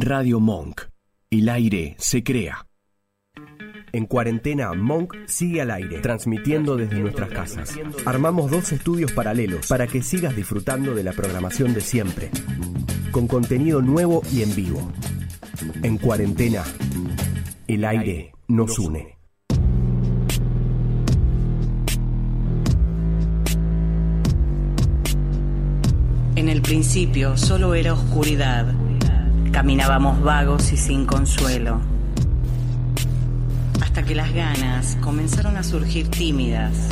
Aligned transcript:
Radio 0.00 0.38
Monk. 0.38 0.82
El 1.28 1.48
aire 1.48 1.96
se 1.98 2.22
crea. 2.22 2.68
En 3.90 4.06
cuarentena, 4.06 4.72
Monk 4.72 5.12
sigue 5.26 5.60
al 5.60 5.72
aire, 5.72 5.98
transmitiendo 5.98 6.76
desde 6.76 7.00
nuestras 7.00 7.30
casas. 7.30 7.76
Armamos 8.06 8.48
dos 8.48 8.70
estudios 8.70 9.10
paralelos 9.10 9.66
para 9.66 9.88
que 9.88 10.02
sigas 10.02 10.36
disfrutando 10.36 10.94
de 10.94 11.02
la 11.02 11.12
programación 11.12 11.74
de 11.74 11.80
siempre, 11.80 12.30
con 13.10 13.26
contenido 13.26 13.82
nuevo 13.82 14.22
y 14.32 14.42
en 14.42 14.54
vivo. 14.54 14.92
En 15.82 15.98
cuarentena, 15.98 16.62
el 17.66 17.84
aire 17.84 18.30
nos 18.46 18.78
une. 18.78 19.18
En 26.36 26.48
el 26.48 26.62
principio 26.62 27.36
solo 27.36 27.74
era 27.74 27.94
oscuridad. 27.94 28.72
Caminábamos 29.58 30.22
vagos 30.22 30.72
y 30.72 30.76
sin 30.76 31.04
consuelo. 31.04 31.80
Hasta 33.82 34.04
que 34.04 34.14
las 34.14 34.32
ganas 34.32 34.96
comenzaron 35.00 35.56
a 35.56 35.64
surgir 35.64 36.08
tímidas. 36.08 36.90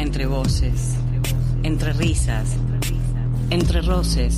Entre 0.00 0.26
voces, 0.26 0.96
entre 1.62 1.92
risas, 1.92 2.56
entre 3.50 3.82
roces 3.82 4.36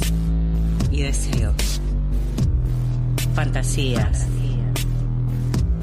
y 0.90 1.04
deseos. 1.04 1.80
Fantasías, 3.32 4.26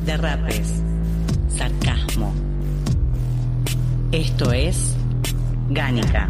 derrapes, 0.05 0.83
sarcasmo. 1.49 2.31
Esto 4.11 4.51
es 4.51 4.93
Gánica. 5.71 6.29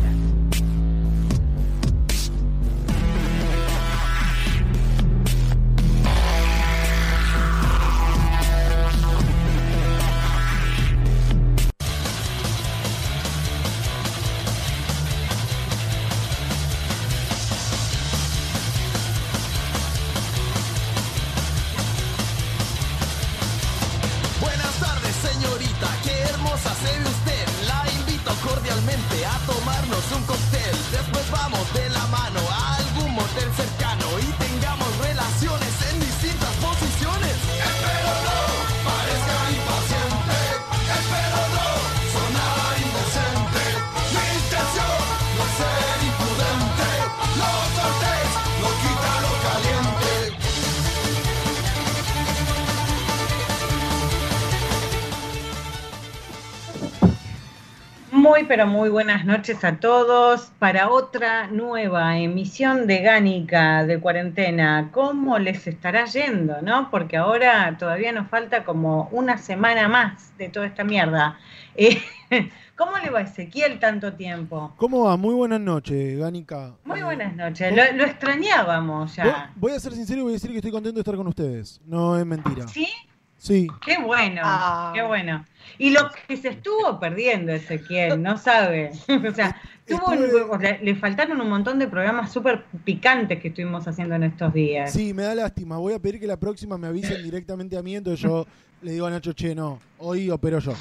Pero 58.54 58.68
muy 58.68 58.90
buenas 58.90 59.26
noches 59.26 59.64
a 59.64 59.78
todos 59.80 60.52
para 60.60 60.92
otra 60.92 61.48
nueva 61.48 62.20
emisión 62.20 62.86
de 62.86 63.00
Gánica 63.02 63.84
de 63.84 64.00
cuarentena. 64.00 64.90
¿Cómo 64.92 65.40
les 65.40 65.66
estará 65.66 66.06
yendo, 66.06 66.62
no? 66.62 66.92
Porque 66.92 67.18
ahora 67.18 67.76
todavía 67.80 68.12
nos 68.12 68.28
falta 68.30 68.64
como 68.64 69.10
una 69.12 69.40
semana 69.40 69.88
más 69.88 70.38
de 70.38 70.50
toda 70.50 70.68
esta 70.68 70.84
mierda. 70.84 71.36
Eh, 71.74 72.00
¿Cómo 72.78 72.92
le 73.04 73.10
va 73.10 73.20
a 73.20 73.22
Ezequiel 73.24 73.80
tanto 73.80 74.14
tiempo? 74.14 74.72
¿Cómo 74.78 75.06
va? 75.06 75.18
Muy 75.18 75.34
buenas 75.34 75.60
noches, 75.60 76.20
Gánica. 76.20 76.76
Muy 76.86 77.00
Eh, 77.00 77.04
buenas 77.04 77.36
noches. 77.36 77.76
Lo, 77.76 77.98
lo 77.98 78.04
extrañábamos 78.04 79.16
ya. 79.16 79.52
Voy 79.56 79.72
a 79.72 79.80
ser 79.80 79.94
sincero 79.94 80.20
y 80.20 80.24
voy 80.26 80.34
a 80.34 80.36
decir 80.36 80.52
que 80.52 80.58
estoy 80.58 80.72
contento 80.72 80.98
de 80.98 81.02
estar 81.02 81.16
con 81.16 81.26
ustedes. 81.26 81.82
No 81.88 82.16
es 82.20 82.26
mentira. 82.28 82.68
¿Sí? 82.68 82.88
Sí. 83.36 83.68
Qué 83.84 83.98
bueno, 83.98 84.42
Ah. 84.46 84.92
qué 84.94 85.02
bueno. 85.02 85.44
Y 85.78 85.90
lo 85.92 86.10
que 86.28 86.38
se 86.38 86.50
estuvo 86.50 87.00
perdiendo 87.00 87.52
Ezequiel, 87.52 88.22
no 88.22 88.38
sabe. 88.38 88.92
o 89.30 89.34
sea, 89.34 89.56
tuvo 89.88 90.12
un- 90.12 90.62
le 90.82 90.96
faltaron 90.96 91.40
un 91.42 91.50
montón 91.50 91.80
de 91.80 91.88
programas 91.88 92.32
súper 92.32 92.64
picantes 92.86 93.40
que 93.40 93.50
estuvimos 93.50 93.88
haciendo 93.88 94.16
en 94.16 94.24
estos 94.24 94.54
días. 94.54 94.92
Sí, 94.94 95.14
me 95.14 95.24
da 95.24 95.36
lástima. 95.36 95.78
Voy 95.78 95.94
a 95.94 96.00
pedir 96.00 96.20
que 96.20 96.28
la 96.28 96.38
próxima 96.38 96.78
me 96.78 96.88
avisen 96.88 97.22
directamente 97.24 97.78
a 97.78 97.84
mí, 97.84 97.96
entonces 97.96 98.22
yo 98.22 98.46
le 98.82 98.92
digo 98.92 99.06
a 99.06 99.10
Nacho, 99.10 99.34
che, 99.34 99.56
no, 99.56 99.80
hoy 100.00 100.30
opero 100.30 100.60
yo. 100.60 100.74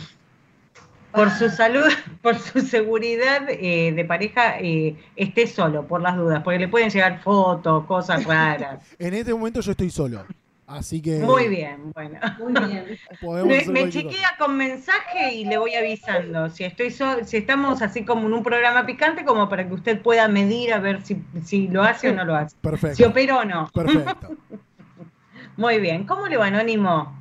Por 1.12 1.31
su 1.31 1.50
salud, 1.50 1.84
por 2.22 2.38
su 2.38 2.60
seguridad 2.60 3.42
eh, 3.50 3.92
de 3.92 4.04
pareja, 4.04 4.59
eh, 4.60 4.97
esté 5.15 5.47
solo, 5.47 5.87
por 5.87 6.00
las 6.00 6.16
dudas, 6.16 6.42
porque 6.42 6.59
le 6.59 6.69
pueden 6.69 6.88
llegar 6.91 7.21
fotos, 7.22 7.84
cosas 7.84 8.25
raras. 8.25 8.82
En 8.98 9.15
este 9.15 9.32
momento 9.34 9.60
yo 9.60 9.72
estoy 9.72 9.91
solo. 9.91 10.25
Así 10.66 11.02
que 11.02 11.18
Muy 11.18 11.48
bien, 11.48 11.92
bueno. 11.92 12.18
Muy 12.38 12.52
bien. 12.52 12.98
Me, 13.72 13.90
chequea 13.90 14.36
con 14.38 14.56
mensaje 14.56 15.34
y 15.34 15.44
le 15.44 15.58
voy 15.58 15.74
avisando. 15.74 16.48
Si 16.50 16.64
estoy 16.64 16.90
so- 16.90 17.24
si 17.24 17.36
estamos 17.38 17.82
así 17.82 18.04
como 18.04 18.26
en 18.26 18.32
un 18.32 18.42
programa 18.42 18.86
picante, 18.86 19.24
como 19.24 19.48
para 19.48 19.66
que 19.66 19.74
usted 19.74 20.00
pueda 20.00 20.28
medir 20.28 20.72
a 20.72 20.78
ver 20.78 21.02
si, 21.02 21.22
si 21.44 21.68
lo 21.68 21.82
hace 21.82 22.10
o 22.10 22.14
no 22.14 22.24
lo 22.24 22.34
hace. 22.36 22.56
cosa. 22.62 22.76
Si 22.76 22.86
Perfecto. 23.02 23.08
opera 23.08 23.38
o 23.38 23.44
no. 23.44 23.70
Perfecto. 23.72 24.36
Muy 25.56 25.78
bien. 25.80 26.04
¿Cómo 26.04 26.28
le 26.28 26.36
va, 26.38 26.46
Anónimo? 26.46 27.18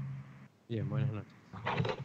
Bien, 0.70 0.88
buenas 0.90 1.12
noches. 1.12 1.32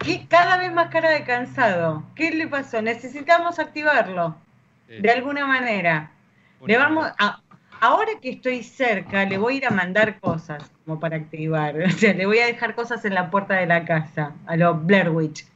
¿Qué- 0.01 0.27
cada 0.29 0.57
vez 0.59 0.73
más 0.73 0.89
cara 0.91 1.11
de 1.11 1.23
cansado. 1.25 2.03
¿Qué 2.15 2.31
le 2.33 2.49
pasó? 2.49 2.83
Necesitamos 2.83 3.59
activarlo 3.59 4.37
Eh, 4.89 5.01
de 5.03 5.11
alguna 5.11 5.47
manera. 5.47 6.11
Le 6.67 6.77
vamos 6.79 7.07
a- 7.19 7.41
ahora 7.81 8.13
que 8.21 8.31
estoy 8.31 8.63
cerca, 8.63 9.25
le 9.25 9.39
voy 9.39 9.55
a 9.55 9.57
ir 9.59 9.67
a 9.67 9.71
mandar 9.71 10.21
cosas 10.21 10.71
como 10.85 11.01
para 11.01 11.17
activar. 11.17 11.77
O 11.87 11.91
sea, 11.91 12.15
le 12.15 12.27
voy 12.27 12.39
a 12.39 12.47
dejar 12.47 12.75
cosas 12.75 13.05
en 13.05 13.15
la 13.15 13.31
puerta 13.31 13.55
de 13.55 13.67
la 13.67 13.85
casa, 13.85 14.35
a 14.47 14.57
los 14.57 14.85
Blair 14.85 15.11
Witch. 15.11 15.47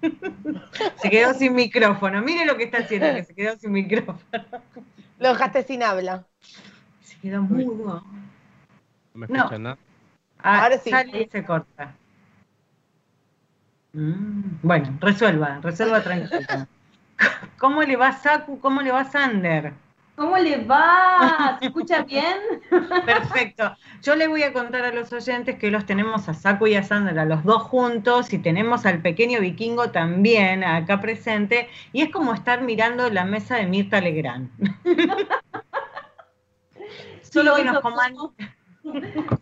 se 0.96 1.10
quedó 1.10 1.34
sin 1.34 1.54
micrófono. 1.54 2.22
Mire 2.22 2.44
lo 2.46 2.56
que 2.56 2.64
está 2.64 2.78
haciendo, 2.78 3.12
que 3.14 3.24
se 3.24 3.34
quedó 3.34 3.56
sin 3.58 3.72
micrófono. 3.72 4.18
Lo 5.18 5.30
dejaste 5.30 5.62
sin 5.62 5.82
habla. 5.82 6.26
Se 7.00 7.18
quedó 7.20 7.42
mudo. 7.42 8.02
¿No 9.14 9.20
me 9.20 9.26
no. 9.28 9.36
escuchan 9.36 9.62
nada? 9.62 9.78
Ah, 10.38 10.62
Ahora 10.64 10.78
sí. 10.78 10.90
sale 10.90 11.22
y 11.22 11.28
se 11.28 11.44
corta. 11.44 11.94
Mm, 13.92 14.60
Bueno, 14.62 14.96
resuelva, 15.00 15.60
resuelva 15.62 16.02
tranquilo. 16.02 16.66
¿Cómo 17.58 17.82
le 17.82 17.96
va 17.96 18.12
Saku? 18.12 18.60
¿Cómo 18.60 18.82
le 18.82 18.92
va 18.92 19.04
Sander? 19.04 19.72
¿Cómo 20.16 20.38
le 20.38 20.64
va? 20.64 21.58
¿Se 21.60 21.66
escucha 21.66 22.02
bien? 22.02 22.38
Perfecto. 23.04 23.76
Yo 24.02 24.16
le 24.16 24.26
voy 24.26 24.42
a 24.42 24.52
contar 24.54 24.84
a 24.84 24.92
los 24.92 25.12
oyentes 25.12 25.58
que 25.58 25.70
los 25.70 25.84
tenemos 25.84 26.26
a 26.28 26.34
Saku 26.34 26.68
y 26.68 26.74
a 26.74 26.82
Sandra, 26.82 27.26
los 27.26 27.44
dos 27.44 27.62
juntos, 27.62 28.32
y 28.32 28.38
tenemos 28.38 28.86
al 28.86 29.02
pequeño 29.02 29.40
vikingo 29.40 29.90
también 29.90 30.64
acá 30.64 31.00
presente, 31.02 31.68
y 31.92 32.00
es 32.00 32.10
como 32.10 32.32
estar 32.32 32.62
mirando 32.62 33.10
la 33.10 33.24
mesa 33.24 33.56
de 33.56 33.66
Mirta 33.66 34.00
Legrand. 34.00 34.50
Solo 37.22 37.56
que 37.56 37.64
nos 37.64 37.80
coman... 37.80 38.14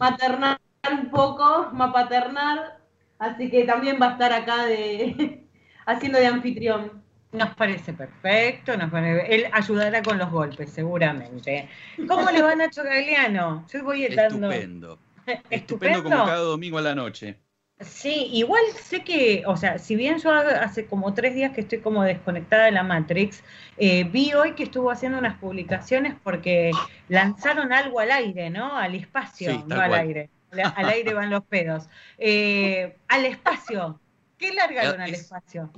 Maternar 0.00 0.58
un 0.90 1.10
poco, 1.10 1.70
mapaternar. 1.72 2.80
Así 3.18 3.48
que 3.48 3.64
también 3.64 3.98
va 4.02 4.08
a 4.08 4.12
estar 4.12 4.32
acá 4.32 4.64
de 4.64 5.46
haciendo 5.86 6.18
de 6.18 6.26
anfitrión. 6.26 7.03
Nos 7.34 7.54
parece 7.56 7.92
perfecto, 7.92 8.76
nos 8.76 8.90
pare- 8.90 9.34
él 9.34 9.46
ayudará 9.52 10.02
con 10.02 10.18
los 10.18 10.30
golpes, 10.30 10.70
seguramente. 10.70 11.68
¿Cómo 12.08 12.30
le 12.30 12.40
va 12.42 12.54
Nacho 12.54 12.82
Gagliano? 12.84 13.66
Yo 13.72 13.82
voy 13.84 14.06
dando... 14.14 14.50
Estupendo. 14.50 14.98
¿Estupendo? 15.26 15.44
Estupendo 15.50 16.02
como 16.04 16.16
cada 16.26 16.38
domingo 16.38 16.78
a 16.78 16.82
la 16.82 16.94
noche. 16.94 17.40
Sí, 17.80 18.28
igual 18.32 18.62
sé 18.80 19.02
que, 19.02 19.42
o 19.46 19.56
sea, 19.56 19.78
si 19.78 19.96
bien 19.96 20.18
yo 20.18 20.30
hace 20.30 20.86
como 20.86 21.12
tres 21.12 21.34
días 21.34 21.52
que 21.52 21.62
estoy 21.62 21.80
como 21.80 22.04
desconectada 22.04 22.66
de 22.66 22.70
la 22.70 22.84
Matrix, 22.84 23.42
eh, 23.78 24.04
vi 24.04 24.32
hoy 24.32 24.52
que 24.52 24.62
estuvo 24.62 24.92
haciendo 24.92 25.18
unas 25.18 25.36
publicaciones 25.38 26.14
porque 26.22 26.70
lanzaron 27.08 27.72
algo 27.72 27.98
al 27.98 28.12
aire, 28.12 28.48
¿no? 28.48 28.76
Al 28.76 28.94
espacio, 28.94 29.50
Sí, 29.50 29.64
no 29.66 29.80
al 29.80 29.88
cual. 29.88 30.00
aire. 30.00 30.30
Al 30.76 30.88
aire 30.88 31.14
van 31.14 31.30
los 31.30 31.44
pedos. 31.44 31.88
Eh, 32.16 32.96
al 33.08 33.24
espacio. 33.26 33.98
¿Qué 34.38 34.54
largaron 34.54 35.00
al 35.00 35.10
Es- 35.10 35.22
espacio? 35.22 35.68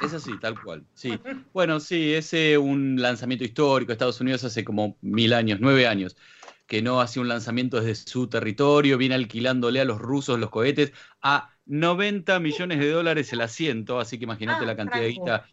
Es 0.00 0.14
así, 0.14 0.38
tal 0.38 0.58
cual. 0.58 0.86
Sí. 0.94 1.20
Bueno, 1.52 1.78
sí, 1.80 2.14
es 2.14 2.32
eh, 2.32 2.56
un 2.58 3.00
lanzamiento 3.00 3.44
histórico. 3.44 3.92
Estados 3.92 4.20
Unidos 4.20 4.44
hace 4.44 4.64
como 4.64 4.96
mil 5.02 5.32
años, 5.34 5.58
nueve 5.60 5.86
años, 5.86 6.16
que 6.66 6.82
no 6.82 7.00
hace 7.00 7.20
un 7.20 7.28
lanzamiento 7.28 7.80
desde 7.80 8.10
su 8.10 8.28
territorio, 8.28 8.96
viene 8.98 9.14
alquilándole 9.14 9.80
a 9.80 9.84
los 9.84 9.98
rusos 10.00 10.38
los 10.38 10.50
cohetes 10.50 10.92
a 11.22 11.50
90 11.66 12.40
millones 12.40 12.78
de 12.78 12.90
dólares 12.90 13.32
el 13.32 13.42
asiento, 13.42 14.00
así 14.00 14.18
que 14.18 14.24
imagínate 14.24 14.64
Ah, 14.64 14.66
la 14.66 14.76
cantidad 14.76 15.02
de 15.02 15.08
guita 15.10 15.46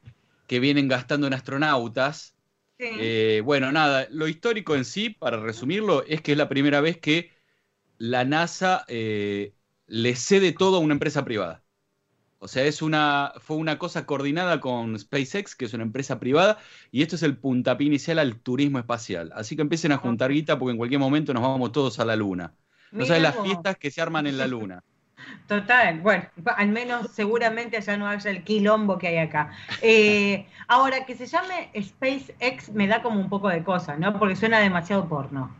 que 0.47 0.59
vienen 0.59 0.87
gastando 0.87 1.27
en 1.27 1.33
astronautas. 1.33 2.35
Sí. 2.79 2.85
Eh, 2.99 3.41
bueno, 3.43 3.71
nada, 3.71 4.07
lo 4.11 4.27
histórico 4.27 4.75
en 4.75 4.85
sí, 4.85 5.09
para 5.09 5.39
resumirlo, 5.39 6.03
es 6.05 6.21
que 6.21 6.33
es 6.33 6.37
la 6.37 6.49
primera 6.49 6.79
vez 6.81 6.99
que 6.99 7.31
la 7.97 8.25
NASA 8.25 8.85
eh, 8.87 9.55
le 9.87 10.15
cede 10.15 10.53
todo 10.53 10.77
a 10.77 10.79
una 10.79 10.93
empresa 10.93 11.25
privada. 11.25 11.63
O 12.39 12.47
sea, 12.47 12.65
es 12.65 12.81
una, 12.81 13.33
fue 13.39 13.57
una 13.57 13.79
cosa 13.79 14.05
coordinada 14.05 14.59
con 14.59 14.97
SpaceX, 14.97 15.55
que 15.55 15.65
es 15.65 15.73
una 15.73 15.83
empresa 15.83 16.19
privada, 16.19 16.59
y 16.91 17.01
esto 17.01 17.15
es 17.15 17.23
el 17.23 17.37
puntapié 17.37 17.87
inicial 17.87 18.19
al 18.19 18.39
turismo 18.39 18.77
espacial. 18.77 19.31
Así 19.33 19.55
que 19.55 19.63
empiecen 19.63 19.91
a 19.91 19.97
juntar 19.97 20.31
guita 20.31 20.59
porque 20.59 20.71
en 20.71 20.77
cualquier 20.77 20.99
momento 20.99 21.33
nos 21.33 21.41
vamos 21.41 21.71
todos 21.71 21.99
a 21.99 22.05
la 22.05 22.15
Luna. 22.15 22.53
No 22.91 23.05
sabes 23.05 23.23
las 23.23 23.39
fiestas 23.41 23.77
que 23.77 23.89
se 23.91 24.01
arman 24.01 24.27
en 24.27 24.37
la 24.37 24.47
Luna. 24.47 24.83
Total, 25.47 25.99
bueno, 26.01 26.25
al 26.57 26.69
menos 26.69 27.11
seguramente 27.13 27.77
allá 27.77 27.97
no 27.97 28.07
haya 28.07 28.29
el 28.29 28.43
quilombo 28.43 28.97
que 28.97 29.07
hay 29.07 29.17
acá. 29.17 29.51
Eh, 29.81 30.45
ahora, 30.67 31.05
que 31.05 31.15
se 31.15 31.25
llame 31.25 31.71
SpaceX 31.81 32.69
me 32.69 32.87
da 32.87 33.01
como 33.01 33.19
un 33.19 33.29
poco 33.29 33.49
de 33.49 33.63
cosas, 33.63 33.97
¿no? 33.97 34.17
Porque 34.19 34.35
suena 34.35 34.59
demasiado 34.59 35.07
porno. 35.09 35.55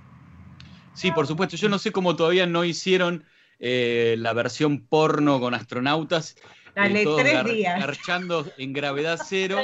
Sí, 0.94 1.12
por 1.12 1.26
supuesto. 1.28 1.58
Yo 1.58 1.70
no 1.70 1.80
sé 1.80 1.92
cómo 1.92 2.16
todavía 2.16 2.46
no 2.46 2.66
hicieron 2.66 3.26
eh, 3.60 4.16
la 4.20 4.34
versión 4.34 4.86
porno 4.86 5.40
con 5.40 5.54
astronautas. 5.54 6.36
Dale, 6.82 7.04
todos 7.04 7.22
tres 7.22 7.34
gar- 7.34 7.46
días. 7.54 7.80
garchando 7.80 8.46
en 8.58 8.74
gravedad 8.74 9.20
cero 9.24 9.58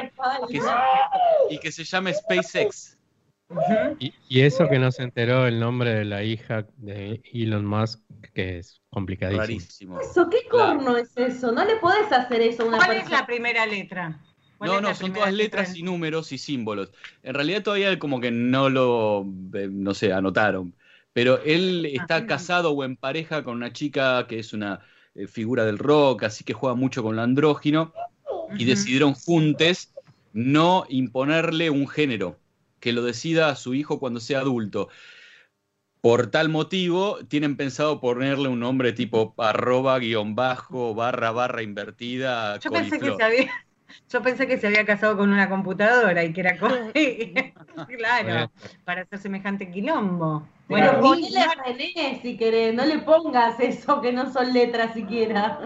que 0.49 0.59
se- 0.61 0.67
y 1.49 1.57
que 1.59 1.71
se 1.71 1.83
llame 1.83 2.13
SpaceX. 2.13 2.97
Y, 3.99 4.13
y 4.29 4.41
eso 4.41 4.67
que 4.67 4.79
no 4.79 4.91
se 4.91 5.03
enteró 5.03 5.45
el 5.45 5.59
nombre 5.59 5.93
de 5.93 6.05
la 6.05 6.23
hija 6.23 6.65
de 6.77 7.21
Elon 7.33 7.65
Musk, 7.65 7.99
que 8.33 8.57
es 8.59 8.81
complicadísimo. 8.89 9.41
Rarísimo. 9.41 9.99
Eso, 10.01 10.27
¿qué 10.29 10.47
corno 10.49 10.97
es 10.97 11.15
eso? 11.17 11.51
No 11.51 11.63
le 11.63 11.75
podés 11.75 12.11
hacer 12.11 12.41
eso 12.41 12.63
a 12.63 12.65
una 12.65 12.77
¿Cuál 12.77 12.91
es 12.91 12.97
persona. 13.01 13.19
la 13.19 13.25
primera 13.27 13.65
letra? 13.67 14.19
¿Cuál 14.57 14.69
No, 14.71 14.75
es 14.77 14.81
no, 14.81 14.95
son 14.95 15.13
todas 15.13 15.33
letras 15.33 15.67
letra? 15.69 15.79
y 15.79 15.83
números 15.83 16.31
y 16.31 16.37
símbolos. 16.39 16.91
En 17.21 17.35
realidad 17.35 17.61
todavía 17.61 17.99
como 17.99 18.19
que 18.19 18.31
no 18.31 18.69
lo, 18.69 19.25
eh, 19.53 19.67
no 19.69 19.93
sé, 19.93 20.11
anotaron. 20.13 20.73
Pero 21.11 21.39
él 21.43 21.85
está 21.85 22.15
Ah. 22.17 22.25
casado 22.25 22.71
o 22.71 22.83
en 22.83 22.95
pareja 22.97 23.43
con 23.43 23.55
una 23.57 23.71
chica 23.71 24.25
que 24.27 24.39
es 24.39 24.51
una 24.53 24.79
eh, 25.15 25.27
figura 25.27 25.65
del 25.65 25.77
rock, 25.77 26.23
así 26.23 26.43
que 26.43 26.53
juega 26.53 26.75
mucho 26.75 27.03
con 27.03 27.15
lo 27.15 27.21
andrógino. 27.21 27.93
Y 28.57 28.65
decidieron 28.65 29.13
juntes 29.13 29.93
no 30.33 30.85
imponerle 30.89 31.69
un 31.69 31.87
género, 31.87 32.37
que 32.79 32.93
lo 32.93 33.03
decida 33.03 33.49
a 33.49 33.55
su 33.55 33.73
hijo 33.73 33.99
cuando 33.99 34.19
sea 34.19 34.39
adulto. 34.39 34.89
Por 36.01 36.27
tal 36.27 36.49
motivo, 36.49 37.19
tienen 37.29 37.55
pensado 37.55 38.01
ponerle 38.01 38.49
un 38.49 38.59
nombre 38.59 38.91
tipo 38.91 39.33
arroba, 39.37 39.97
guion 39.99 40.35
bajo, 40.35 40.93
barra, 40.93 41.31
barra 41.31 41.63
invertida, 41.63 42.59
Yo 42.59 42.71
pensé 42.71 42.99
que 42.99 42.99
coliflor. 42.99 43.17
se 43.17 43.23
había, 43.23 43.51
yo 44.09 44.21
pensé 44.21 44.47
que 44.47 44.57
se 44.57 44.67
había 44.67 44.85
casado 44.85 45.17
con 45.17 45.31
una 45.31 45.49
computadora 45.49 46.23
y 46.23 46.33
que 46.33 46.41
era 46.41 46.57
co- 46.57 46.67
claro, 47.97 48.51
para 48.85 49.01
hacer 49.03 49.19
semejante 49.19 49.69
quilombo. 49.71 50.47
Pero 50.67 50.99
Bueno, 50.99 51.01
ponele 51.01 51.29
y- 51.29 51.37
a 51.37 51.63
René 51.63 52.19
si 52.21 52.37
querés, 52.37 52.73
no 52.73 52.85
le 52.85 52.99
pongas 52.99 53.59
eso 53.59 54.01
que 54.01 54.11
no 54.13 54.31
son 54.31 54.53
letras 54.53 54.93
siquiera. 54.93 55.59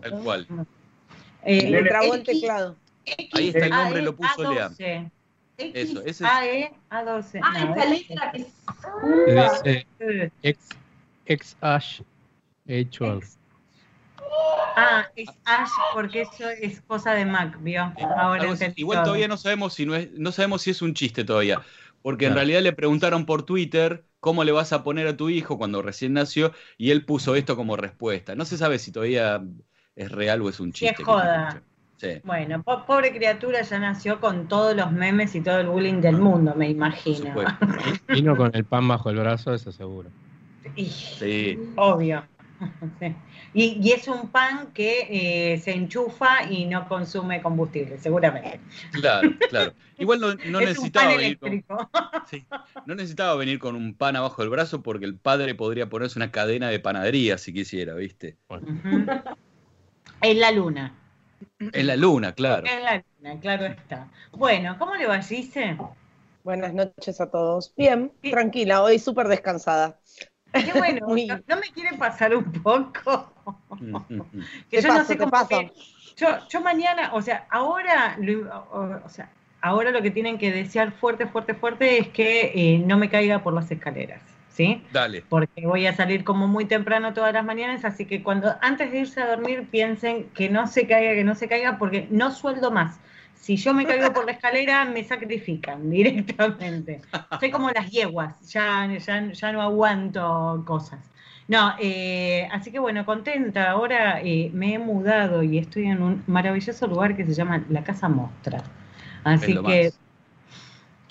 Tal 0.00 0.20
cual. 0.22 0.46
eh, 1.44 1.70
Le 1.70 1.82
trabó 1.84 2.14
el 2.14 2.20
X, 2.20 2.40
teclado. 2.40 2.76
Ahí 3.32 3.48
está 3.48 3.64
el 3.66 3.70
nombre, 3.70 4.02
lo 4.02 4.14
puso 4.14 4.50
Lea. 4.52 4.68
A12. 4.68 5.10
Eso, 5.56 6.00
ese 6.02 6.08
es- 6.08 6.22
AE, 6.22 6.72
A12. 6.90 7.40
Ah, 7.42 7.52
No, 7.64 7.74
esa 7.74 7.84
es- 7.84 8.08
letra 8.08 8.32
que 8.32 8.38
es. 8.42 9.84
Eh, 10.00 10.30
X, 10.42 10.68
X 11.26 11.56
Ash 11.60 12.00
H12. 12.66 13.37
Ah, 14.76 15.06
es 15.16 15.28
Ash 15.44 15.68
porque 15.94 16.22
eso 16.22 16.48
es 16.48 16.80
cosa 16.82 17.12
de 17.12 17.24
Mac, 17.24 17.58
¿vio? 17.60 17.92
Ahora 18.16 18.44
así. 18.44 18.52
entendí 18.52 18.80
Igual 18.82 19.02
todavía 19.02 19.28
no 19.28 19.36
sabemos 19.36 19.74
si 19.74 19.86
no 19.86 19.94
es, 19.94 20.10
no 20.12 20.32
sabemos 20.32 20.62
si 20.62 20.70
es 20.70 20.82
un 20.82 20.94
chiste 20.94 21.24
todavía. 21.24 21.60
Porque 22.02 22.26
en 22.26 22.34
realidad 22.34 22.62
le 22.62 22.72
preguntaron 22.72 23.26
por 23.26 23.42
Twitter 23.42 24.04
cómo 24.20 24.44
le 24.44 24.52
vas 24.52 24.72
a 24.72 24.84
poner 24.84 25.08
a 25.08 25.16
tu 25.16 25.30
hijo 25.30 25.58
cuando 25.58 25.82
recién 25.82 26.12
nació, 26.12 26.52
y 26.76 26.90
él 26.90 27.04
puso 27.04 27.34
esto 27.34 27.56
como 27.56 27.76
respuesta. 27.76 28.34
No 28.34 28.44
se 28.44 28.56
sabe 28.56 28.78
si 28.78 28.92
todavía 28.92 29.42
es 29.96 30.12
real 30.12 30.42
o 30.42 30.48
es 30.48 30.60
un 30.60 30.72
chiste. 30.72 30.94
que 30.96 31.04
joda. 31.04 31.62
Sí. 31.96 32.20
Bueno, 32.22 32.62
po- 32.62 32.86
pobre 32.86 33.12
criatura 33.12 33.62
ya 33.62 33.78
nació 33.80 34.20
con 34.20 34.46
todos 34.46 34.76
los 34.76 34.92
memes 34.92 35.34
y 35.34 35.40
todo 35.40 35.58
el 35.58 35.66
bullying 35.66 36.00
del 36.00 36.18
mundo, 36.18 36.54
me 36.56 36.70
imagino. 36.70 37.34
Vino 38.06 38.36
con 38.36 38.54
el 38.54 38.64
pan 38.64 38.86
bajo 38.86 39.10
el 39.10 39.16
brazo, 39.16 39.52
eso 39.52 39.72
seguro. 39.72 40.08
Sí. 40.76 41.58
obvio. 41.76 42.24
Sí. 43.00 43.14
Y, 43.54 43.78
y 43.80 43.92
es 43.92 44.08
un 44.08 44.28
pan 44.28 44.68
que 44.72 45.06
eh, 45.10 45.58
se 45.58 45.72
enchufa 45.72 46.50
y 46.50 46.66
no 46.66 46.88
consume 46.88 47.40
combustible, 47.40 47.98
seguramente. 47.98 48.60
Claro, 48.92 49.30
claro. 49.48 49.72
Igual 49.98 50.20
no, 50.20 50.34
no 50.34 50.60
es 50.60 50.78
un 50.78 50.90
pan 50.90 51.08
necesitaba 51.08 51.16
venir 51.16 51.38
con, 51.38 51.88
sí, 52.30 52.46
no 52.86 52.94
necesitaba 52.94 53.34
venir 53.36 53.58
con 53.58 53.76
un 53.76 53.94
pan 53.94 54.16
abajo 54.16 54.42
del 54.42 54.50
brazo 54.50 54.82
porque 54.82 55.04
el 55.04 55.16
padre 55.16 55.54
podría 55.54 55.88
ponerse 55.88 56.18
una 56.18 56.30
cadena 56.30 56.68
de 56.68 56.80
panadería 56.80 57.38
si 57.38 57.52
quisiera, 57.52 57.94
¿viste? 57.94 58.36
En 60.20 60.40
la 60.40 60.50
luna. 60.50 60.94
En 61.60 61.86
la 61.86 61.96
luna, 61.96 62.32
claro. 62.32 62.66
En 62.66 62.82
la 62.82 63.04
luna, 63.20 63.40
claro 63.40 63.66
está. 63.66 64.08
Bueno, 64.32 64.76
¿cómo 64.78 64.96
le 64.96 65.06
va, 65.06 65.22
Gise? 65.22 65.76
Buenas 66.44 66.72
noches 66.72 67.20
a 67.20 67.30
todos. 67.30 67.72
Bien, 67.76 68.12
tranquila, 68.22 68.82
hoy 68.82 68.98
súper 68.98 69.28
descansada. 69.28 70.00
Qué 70.52 70.72
bueno, 70.72 71.06
Muy- 71.08 71.26
¿no, 71.26 71.40
no 71.46 71.56
me 71.56 71.68
quiere 71.72 71.96
pasar 71.96 72.34
un 72.34 72.44
poco? 72.52 73.32
Que 74.70 74.82
yo 74.82 74.88
no 74.88 75.04
sé 75.04 75.16
cómo 75.16 75.48
que- 75.48 75.72
yo, 76.16 76.28
yo 76.48 76.60
mañana, 76.60 77.10
o 77.14 77.22
sea, 77.22 77.46
ahora, 77.50 78.16
lo- 78.20 78.48
o, 78.72 79.00
o 79.04 79.08
sea, 79.08 79.30
ahora 79.60 79.90
lo 79.90 80.02
que 80.02 80.10
tienen 80.10 80.36
que 80.38 80.50
desear 80.50 80.92
fuerte, 80.92 81.26
fuerte, 81.26 81.54
fuerte 81.54 81.98
es 81.98 82.08
que 82.08 82.52
eh, 82.54 82.78
no 82.84 82.98
me 82.98 83.08
caiga 83.08 83.42
por 83.42 83.52
las 83.54 83.70
escaleras, 83.70 84.20
¿sí? 84.50 84.82
Dale. 84.92 85.22
Porque 85.28 85.64
voy 85.66 85.86
a 85.86 85.94
salir 85.94 86.24
como 86.24 86.48
muy 86.48 86.64
temprano 86.64 87.14
todas 87.14 87.32
las 87.32 87.44
mañanas, 87.44 87.84
así 87.84 88.04
que 88.04 88.22
cuando 88.22 88.54
antes 88.60 88.90
de 88.90 88.98
irse 89.00 89.20
a 89.20 89.28
dormir 89.28 89.68
piensen 89.70 90.28
que 90.30 90.48
no 90.48 90.66
se 90.66 90.86
caiga, 90.86 91.14
que 91.14 91.24
no 91.24 91.34
se 91.34 91.48
caiga, 91.48 91.78
porque 91.78 92.08
no 92.10 92.30
sueldo 92.32 92.70
más. 92.70 92.98
Si 93.40 93.56
yo 93.56 93.72
me 93.74 93.86
caigo 93.86 94.12
por 94.12 94.26
la 94.26 94.32
escalera, 94.32 94.84
me 94.84 95.04
sacrifican 95.04 95.88
directamente. 95.90 97.06
Soy 97.38 97.50
como 97.50 97.70
las 97.70 97.90
yeguas, 97.90 98.36
ya, 98.52 98.86
ya, 98.98 99.32
ya 99.32 99.52
no 99.52 99.62
aguanto 99.62 100.64
cosas. 100.66 101.10
No, 101.46 101.74
eh, 101.80 102.46
así 102.52 102.70
que 102.72 102.78
bueno, 102.78 103.04
contenta. 103.06 103.70
Ahora 103.70 104.20
eh, 104.22 104.50
me 104.52 104.74
he 104.74 104.78
mudado 104.78 105.42
y 105.42 105.58
estoy 105.58 105.86
en 105.86 106.02
un 106.02 106.24
maravilloso 106.26 106.86
lugar 106.86 107.16
que 107.16 107.24
se 107.24 107.34
llama 107.34 107.64
la 107.68 107.84
Casa 107.84 108.08
Mostra. 108.08 108.70
Así 109.24 109.54
Es 109.54 109.60
que 109.62 109.92
más. 109.92 110.00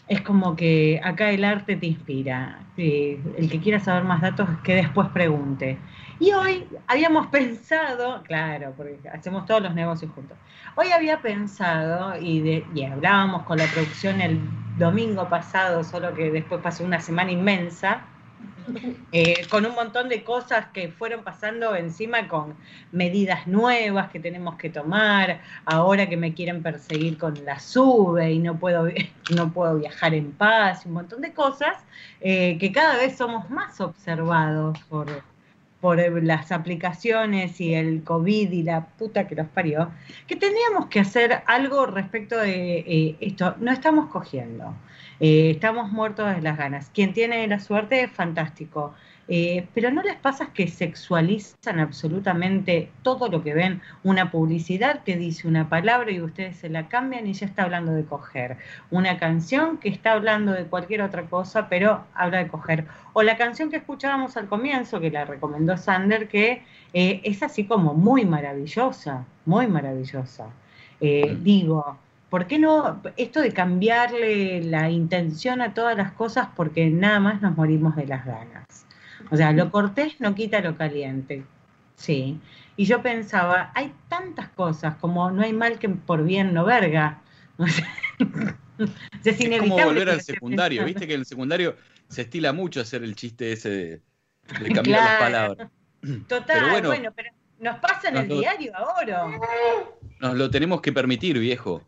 es 0.07 0.21
como 0.21 0.55
que 0.55 1.01
acá 1.03 1.31
el 1.31 1.43
arte 1.43 1.75
te 1.75 1.85
inspira. 1.87 2.71
Eh, 2.77 3.21
el 3.37 3.49
que 3.49 3.59
quiera 3.59 3.79
saber 3.79 4.03
más 4.05 4.21
datos, 4.21 4.47
que 4.63 4.75
después 4.75 5.09
pregunte. 5.09 5.79
Y 6.19 6.31
hoy 6.31 6.67
habíamos 6.87 7.27
pensado, 7.27 8.23
claro, 8.23 8.73
porque 8.75 8.97
hacemos 9.09 9.45
todos 9.45 9.61
los 9.61 9.75
negocios 9.75 10.11
juntos. 10.13 10.35
Hoy 10.75 10.87
había 10.87 11.21
pensado, 11.21 12.19
y, 12.19 12.63
hablábamos 12.91 13.43
con 13.43 13.59
la 13.59 13.67
producción 13.67 14.19
el 14.21 14.39
domingo 14.79 15.29
pasado, 15.29 15.83
solo 15.83 16.15
que 16.15 16.31
después 16.31 16.59
pasó 16.61 16.83
una 16.83 16.99
semana 16.99 17.31
inmensa, 17.31 18.01
eh, 19.11 19.45
con 19.49 19.65
un 19.67 19.75
montón 19.75 20.09
de 20.09 20.23
cosas 20.23 20.67
que 20.73 20.89
fueron 20.89 21.23
pasando 21.23 21.75
encima 21.75 22.27
con 22.27 22.55
medidas 22.91 23.45
nuevas 23.47 24.09
que 24.09 24.19
tenemos 24.19 24.55
que 24.55 24.69
tomar, 24.69 25.41
ahora 25.65 26.09
que 26.09 26.17
me 26.17 26.33
quieren 26.33 26.63
perseguir 26.63 27.17
con 27.17 27.45
la 27.45 27.59
sube 27.59 28.31
y 28.31 28.39
no 28.39 28.57
puedo, 28.57 28.87
no 29.35 29.53
puedo 29.53 29.77
viajar 29.77 30.15
en 30.15 30.31
paz, 30.31 30.85
un 30.87 30.93
montón 30.93 31.21
de 31.21 31.31
cosas, 31.33 31.77
eh, 32.21 32.57
que 32.59 32.71
cada 32.71 32.97
vez 32.97 33.15
somos 33.15 33.49
más 33.51 33.79
observados 33.79 34.77
por, 34.89 35.07
por 35.81 35.99
las 36.23 36.51
aplicaciones 36.51 37.61
y 37.61 37.73
el 37.73 38.03
COVID 38.03 38.51
y 38.51 38.63
la 38.63 38.85
puta 38.85 39.27
que 39.27 39.35
los 39.35 39.47
parió, 39.47 39.91
que 40.25 40.35
teníamos 40.35 40.87
que 40.87 40.99
hacer 40.99 41.43
algo 41.45 41.85
respecto 41.85 42.37
de 42.37 42.79
eh, 42.79 43.15
esto. 43.19 43.55
No 43.59 43.71
estamos 43.71 44.09
cogiendo. 44.09 44.73
Eh, 45.19 45.51
estamos 45.51 45.91
muertos 45.91 46.35
de 46.35 46.41
las 46.41 46.57
ganas. 46.57 46.89
Quien 46.93 47.13
tiene 47.13 47.47
la 47.47 47.59
suerte 47.59 48.07
fantástico. 48.07 48.93
Eh, 49.29 49.67
pero 49.73 49.91
¿no 49.91 50.01
les 50.01 50.15
pasa 50.15 50.53
que 50.53 50.67
sexualizan 50.67 51.79
absolutamente 51.79 52.89
todo 53.03 53.27
lo 53.27 53.43
que 53.43 53.53
ven? 53.53 53.81
Una 54.03 54.31
publicidad 54.31 55.03
que 55.03 55.17
dice 55.17 55.47
una 55.47 55.69
palabra 55.69 56.11
y 56.11 56.21
ustedes 56.21 56.57
se 56.57 56.69
la 56.69 56.87
cambian 56.87 57.27
y 57.27 57.33
ya 57.33 57.45
está 57.45 57.63
hablando 57.63 57.91
de 57.93 58.05
coger. 58.05 58.57
Una 58.89 59.17
canción 59.19 59.77
que 59.77 59.89
está 59.89 60.13
hablando 60.13 60.53
de 60.53 60.65
cualquier 60.65 61.01
otra 61.01 61.23
cosa, 61.23 61.67
pero 61.69 62.05
habla 62.13 62.39
de 62.39 62.47
coger. 62.47 62.85
O 63.13 63.21
la 63.23 63.37
canción 63.37 63.69
que 63.69 63.77
escuchábamos 63.77 64.37
al 64.37 64.47
comienzo, 64.47 64.99
que 64.99 65.11
la 65.11 65.25
recomendó 65.25 65.77
Sander, 65.77 66.27
que 66.27 66.63
eh, 66.93 67.21
es 67.23 67.43
así 67.43 67.65
como 67.65 67.93
muy 67.93 68.25
maravillosa, 68.25 69.25
muy 69.45 69.67
maravillosa. 69.67 70.47
Eh, 70.99 71.37
Mm. 71.39 71.43
Digo, 71.43 71.97
¿por 72.29 72.47
qué 72.47 72.59
no 72.59 73.01
esto 73.17 73.41
de 73.41 73.53
cambiarle 73.53 74.63
la 74.63 74.89
intención 74.89 75.61
a 75.61 75.73
todas 75.73 75.97
las 75.97 76.11
cosas 76.13 76.49
porque 76.55 76.89
nada 76.89 77.19
más 77.19 77.41
nos 77.41 77.55
morimos 77.55 77.95
de 77.95 78.07
las 78.07 78.25
ganas? 78.25 78.86
O 79.31 79.35
sea, 79.37 79.51
lo 79.51 79.69
cortés 79.71 80.19
no 80.19 80.33
quita 80.35 80.59
lo 80.61 80.77
caliente. 80.77 81.45
Sí. 81.95 82.39
Y 82.75 82.85
yo 82.85 83.01
pensaba, 83.01 83.71
hay 83.75 83.93
tantas 84.07 84.49
cosas 84.49 84.95
como 84.97 85.31
no 85.31 85.41
hay 85.41 85.53
mal 85.53 85.79
que 85.79 85.89
por 85.89 86.23
bien 86.23 86.53
no 86.53 86.65
verga. 86.65 87.21
O 87.59 87.65
sea, 89.23 89.33
es 89.33 89.39
Es 89.41 89.59
como 89.59 89.75
volver 89.83 90.07
al 90.07 90.21
secundario, 90.21 90.81
pensando. 90.81 90.85
viste 90.85 91.07
que 91.07 91.13
en 91.15 91.19
el 91.21 91.25
secundario 91.25 91.75
se 92.09 92.21
estila 92.21 92.53
mucho 92.53 92.79
hacer 92.79 93.03
el 93.03 93.15
chiste 93.15 93.51
ese 93.51 93.69
de 93.69 94.01
de 94.61 94.71
cambiar 94.71 94.83
Claro. 94.83 95.09
las 95.09 95.19
palabras. 95.19 95.69
Total, 96.27 96.45
Pero 96.59 96.69
bueno, 96.69 96.87
bueno. 96.89 97.11
pero 97.15 97.31
nos 97.59 97.79
pasa 97.79 98.09
en 98.09 98.17
el 98.17 98.27
lo- 98.29 98.39
diario 98.39 98.71
ahora. 98.77 99.25
Nos 100.19 100.35
lo 100.35 100.49
tenemos 100.51 100.79
que 100.81 100.93
permitir, 100.93 101.39
viejo. 101.39 101.81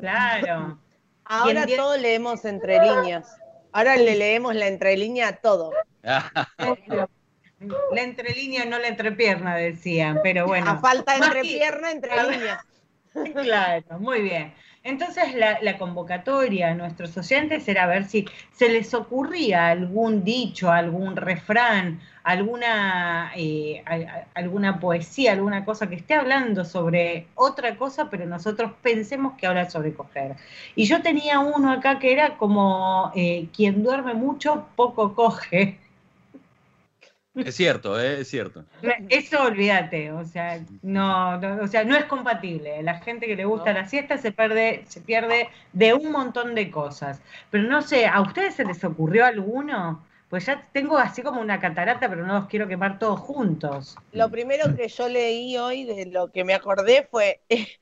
Claro. 0.00 0.78
Ahora 1.26 1.66
¿Quién- 1.66 1.76
todo 1.78 1.96
leemos 1.98 2.42
entre 2.46 2.78
líneas. 2.80 3.36
Ahora 3.72 3.96
le 3.96 4.16
leemos 4.16 4.54
la 4.54 4.66
entrelínea 4.66 5.28
a 5.28 5.36
todo. 5.36 5.72
La 6.02 8.02
entrelínea, 8.02 8.64
no 8.64 8.78
la 8.78 8.88
entrepierna, 8.88 9.56
decían, 9.56 10.20
pero 10.22 10.46
bueno. 10.46 10.70
A 10.70 10.78
falta 10.78 11.18
de 11.18 11.26
entrepierna, 11.26 11.92
entre 11.92 12.30
líneas. 12.30 12.64
Claro, 13.42 13.98
muy 13.98 14.22
bien. 14.22 14.54
Entonces 14.82 15.34
la, 15.34 15.76
convocatoria 15.76 16.70
a 16.70 16.74
nuestros 16.74 17.14
oyentes 17.18 17.68
era 17.68 17.86
ver 17.86 18.04
si 18.04 18.24
se 18.52 18.70
les 18.70 18.94
ocurría 18.94 19.68
algún 19.68 20.24
dicho, 20.24 20.72
algún 20.72 21.16
refrán, 21.16 22.00
alguna, 22.22 23.30
eh, 23.36 23.84
alguna 24.34 24.80
poesía, 24.80 25.32
alguna 25.32 25.66
cosa 25.66 25.88
que 25.88 25.96
esté 25.96 26.14
hablando 26.14 26.64
sobre 26.64 27.26
otra 27.34 27.76
cosa, 27.76 28.08
pero 28.08 28.24
nosotros 28.24 28.72
pensemos 28.80 29.34
que 29.34 29.46
habla 29.46 29.68
sobre 29.68 29.92
coger. 29.92 30.36
Y 30.74 30.84
yo 30.84 31.02
tenía 31.02 31.40
uno 31.40 31.70
acá 31.72 31.98
que 31.98 32.12
era 32.12 32.38
como 32.38 33.12
eh, 33.14 33.48
quien 33.54 33.82
duerme 33.82 34.14
mucho, 34.14 34.66
poco 34.76 35.14
coge. 35.14 35.78
Es 37.34 37.54
cierto, 37.54 38.00
¿eh? 38.00 38.20
es 38.20 38.28
cierto. 38.28 38.64
Eso 39.08 39.42
olvídate, 39.42 40.10
o 40.10 40.24
sea, 40.24 40.60
no, 40.82 41.38
no, 41.38 41.62
o 41.62 41.66
sea, 41.68 41.84
no 41.84 41.96
es 41.96 42.04
compatible. 42.06 42.82
La 42.82 42.98
gente 43.00 43.26
que 43.26 43.36
le 43.36 43.44
gusta 43.44 43.72
la 43.72 43.88
siesta 43.88 44.18
se 44.18 44.32
pierde, 44.32 44.84
se 44.88 45.00
pierde 45.00 45.48
de 45.72 45.94
un 45.94 46.10
montón 46.10 46.54
de 46.54 46.70
cosas. 46.70 47.20
Pero 47.50 47.64
no 47.64 47.82
sé, 47.82 48.06
¿a 48.06 48.20
ustedes 48.20 48.54
se 48.54 48.64
les 48.64 48.82
ocurrió 48.82 49.24
alguno? 49.24 50.04
Pues 50.28 50.46
ya 50.46 50.62
tengo 50.72 50.98
así 50.98 51.22
como 51.22 51.40
una 51.40 51.60
catarata, 51.60 52.08
pero 52.08 52.26
no 52.26 52.34
los 52.34 52.46
quiero 52.46 52.68
quemar 52.68 52.98
todos 52.98 53.20
juntos. 53.20 53.96
Lo 54.12 54.30
primero 54.30 54.74
que 54.76 54.88
yo 54.88 55.08
leí 55.08 55.56
hoy 55.56 55.84
de 55.84 56.06
lo 56.06 56.32
que 56.32 56.44
me 56.44 56.54
acordé 56.54 57.06
fue 57.10 57.42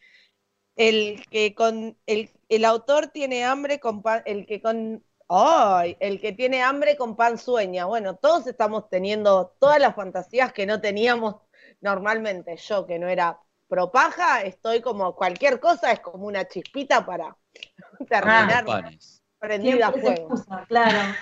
el 0.77 1.25
que 1.31 1.55
con 1.55 1.97
el, 2.07 2.31
el 2.49 2.65
autor 2.65 3.09
tiene 3.09 3.45
hambre 3.45 3.81
el 4.27 4.47
que 4.47 4.61
con 4.61 5.03
ay, 5.29 5.97
el 6.01 6.21
que 6.21 6.33
tiene 6.33 6.63
hambre 6.63 6.97
con 6.97 7.17
pan 7.17 7.39
sueña. 7.39 7.87
Bueno, 7.87 8.17
todos 8.17 8.47
estamos 8.47 8.89
teniendo 8.89 9.55
todas 9.59 9.79
las 9.79 9.95
fantasías 9.95 10.53
que 10.53 10.67
no 10.67 10.81
teníamos 10.81 11.37
normalmente. 11.81 12.57
Yo 12.57 12.87
que 12.87 12.99
no 12.99 13.09
era 13.09 13.39
propaja, 13.69 14.43
estoy 14.43 14.81
como 14.81 15.15
cualquier 15.15 15.61
cosa 15.61 15.93
es 15.93 16.01
como 16.01 16.27
una 16.27 16.49
chispita 16.49 17.05
para 17.05 17.37
terminar 18.09 18.65
panes. 18.65 19.23
prendida 19.39 19.89
a 19.89 19.93
fuego. 19.93 20.09
excusa, 20.09 20.65
claro. 20.69 21.15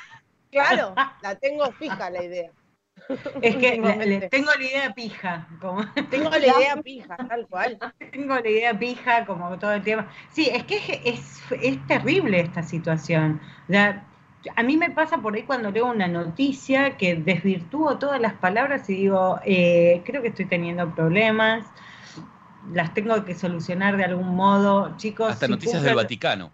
Claro, 0.51 0.95
la 1.23 1.35
tengo 1.35 1.71
fija 1.73 2.09
la 2.09 2.23
idea. 2.23 2.53
Es 3.43 3.57
que 3.57 3.69
la- 3.77 3.77
Últimamente. 3.77 4.07
le- 4.21 4.29
tengo 4.29 4.51
la 4.59 4.65
idea 4.65 4.95
pija, 4.95 5.47
como 5.61 5.85
Tengo 6.11 6.31
la 6.31 6.39
idea 6.39 6.83
pija, 6.83 7.17
tal 7.17 7.47
cual. 7.47 7.79
tengo 8.13 8.35
la 8.35 8.49
idea 8.49 8.79
pija, 8.79 9.27
como 9.27 9.59
todo 9.59 9.73
el 9.73 9.83
tema. 9.83 10.09
Sí, 10.31 10.49
es 10.53 10.65
que 10.65 10.77
es, 10.77 11.01
es, 11.05 11.43
es 11.63 11.87
terrible 11.87 12.41
esta 12.41 12.63
situación. 12.63 13.41
Sea, 13.69 14.05
a 14.55 14.63
mí 14.63 14.77
me 14.77 14.91
pasa 14.91 15.19
por 15.19 15.35
ahí 15.35 15.43
cuando 15.43 15.71
leo 15.71 15.87
una 15.87 16.09
noticia 16.09 16.97
que 16.97 17.17
desvirtúo 17.17 17.99
todas 17.99 18.21
las 18.21 18.35
palabras 18.35 18.89
y 18.91 18.95
digo, 18.95 19.41
eh, 19.45 20.03
creo 20.05 20.23
que 20.23 20.29
estoy 20.29 20.47
teniendo 20.47 20.95
problemas, 20.95 21.67
las 22.73 22.95
tengo 22.95 23.25
que 23.25 23.35
solucionar 23.35 23.97
de 23.97 24.05
algún 24.05 24.35
modo, 24.35 24.97
chicos. 24.97 25.33
Hasta 25.33 25.47
si 25.47 25.53
noticias 25.53 25.83
del 25.83 25.95
Vaticano. 25.95 26.53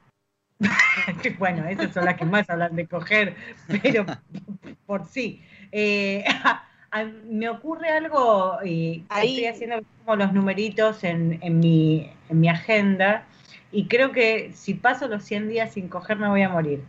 bueno, 1.38 1.66
esas 1.66 1.92
son 1.92 2.04
las 2.04 2.16
que 2.16 2.24
más 2.24 2.48
hablan 2.48 2.76
de 2.76 2.86
coger, 2.86 3.36
pero 3.82 4.06
por 4.86 5.06
sí. 5.06 5.42
Eh, 5.72 6.24
a- 6.92 7.04
me 7.28 7.48
ocurre 7.48 7.88
algo, 7.88 8.58
y 8.64 9.04
Ahí- 9.08 9.28
estoy 9.30 9.46
haciendo 9.46 9.86
como 10.04 10.16
los 10.16 10.32
numeritos 10.32 11.02
en, 11.04 11.38
en, 11.42 11.58
mi, 11.58 12.12
en 12.28 12.40
mi 12.40 12.48
agenda, 12.48 13.24
y 13.72 13.88
creo 13.88 14.12
que 14.12 14.52
si 14.54 14.74
paso 14.74 15.08
los 15.08 15.24
100 15.24 15.48
días 15.48 15.72
sin 15.72 15.88
coger 15.88 16.18
me 16.18 16.28
voy 16.28 16.42
a 16.42 16.50
morir. 16.50 16.84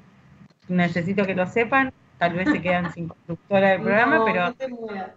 Necesito 0.67 1.25
que 1.25 1.33
lo 1.35 1.47
sepan, 1.47 1.93
tal 2.17 2.33
vez 2.33 2.49
se 2.49 2.61
quedan 2.61 2.93
sin 2.93 3.07
conductora 3.07 3.69
del 3.71 3.81
programa, 3.83 4.17
No, 4.17 4.25
pero 4.25 4.45
no 4.47 4.53
te 4.53 4.67
mueras. 4.67 5.11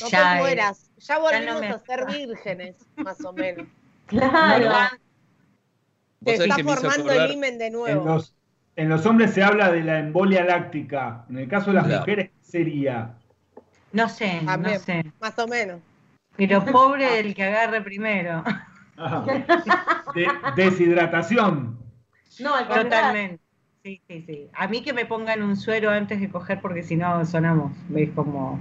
No 0.00 0.08
ya, 0.08 0.32
te 0.34 0.38
mueras, 0.38 0.90
ya 0.98 1.18
volvimos 1.18 1.60
me- 1.60 1.68
a 1.70 1.78
ser 1.80 2.06
vírgenes, 2.06 2.76
más 2.96 3.24
o 3.24 3.32
menos. 3.32 3.66
Claro. 4.06 4.70
Sabés 6.24 6.40
está 6.40 6.56
formando 6.56 6.88
acordar- 7.10 7.26
el 7.26 7.32
himen 7.32 7.58
de 7.58 7.66
En 7.66 7.72
nuevo. 7.72 8.04
los, 8.06 8.34
en 8.78 8.88
los 8.88 9.04
hombres 9.06 9.32
se 9.34 9.42
habla 9.42 9.72
de 9.72 9.82
la 9.82 9.98
embolia 9.98 10.44
láctica. 10.44 11.24
En 11.28 11.38
el 11.38 11.48
caso 11.48 11.66
de 11.70 11.74
las 11.74 11.86
Claro. 11.86 12.00
mujeres, 12.02 12.30
¿qué 12.30 12.44
sería? 12.44 13.14
no 13.92 14.08
sé, 14.08 14.40
no 14.42 14.78
sé. 14.78 15.04
Más 15.20 15.36
o 15.38 15.48
menos. 15.48 15.80
Pero 16.36 16.64
pobre 16.64 17.18
el 17.18 17.34
que 17.34 17.42
agarre 17.42 17.80
primero. 17.80 18.44
Ah, 18.96 19.24
de- 20.14 20.28
deshidratación. 20.56 21.78
No, 22.38 22.54
al 22.54 22.66
contrario. 22.66 22.84
Totalmente. 22.90 23.42
Sí, 23.84 24.00
sí, 24.08 24.24
sí. 24.26 24.48
A 24.54 24.66
mí 24.68 24.82
que 24.82 24.92
me 24.92 25.06
pongan 25.06 25.42
un 25.42 25.56
suero 25.56 25.90
antes 25.90 26.20
de 26.20 26.28
coger 26.28 26.60
porque 26.60 26.82
si 26.82 26.96
no 26.96 27.24
sonamos. 27.24 27.72
¿Ves? 27.88 28.10
Como 28.14 28.58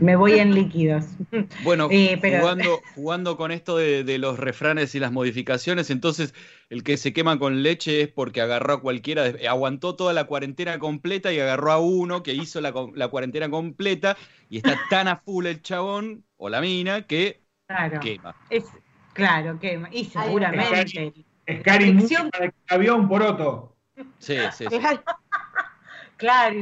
me 0.00 0.16
voy 0.16 0.38
en 0.38 0.54
líquidos. 0.54 1.06
Bueno, 1.64 1.88
Eh, 1.90 2.18
pero- 2.20 2.40
jugando, 2.40 2.80
jugando 2.94 3.36
con 3.36 3.50
esto 3.52 3.76
de, 3.76 4.04
de 4.04 4.18
los 4.18 4.38
refranes 4.38 4.94
y 4.94 5.00
las 5.00 5.12
modificaciones, 5.12 5.90
entonces 5.90 6.34
el 6.68 6.82
que 6.84 6.96
se 6.96 7.12
quema 7.12 7.38
con 7.38 7.62
leche 7.62 8.02
es 8.02 8.08
porque 8.08 8.40
agarró 8.40 8.74
a 8.74 8.80
cualquiera, 8.80 9.24
aguantó 9.48 9.96
toda 9.96 10.12
la 10.12 10.24
cuarentena 10.24 10.78
completa 10.78 11.32
y 11.32 11.40
agarró 11.40 11.72
a 11.72 11.78
uno 11.78 12.22
que 12.22 12.34
hizo 12.34 12.60
la, 12.60 12.72
co- 12.72 12.92
la 12.94 13.08
cuarentena 13.08 13.48
completa 13.50 14.16
y 14.48 14.58
está 14.58 14.78
tan 14.90 15.08
a 15.08 15.16
full 15.16 15.46
el 15.46 15.62
chabón 15.62 16.24
o 16.36 16.48
la 16.48 16.60
mina 16.60 17.02
que 17.06 17.40
Claro. 17.66 18.00
quema. 18.00 18.34
Es, 18.50 18.64
claro, 19.12 19.58
que 19.58 19.80
y 19.92 20.04
seguramente. 20.04 21.12
Es 21.46 21.62
cari 21.62 21.92
mucho 21.92 22.06
Ficción. 22.08 22.30
para 22.30 22.44
el 22.46 22.52
avión 22.68 23.08
poroto. 23.08 23.76
Sí, 24.18 24.50
sí, 24.52 24.70
sí. 24.70 24.76
Claro. 26.16 26.56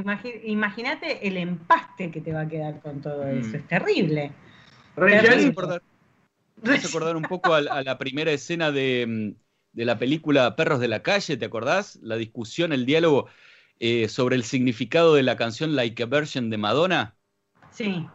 Imagínate 0.45 1.27
el 1.27 1.37
empaste 1.37 2.11
que 2.11 2.21
te 2.21 2.33
va 2.33 2.43
a 2.43 2.49
quedar 2.49 2.81
con 2.81 3.01
todo 3.01 3.25
Mm. 3.25 3.39
eso. 3.41 3.57
Es 3.57 3.67
terrible. 3.67 4.33
Me 4.97 5.19
hace 5.31 5.31
Rellenito. 5.31 5.51
acordar, 5.51 5.83
me 6.63 6.75
hace 6.75 6.87
acordar 6.89 7.17
un 7.17 7.29
poco 7.29 7.55
a, 7.55 7.59
a 7.59 7.83
la 7.83 7.99
primera 7.99 8.33
escena 8.33 8.73
de, 8.73 9.07
mm, 9.09 9.43
de 9.73 9.85
la 9.85 9.99
película 9.99 10.57
Perros 10.57 10.81
de 10.81 10.89
la 10.89 11.03
Calle, 11.03 11.37
¿te 11.37 11.45
acordás? 11.47 11.97
La 12.03 12.17
discusión, 12.17 12.73
el 12.73 12.87
diálogo 12.87 13.29
eh, 13.81 14.09
sobre 14.09 14.37
el 14.37 14.45
significado 14.45 15.15
de 15.15 15.23
la 15.25 15.37
canción 15.37 15.77
Like 15.77 16.03
a 16.05 16.07
Virgin 16.07 16.51
de 16.51 16.59
Madonna. 16.59 17.17
Sí. 17.71 18.07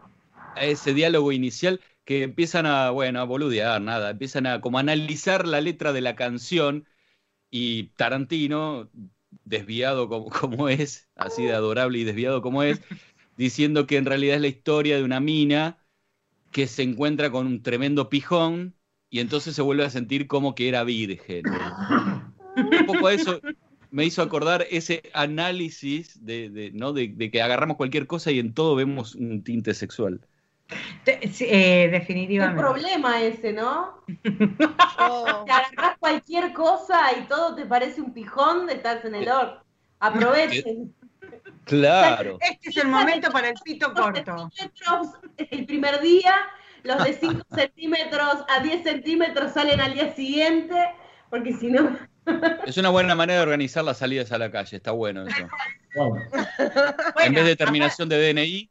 a 0.54 0.64
ese 0.64 0.94
diálogo 0.94 1.32
inicial 1.32 1.80
que 2.04 2.22
empiezan 2.22 2.66
a, 2.66 2.90
bueno, 2.90 3.20
a 3.20 3.24
boludear, 3.24 3.80
nada, 3.80 4.10
empiezan 4.10 4.46
a 4.46 4.60
como 4.60 4.78
analizar 4.78 5.46
la 5.46 5.60
letra 5.60 5.92
de 5.92 6.00
la 6.00 6.16
canción 6.16 6.86
y 7.50 7.88
Tarantino, 7.96 8.90
desviado 9.44 10.08
como, 10.08 10.30
como 10.30 10.68
es, 10.68 11.08
así 11.16 11.44
de 11.44 11.52
adorable 11.52 11.98
y 11.98 12.04
desviado 12.04 12.42
como 12.42 12.62
es, 12.62 12.80
diciendo 13.36 13.86
que 13.86 13.96
en 13.96 14.06
realidad 14.06 14.36
es 14.36 14.42
la 14.42 14.48
historia 14.48 14.96
de 14.96 15.04
una 15.04 15.20
mina 15.20 15.78
que 16.52 16.66
se 16.66 16.82
encuentra 16.82 17.30
con 17.30 17.46
un 17.46 17.62
tremendo 17.62 18.08
pijón 18.08 18.76
y 19.10 19.20
entonces 19.20 19.54
se 19.54 19.62
vuelve 19.62 19.84
a 19.84 19.90
sentir 19.90 20.26
como 20.26 20.54
que 20.54 20.68
era 20.68 20.84
virgen. 20.84 21.42
Un 22.56 22.86
poco 22.86 23.08
eso 23.08 23.40
me 23.90 24.04
hizo 24.04 24.22
acordar 24.22 24.66
ese 24.70 25.02
análisis 25.14 26.24
de, 26.24 26.50
de, 26.50 26.72
¿no? 26.72 26.92
de, 26.92 27.08
de 27.08 27.30
que 27.30 27.42
agarramos 27.42 27.76
cualquier 27.76 28.06
cosa 28.06 28.32
y 28.32 28.40
en 28.40 28.52
todo 28.52 28.74
vemos 28.74 29.14
un 29.14 29.44
tinte 29.44 29.74
sexual. 29.74 30.26
Eh, 31.06 31.30
Qué 31.38 31.88
definitivamente. 31.90 32.60
problema 32.60 33.20
ese, 33.22 33.52
¿no? 33.52 34.02
Yo- 34.24 35.44
Te 35.44 35.52
agarrás 35.52 35.98
cualquier 35.98 36.52
cosa 36.52 37.12
y 37.18 37.22
todo 37.26 37.54
te 37.54 37.66
parece 37.66 38.00
un 38.00 38.12
pijón, 38.12 38.70
estás 38.70 39.04
en 39.04 39.14
el 39.16 39.28
or. 39.28 39.62
Aprovechen. 40.00 40.94
Claro. 41.64 42.38
Este 42.50 42.70
es 42.70 42.76
el 42.76 42.88
momento 42.88 43.30
para 43.30 43.48
el 43.48 43.54
pito 43.64 43.92
corto. 43.94 44.50
El 45.50 45.66
primer 45.66 46.00
día, 46.00 46.34
los 46.82 47.02
de 47.04 47.12
5 47.14 47.42
centímetros 47.54 48.44
a 48.48 48.62
10 48.62 48.82
centímetros 48.82 49.52
salen 49.52 49.80
al 49.80 49.94
día 49.94 50.14
siguiente, 50.14 50.76
porque 51.30 51.54
si 51.54 51.68
no. 51.68 51.96
Es 52.66 52.76
una 52.78 52.88
buena 52.90 53.14
manera 53.14 53.38
de 53.40 53.42
organizar 53.44 53.84
las 53.84 53.98
salidas 53.98 54.32
a 54.32 54.38
la 54.38 54.50
calle, 54.50 54.76
está 54.76 54.90
bueno 54.92 55.26
eso. 55.26 55.48
Wow. 55.94 56.16
en 57.22 57.34
vez 57.34 57.44
de 57.44 57.54
terminación 57.56 58.08
de 58.08 58.32
DNI, 58.32 58.70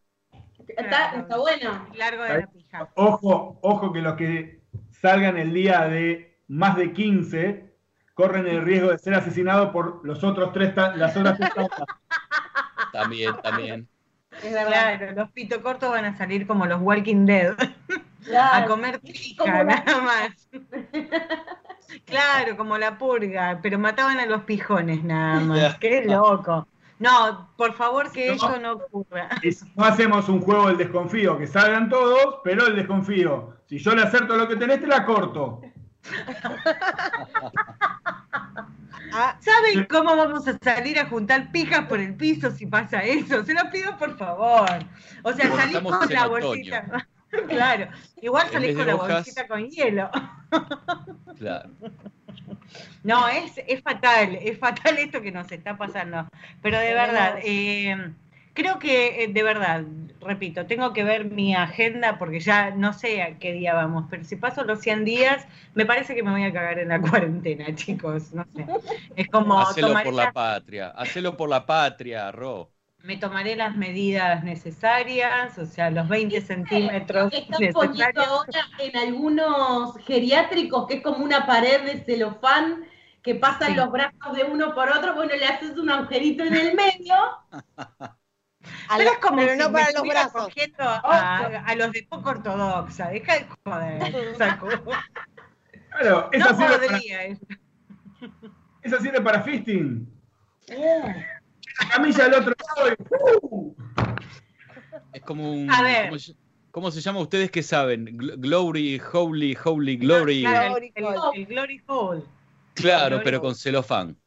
Está, 0.77 1.15
está 1.15 1.37
bueno. 1.37 1.87
Largo 1.95 2.23
de 2.23 2.39
la 2.41 2.47
pija. 2.47 2.89
Ojo, 2.95 3.59
ojo 3.61 3.93
que 3.93 4.01
los 4.01 4.15
que 4.15 4.61
salgan 4.89 5.37
el 5.37 5.53
día 5.53 5.81
de 5.87 6.37
más 6.47 6.75
de 6.75 6.93
15 6.93 7.73
corren 8.13 8.47
el 8.47 8.63
riesgo 8.63 8.89
de 8.91 8.97
ser 8.99 9.15
asesinados 9.15 9.71
por 9.71 10.05
los 10.05 10.23
otros 10.23 10.51
tres, 10.53 10.75
las 10.75 11.15
otras 11.15 11.37
tres 11.37 11.53
tandas. 11.53 11.79
también, 12.91 13.33
también. 13.41 13.87
Es 14.43 14.51
verdad. 14.51 14.97
Claro, 14.97 15.11
los 15.13 15.31
pito 15.31 15.61
cortos 15.61 15.89
van 15.91 16.05
a 16.05 16.17
salir 16.17 16.47
como 16.47 16.65
los 16.65 16.81
Walking 16.81 17.25
Dead. 17.25 17.55
A 18.33 18.65
comer 18.65 19.01
Como 19.37 19.51
la- 19.51 19.63
nada 19.63 20.01
más. 20.01 20.49
Claro, 22.05 22.57
como 22.57 22.77
la 22.77 22.97
purga, 22.97 23.59
pero 23.61 23.77
mataban 23.77 24.19
a 24.19 24.25
los 24.25 24.43
pijones 24.43 25.03
nada 25.03 25.39
más. 25.41 25.77
Qué 25.77 26.03
loco. 26.05 26.67
No, 27.03 27.49
por 27.57 27.73
favor 27.73 28.11
que 28.13 28.27
No. 28.27 28.33
eso 28.35 28.59
no 28.59 28.71
ocurra. 28.73 29.27
Y 29.41 29.51
si 29.51 29.65
no 29.75 29.83
hacemos 29.83 30.29
un 30.29 30.39
juego 30.41 30.67
del 30.67 30.77
desconfío, 30.77 31.37
que 31.37 31.47
salgan 31.47 31.89
todos, 31.89 32.37
pero 32.43 32.65
el 32.67 32.75
desconfío. 32.77 33.57
Si 33.67 33.77
yo 33.77 33.93
le 33.93 34.03
acerto 34.03 34.37
lo 34.37 34.47
que 34.47 34.55
tenés, 34.55 34.79
te 34.79 34.87
la 34.87 35.05
corto. 35.05 35.61
¿Saben 39.39 39.85
cómo 39.89 40.15
vamos 40.15 40.47
a 40.47 40.57
salir 40.59 40.97
a 40.99 41.05
juntar 41.07 41.51
pijas 41.51 41.85
por 41.87 41.99
el 41.99 42.15
piso 42.15 42.49
si 42.51 42.65
pasa 42.65 43.03
eso? 43.03 43.43
Se 43.45 43.53
lo 43.53 43.69
pido 43.71 43.95
por 43.97 44.17
favor. 44.17 44.67
O 45.23 45.33
sea, 45.33 45.49
salís 45.51 45.75
estamos 45.75 45.97
con 45.97 46.09
la 46.13 46.27
otoño. 46.27 46.47
bolsita. 46.47 47.07
Claro, 47.49 47.89
igual 48.21 48.49
salís 48.51 48.73
con 48.73 48.87
la 48.87 48.95
bolsita 48.95 49.47
con 49.47 49.69
hielo. 49.69 50.09
Claro. 51.35 51.71
No, 53.03 53.27
es, 53.27 53.59
es 53.67 53.81
fatal, 53.81 54.37
es 54.41 54.57
fatal 54.59 54.97
esto 54.97 55.21
que 55.21 55.31
nos 55.31 55.51
está 55.51 55.77
pasando. 55.77 56.27
Pero 56.61 56.79
de 56.79 56.93
verdad, 56.93 57.39
eh, 57.43 58.13
creo 58.53 58.79
que, 58.79 59.23
eh, 59.23 59.27
de 59.29 59.43
verdad, 59.43 59.83
repito, 60.21 60.65
tengo 60.67 60.93
que 60.93 61.03
ver 61.03 61.25
mi 61.25 61.55
agenda 61.55 62.17
porque 62.17 62.39
ya 62.39 62.71
no 62.71 62.93
sé 62.93 63.21
a 63.21 63.37
qué 63.39 63.51
día 63.53 63.73
vamos, 63.73 64.05
pero 64.09 64.23
si 64.23 64.35
paso 64.35 64.63
los 64.63 64.79
100 64.81 65.05
días, 65.05 65.47
me 65.73 65.85
parece 65.85 66.15
que 66.15 66.23
me 66.23 66.31
voy 66.31 66.43
a 66.43 66.53
cagar 66.53 66.79
en 66.79 66.89
la 66.89 67.01
cuarentena, 67.01 67.73
chicos. 67.75 68.33
No 68.33 68.45
sé. 68.55 68.65
Es 69.15 69.27
como 69.29 69.59
Hacelo 69.59 70.01
por 70.01 70.13
la 70.13 70.31
patria. 70.33 70.89
Hacelo 70.89 71.37
por 71.37 71.49
la 71.49 71.65
patria, 71.65 72.31
Ro. 72.31 72.72
Me 73.03 73.17
tomaré 73.17 73.55
las 73.57 73.75
medidas 73.75 74.43
necesarias, 74.45 75.57
o 75.57 75.65
sea, 75.65 75.91
los 75.91 76.07
20 76.07 76.39
centímetros 76.39 77.33
Están 77.33 77.73
poniendo 77.73 78.21
ahora 78.21 78.61
en 78.79 78.97
algunos 78.97 79.97
geriátricos 80.05 80.87
que 80.87 80.95
es 80.95 81.01
como 81.03 81.17
una 81.17 81.45
pared 81.45 81.83
de 81.83 82.03
celofán 82.05 82.85
que 83.21 83.35
pasan 83.35 83.69
Sí. 83.71 83.75
los 83.75 83.91
brazos 83.91 84.33
de 84.35 84.45
uno 84.45 84.73
por 84.73 84.89
otro, 84.89 85.15
bueno, 85.15 85.33
le 85.35 85.45
haces 85.45 85.77
un 85.77 85.89
agujerito 85.89 86.43
en 86.45 86.53
el 86.55 86.75
medio. 86.75 87.13
a 87.77 88.97
Pero 88.97 89.11
es 89.11 89.17
como 89.19 89.35
pero 89.37 89.51
si 89.51 89.57
no 89.59 89.69
me 89.69 89.79
para 89.81 89.91
los 89.91 90.03
brazos. 90.03 90.43
cogiendo 90.45 90.83
a, 90.83 91.37
a 91.65 91.75
los 91.75 91.91
de 91.91 92.03
poco 92.09 92.29
ortodoxa. 92.29 93.09
Deja 93.09 93.33
de 93.33 93.45
joder, 93.65 94.35
saco. 94.37 94.67
Claro, 95.89 96.29
esa, 96.31 96.51
No 96.51 96.57
sirve, 96.57 96.75
para, 96.77 96.87
podría. 96.89 97.23
eso. 97.25 97.45
esa 98.81 98.99
sirve 99.01 99.21
para 99.21 99.41
fisting. 99.41 100.09
La 101.81 101.89
camilla 101.89 102.23
del 102.25 102.33
otro 102.35 102.53
lado 102.75 102.89
y 102.89 102.95
¡uh! 103.41 103.75
Es 105.13 105.21
como 105.23 105.51
un. 105.51 105.71
A 105.71 105.81
ver. 105.81 106.05
¿cómo, 106.09 106.19
se- 106.19 106.35
cómo 106.71 106.91
se 106.91 107.01
llama 107.01 107.19
ustedes 107.19 107.51
que 107.51 107.63
saben? 107.63 108.05
Gl- 108.17 108.35
Glory, 108.37 108.99
holy, 109.11 109.57
holy, 109.63 109.97
glory. 109.97 110.41
Claro, 110.41 110.69
Glory 110.69 110.91
el, 110.95 111.05
el- 111.05 111.15
el 111.35 111.45
glory 111.45 111.81
hole. 111.87 112.23
Claro, 112.73 113.09
Glory 113.15 113.23
pero 113.23 113.41
con 113.41 113.55
celofán. 113.55 114.17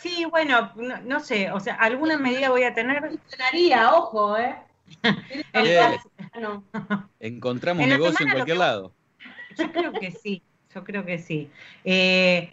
Sí, 0.00 0.24
bueno, 0.24 0.72
no, 0.76 1.00
no 1.02 1.20
sé, 1.20 1.50
o 1.50 1.60
sea, 1.60 1.74
alguna 1.74 2.16
medida 2.16 2.50
voy 2.50 2.62
a 2.62 2.72
tener. 2.74 3.00
Funcionaría, 3.06 3.92
ojo, 3.94 4.36
¿eh? 4.38 4.56
No. 6.40 6.64
Encontramos 7.20 7.82
En 7.82 7.90
negocio 7.90 8.24
en 8.24 8.32
cualquier 8.32 8.56
que- 8.56 8.60
lado. 8.60 8.94
Yo 9.58 9.70
creo 9.72 9.92
que 9.92 10.10
sí, 10.12 10.42
yo 10.74 10.84
creo 10.84 11.04
que 11.04 11.18
sí. 11.18 11.50
Eh, 11.84 12.50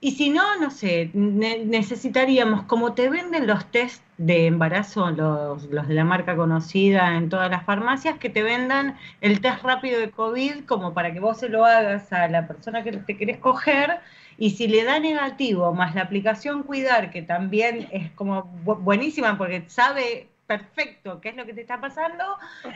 y 0.00 0.12
si 0.12 0.30
no, 0.30 0.56
no 0.58 0.70
sé, 0.70 1.10
ne- 1.14 1.64
necesitaríamos, 1.64 2.62
como 2.64 2.94
te 2.94 3.08
venden 3.10 3.46
los 3.46 3.70
test 3.70 4.02
de 4.16 4.46
embarazo, 4.46 5.10
los, 5.10 5.64
los 5.64 5.88
de 5.88 5.94
la 5.94 6.04
marca 6.04 6.36
conocida 6.36 7.16
en 7.16 7.28
todas 7.28 7.50
las 7.50 7.64
farmacias, 7.64 8.18
que 8.18 8.30
te 8.30 8.42
vendan 8.42 8.96
el 9.20 9.40
test 9.42 9.62
rápido 9.62 10.00
de 10.00 10.10
COVID 10.10 10.64
como 10.66 10.94
para 10.94 11.12
que 11.12 11.20
vos 11.20 11.38
se 11.38 11.48
lo 11.50 11.64
hagas 11.66 12.12
a 12.12 12.28
la 12.28 12.46
persona 12.46 12.82
que 12.82 12.92
te 12.92 13.16
querés 13.16 13.38
coger. 13.38 14.00
Y 14.38 14.50
si 14.50 14.68
le 14.68 14.84
da 14.84 14.98
negativo, 15.00 15.74
más 15.74 15.94
la 15.94 16.02
aplicación 16.02 16.62
Cuidar, 16.62 17.10
que 17.10 17.20
también 17.22 17.88
es 17.92 18.10
como 18.12 18.44
bu- 18.64 18.78
buenísima 18.80 19.36
porque 19.36 19.64
sabe 19.68 20.28
perfecto 20.46 21.20
qué 21.20 21.28
es 21.30 21.36
lo 21.36 21.44
que 21.46 21.52
te 21.54 21.60
está 21.60 21.80
pasando, 21.80 22.24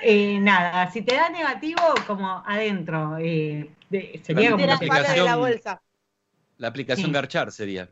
eh, 0.03 0.39
nada, 0.41 0.91
si 0.91 1.03
te 1.03 1.15
da 1.17 1.29
negativo, 1.31 1.81
como 2.07 2.43
adentro, 2.47 3.17
eh, 3.19 3.71
sería 4.23 4.51
como... 4.53 4.67
La 4.67 4.79
pala 4.87 5.13
de 5.15 5.23
la 5.23 5.37
aplicación- 5.37 5.39
bolsa. 5.41 5.83
La 6.59 6.69
aplicación 6.69 7.07
Sí. 7.07 7.13
Garchar 7.13 7.53
sería. 7.53 7.89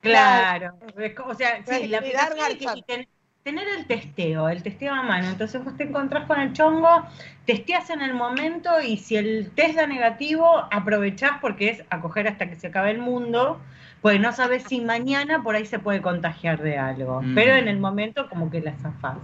Claro, 0.00 0.78
o 1.26 1.34
sea, 1.34 1.64
sí, 1.66 1.88
la 1.88 1.98
aplicación 1.98 2.50
y 2.60 2.82
ten- 2.82 3.08
tener 3.42 3.66
el 3.68 3.86
testeo, 3.86 4.48
el 4.48 4.62
testeo 4.62 4.92
a 4.94 5.02
mano, 5.02 5.28
entonces 5.28 5.64
vos 5.64 5.76
te 5.76 5.84
encontrás 5.84 6.26
con 6.26 6.40
el 6.40 6.52
chongo, 6.52 7.06
testeas 7.44 7.90
en 7.90 8.00
el 8.02 8.14
momento 8.14 8.80
y 8.80 8.96
si 8.98 9.16
el 9.16 9.50
test 9.54 9.76
da 9.76 9.86
negativo, 9.86 10.66
aprovechás 10.70 11.32
porque 11.40 11.70
es 11.70 11.84
acoger 11.90 12.28
hasta 12.28 12.48
que 12.48 12.56
se 12.56 12.68
acabe 12.68 12.90
el 12.92 12.98
mundo, 12.98 13.60
pues 14.02 14.20
no 14.20 14.32
sabes 14.32 14.64
si 14.64 14.80
mañana 14.80 15.42
por 15.42 15.54
ahí 15.56 15.66
se 15.66 15.78
puede 15.78 16.02
contagiar 16.02 16.62
de 16.62 16.78
algo, 16.78 17.22
Mm. 17.22 17.34
pero 17.34 17.54
en 17.54 17.68
el 17.68 17.78
momento 17.78 18.28
como 18.28 18.50
que 18.50 18.60
la 18.60 18.74
zafás. 18.76 19.18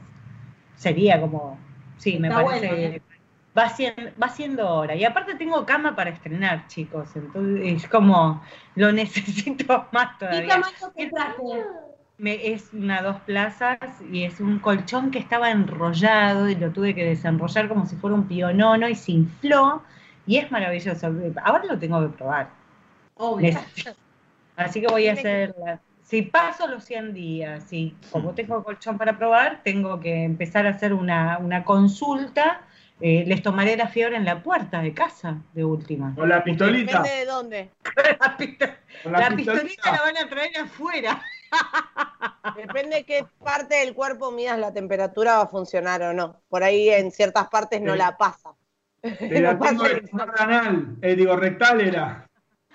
Sería 0.76 1.20
como, 1.20 1.58
sí, 1.98 2.18
me 2.18 2.30
parece... 2.30 2.68
bueno, 2.68 2.76
¿eh? 2.96 3.02
Va 3.56 3.68
siendo, 3.68 4.10
va 4.22 4.28
siendo 4.30 4.66
hora. 4.68 4.94
Y 4.94 5.04
aparte 5.04 5.34
tengo 5.34 5.66
cama 5.66 5.94
para 5.94 6.10
estrenar, 6.10 6.66
chicos. 6.68 7.14
Entonces 7.16 7.84
es 7.84 7.88
como, 7.88 8.42
lo 8.76 8.92
necesito 9.00 9.86
más 9.92 10.18
¿Qué 10.18 10.18
todavía. 10.18 10.62
compraste? 10.80 11.64
Me- 12.18 12.52
es 12.52 12.72
una 12.72 13.02
dos 13.02 13.20
plazas 13.22 13.78
y 14.10 14.24
es 14.24 14.40
un 14.40 14.58
colchón 14.60 15.10
que 15.10 15.18
estaba 15.18 15.50
enrollado 15.50 16.48
y 16.48 16.54
lo 16.54 16.72
tuve 16.72 16.94
que 16.94 17.04
desenrollar 17.04 17.68
como 17.68 17.86
si 17.86 17.96
fuera 17.96 18.14
un 18.16 18.28
pionono 18.28 18.88
y 18.88 18.94
se 18.94 19.12
infló 19.12 19.82
y 20.26 20.36
es 20.38 20.50
maravilloso. 20.50 21.08
Ahora 21.44 21.64
lo 21.64 21.78
tengo 21.78 22.00
que 22.02 22.16
probar. 22.16 22.50
Obvio. 23.16 23.58
Así 24.56 24.80
que 24.80 24.86
voy 24.88 25.08
a 25.08 25.14
hacer, 25.14 25.54
si 26.02 26.22
paso 26.22 26.66
los 26.68 26.84
100 26.84 27.14
días 27.14 27.72
y 27.72 27.94
como 28.10 28.34
tengo 28.34 28.62
colchón 28.64 28.98
para 28.98 29.16
probar, 29.18 29.62
tengo 29.64 30.00
que 30.00 30.24
empezar 30.24 30.66
a 30.66 30.70
hacer 30.70 30.92
una, 30.92 31.38
una 31.38 31.64
consulta. 31.64 32.62
Eh, 33.04 33.24
les 33.26 33.42
tomaré 33.42 33.76
la 33.76 33.88
fiebre 33.88 34.14
en 34.16 34.24
la 34.24 34.42
puerta 34.44 34.80
de 34.80 34.94
casa, 34.94 35.38
de 35.54 35.64
última. 35.64 36.14
Con 36.14 36.28
la 36.28 36.44
pistolita. 36.44 36.98
Depende 37.02 37.18
de 37.18 37.24
dónde. 37.26 37.70
La, 38.20 38.36
pisto- 38.36 38.66
Con 39.02 39.12
la 39.12 39.30
pistolita 39.30 39.90
la 39.92 40.00
van 40.02 40.16
a 40.18 40.28
traer 40.28 40.56
afuera. 40.58 41.20
Depende 42.56 42.96
de 42.96 43.04
qué 43.04 43.24
parte 43.42 43.76
del 43.76 43.94
cuerpo 43.94 44.30
midas 44.30 44.58
la 44.58 44.72
temperatura 44.72 45.38
va 45.38 45.42
a 45.42 45.48
funcionar 45.48 46.00
o 46.02 46.12
no. 46.12 46.40
Por 46.48 46.62
ahí 46.62 46.90
en 46.90 47.10
ciertas 47.10 47.48
partes 47.48 47.80
no 47.80 47.96
la 47.96 48.16
pasa. 48.16 48.50
Te 49.00 49.40
la 49.40 49.58
tengo 49.58 49.84
tomar 50.10 50.32
anal. 50.38 50.96
Eh, 51.02 51.16
digo, 51.16 51.34
rectal 51.36 51.80
era. 51.80 52.26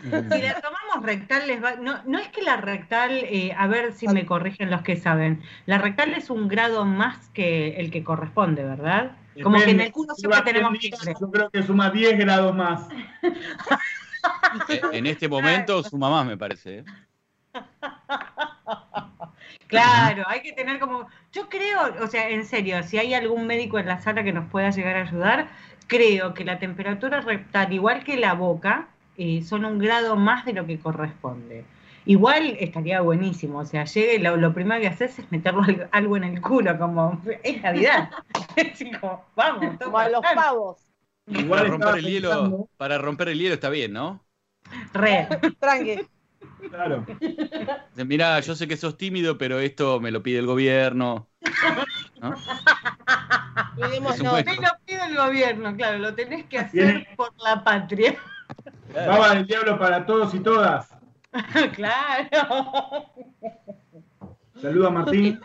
Si 0.01 0.09
la 0.11 0.61
tomamos 0.61 1.03
rectal, 1.03 1.47
les 1.47 1.63
va, 1.63 1.75
no, 1.75 2.03
no 2.03 2.19
es 2.19 2.27
que 2.27 2.43
la 2.43 2.57
rectal, 2.57 3.11
eh, 3.13 3.51
a 3.57 3.65
ver 3.67 3.93
si 3.93 4.07
me 4.07 4.25
corrigen 4.27 4.69
los 4.69 4.83
que 4.83 4.95
saben, 4.95 5.41
la 5.65 5.79
rectal 5.79 6.13
es 6.13 6.29
un 6.29 6.47
grado 6.47 6.85
más 6.85 7.29
que 7.29 7.77
el 7.77 7.89
que 7.89 8.03
corresponde, 8.03 8.63
¿verdad? 8.63 9.13
Como 9.43 9.57
que 9.57 9.71
en 9.71 9.81
el 9.81 9.91
culo 9.91 10.13
Si 10.15 10.21
siempre 10.21 10.39
va 10.39 10.45
tenemos 10.45 10.69
prendida, 10.71 10.97
fiebre. 10.97 11.19
Yo 11.19 11.31
creo 11.31 11.49
que 11.49 11.63
suma 11.63 11.89
10 11.89 12.17
grados 12.19 12.55
más. 12.55 12.87
Eh, 14.67 14.81
En 14.91 15.05
este 15.05 15.29
momento 15.29 15.83
su 15.83 15.97
mamá 15.97 16.23
me 16.23 16.37
parece. 16.37 16.79
¿eh? 16.79 16.85
Claro, 19.67 20.23
hay 20.27 20.41
que 20.41 20.53
tener 20.53 20.79
como, 20.79 21.07
yo 21.33 21.49
creo, 21.49 21.93
o 22.01 22.07
sea, 22.07 22.29
en 22.29 22.45
serio, 22.45 22.81
si 22.83 22.97
hay 22.97 23.13
algún 23.13 23.47
médico 23.47 23.77
en 23.79 23.85
la 23.87 23.99
sala 24.01 24.23
que 24.23 24.31
nos 24.31 24.49
pueda 24.49 24.69
llegar 24.71 24.95
a 24.95 25.01
ayudar, 25.01 25.49
creo 25.87 26.33
que 26.33 26.45
la 26.45 26.59
temperatura 26.59 27.19
rectal, 27.21 27.73
igual 27.73 28.03
que 28.03 28.17
la 28.17 28.33
boca, 28.33 28.87
eh, 29.17 29.41
son 29.43 29.65
un 29.65 29.77
grado 29.79 30.15
más 30.15 30.45
de 30.45 30.53
lo 30.53 30.65
que 30.65 30.79
corresponde. 30.79 31.65
Igual 32.07 32.55
estaría 32.59 33.01
buenísimo, 33.01 33.59
o 33.59 33.65
sea, 33.65 33.83
llegue, 33.83 34.17
lo, 34.19 34.37
lo 34.37 34.53
primero 34.53 34.79
que 34.79 34.87
haces 34.87 35.19
es 35.19 35.29
meterlo 35.31 35.61
al- 35.63 35.89
algo 35.91 36.15
en 36.17 36.23
el 36.23 36.41
culo, 36.41 36.77
como, 36.79 37.21
es 37.43 37.61
Navidad. 37.61 38.09
Así 38.73 38.91
como, 38.91 39.25
vamos, 39.35 39.75
Como 39.83 39.97
a 39.97 40.07
los 40.09 40.21
pavos. 40.21 40.77
Igual 41.27 41.59
Para 41.59 41.69
romper 41.69 41.95
el 41.97 42.05
hielo, 42.05 42.69
para 42.77 42.97
romper 42.97 43.27
el 43.29 43.39
hielo 43.39 43.53
está 43.55 43.69
bien, 43.69 43.91
¿no? 43.93 44.23
re. 44.93 45.27
Tranqui. 45.59 46.07
Claro. 46.69 47.05
Mirá, 47.95 48.39
yo 48.39 48.55
sé 48.55 48.67
que 48.67 48.77
sos 48.77 48.97
tímido, 48.97 49.37
pero 49.37 49.59
esto 49.59 49.99
me 49.99 50.11
lo 50.11 50.23
pide 50.23 50.39
el 50.39 50.45
gobierno. 50.45 51.27
¿No? 52.21 52.35
Te 53.75 54.55
lo 54.55 54.71
pide 54.85 55.05
el 55.05 55.15
gobierno, 55.15 55.75
claro, 55.75 55.97
lo 55.99 56.15
tenés 56.15 56.45
que 56.45 56.59
hacer 56.59 56.71
Tiene- 56.71 57.07
por 57.15 57.31
la 57.43 57.63
patria. 57.63 58.15
Baba 58.93 59.35
del 59.35 59.45
diablo 59.45 59.77
para 59.77 60.05
todos 60.05 60.33
y 60.33 60.39
todas. 60.39 60.96
claro. 61.75 63.05
Saluda 64.61 64.89
Martín. 64.89 65.39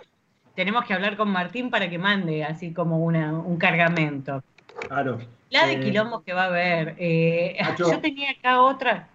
Tenemos 0.55 0.85
que 0.85 0.95
hablar 0.95 1.17
con 1.17 1.31
Martín 1.31 1.71
para 1.71 1.89
que 1.89 1.99
mande 1.99 2.45
así 2.45 2.73
como 2.73 2.99
una, 2.99 3.33
un 3.33 3.57
cargamento. 3.57 4.43
Claro. 4.89 5.19
La 5.51 5.67
de 5.67 5.75
Eh, 5.75 5.81
quilombo 5.81 6.23
que 6.23 6.33
va 6.33 6.45
a 6.45 6.47
haber. 6.47 6.95
eh, 6.99 7.57
yo 7.79 8.01
tenía 8.01 8.31
acá 8.33 8.61
otra. 8.63 9.09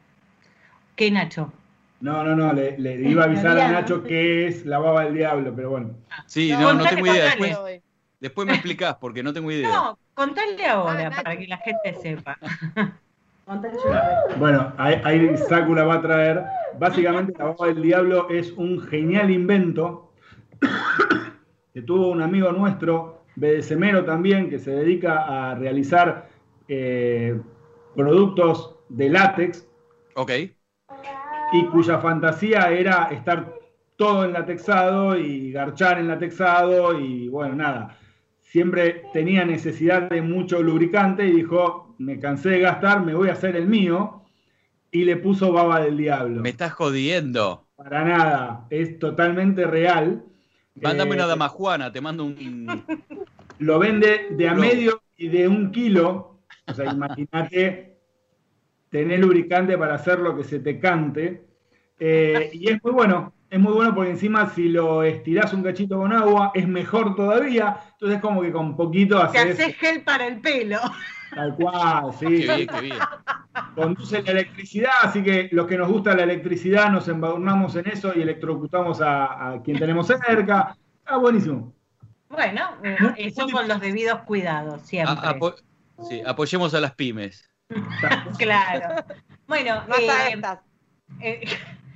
¿Qué, 0.96 1.10
Nacho? 1.12 1.52
No, 2.00 2.24
no, 2.24 2.36
no, 2.36 2.54
le, 2.54 2.78
le 2.78 3.10
iba 3.10 3.24
a 3.24 3.26
avisar 3.26 3.58
a 3.60 3.70
Nacho 3.72 4.04
que 4.04 4.48
es 4.48 4.66
la 4.66 4.78
baba 4.80 5.04
del 5.06 5.16
diablo, 5.16 5.54
pero 5.56 5.72
bueno. 5.72 5.96
Sí, 6.28 6.52
No, 6.52 6.74
no, 6.74 6.86
tengo 6.86 7.06
idea. 7.08 7.26
Después, 7.26 7.58
después 8.20 8.48
me 8.48 8.54
explicás, 8.54 8.96
porque 8.96 9.24
no 9.24 9.34
tengo 9.34 9.52
idea. 9.52 9.68
No, 9.70 10.00
contale 10.14 10.66
ahora 10.68 11.08
Ah, 11.12 11.24
para 11.24 11.38
que 11.38 11.48
la 11.48 11.58
gente 11.58 11.94
sepa. 12.02 12.38
Bueno, 14.38 14.74
ahí, 14.78 15.02
ahí 15.04 15.38
Saku 15.38 15.74
la 15.74 15.86
va 15.86 15.96
a 15.96 16.02
traer. 16.02 16.44
Básicamente, 16.78 17.34
la 17.40 17.56
del 17.66 17.82
diablo 17.82 18.30
es 18.30 18.52
un 18.52 18.82
genial 18.82 19.32
invento 19.32 20.12
que 21.74 21.82
tuvo 21.82 22.10
un 22.10 22.22
amigo 22.22 22.52
nuestro, 22.52 23.22
BDSMero 23.36 24.04
también, 24.04 24.50
que 24.50 24.60
se 24.60 24.72
dedica 24.72 25.52
a 25.52 25.56
realizar 25.56 26.28
eh, 26.68 27.40
productos 27.96 28.76
de 28.90 29.10
látex 29.10 29.68
Ok. 30.16 30.32
y 31.54 31.66
cuya 31.72 32.00
fantasía 32.00 32.72
era 32.72 33.06
estar 33.12 33.54
todo 33.96 34.26
enlatexado 34.26 35.18
y 35.18 35.52
garchar 35.52 36.00
enlatexado 36.00 37.00
y 37.00 37.30
bueno, 37.30 37.56
nada. 37.56 37.98
Siempre 38.42 39.04
tenía 39.14 39.46
necesidad 39.46 40.10
de 40.10 40.22
mucho 40.22 40.62
lubricante 40.62 41.26
y 41.26 41.32
dijo, 41.32 41.87
me 41.98 42.20
cansé 42.20 42.50
de 42.50 42.60
gastar, 42.60 43.04
me 43.06 43.14
voy 43.14 43.30
a 43.30 43.34
hacer 43.34 43.56
el 43.56 43.68
mío. 43.68 44.24
Y 44.92 45.04
le 45.04 45.18
puso 45.18 45.52
baba 45.52 45.82
del 45.82 45.98
diablo. 45.98 46.42
Me 46.42 46.50
estás 46.50 46.72
jodiendo. 46.74 47.68
Para 47.76 48.04
nada, 48.06 48.68
es 48.70 48.98
totalmente 49.00 49.66
real. 49.66 50.24
Mándame 50.76 51.12
Eh, 51.12 51.14
una 51.16 51.28
dama 51.28 51.50
Juana, 51.50 51.92
te 51.92 52.02
mando 52.02 52.24
un. 52.26 52.84
Lo 53.60 53.80
vende 53.80 54.28
de 54.32 54.48
a 54.48 54.54
medio 54.54 55.02
y 55.18 55.28
de 55.28 55.48
un 55.48 55.72
kilo. 55.72 56.40
O 56.68 56.74
sea, 56.74 56.86
imagínate 56.86 57.98
tener 58.90 59.20
lubricante 59.20 59.78
para 59.78 59.96
hacer 59.96 60.20
lo 60.20 60.36
que 60.38 60.44
se 60.44 60.60
te 60.60 60.80
cante. 60.80 61.46
Eh, 62.00 62.50
y 62.54 62.70
es 62.70 62.84
muy 62.84 62.94
bueno, 62.94 63.34
es 63.50 63.60
muy 63.60 63.74
bueno 63.74 63.96
porque 63.96 64.12
encima 64.12 64.50
si 64.50 64.70
lo 64.70 65.04
estirás 65.04 65.54
un 65.54 65.64
cachito 65.64 65.98
con 65.98 66.12
agua 66.14 66.52
es 66.54 66.68
mejor 66.68 67.16
todavía. 67.16 67.78
Entonces 67.94 68.20
como 68.22 68.42
que 68.42 68.52
con 68.52 68.76
poquito 68.76 69.18
Te 69.32 69.40
haces 69.40 69.60
haces 69.60 69.76
gel 69.78 70.04
para 70.04 70.28
el 70.28 70.42
pelo. 70.42 70.80
tal 71.34 71.56
cual, 71.56 72.14
sí. 72.20 72.26
Qué 72.26 72.56
bien, 72.56 72.68
qué 72.68 72.82
bien. 72.82 72.98
Conduce 73.76 74.22
la 74.22 74.32
electricidad, 74.32 74.92
así 75.04 75.24
que 75.24 75.50
los 75.52 75.66
que 75.68 75.78
nos 75.78 75.88
gusta 75.90 76.16
la 76.16 76.24
electricidad 76.24 76.90
nos 76.92 77.08
embadurnamos 77.08 77.76
en 77.76 77.88
eso 77.88 78.12
y 78.16 78.22
electrocutamos 78.22 79.02
a, 79.02 79.52
a 79.54 79.62
quien 79.62 79.80
tenemos 79.80 80.08
cerca. 80.08 80.76
Ah, 81.06 81.18
buenísimo. 81.18 81.74
Bueno, 82.30 82.70
eh, 82.84 82.98
eso 83.18 83.48
con 83.50 83.68
los 83.68 83.80
debidos 83.80 84.20
cuidados, 84.24 84.82
siempre. 84.82 85.16
A- 85.18 85.32
apo- 85.32 85.56
sí, 86.10 86.22
apoyemos 86.26 86.74
a 86.74 86.82
las 86.82 86.94
pymes. 86.96 87.50
Claro. 88.38 89.04
Bueno, 89.48 89.84
Más 89.88 90.00
a 90.00 90.28
eh, 90.30 90.34
estas. 90.34 90.60
eh, 91.22 91.42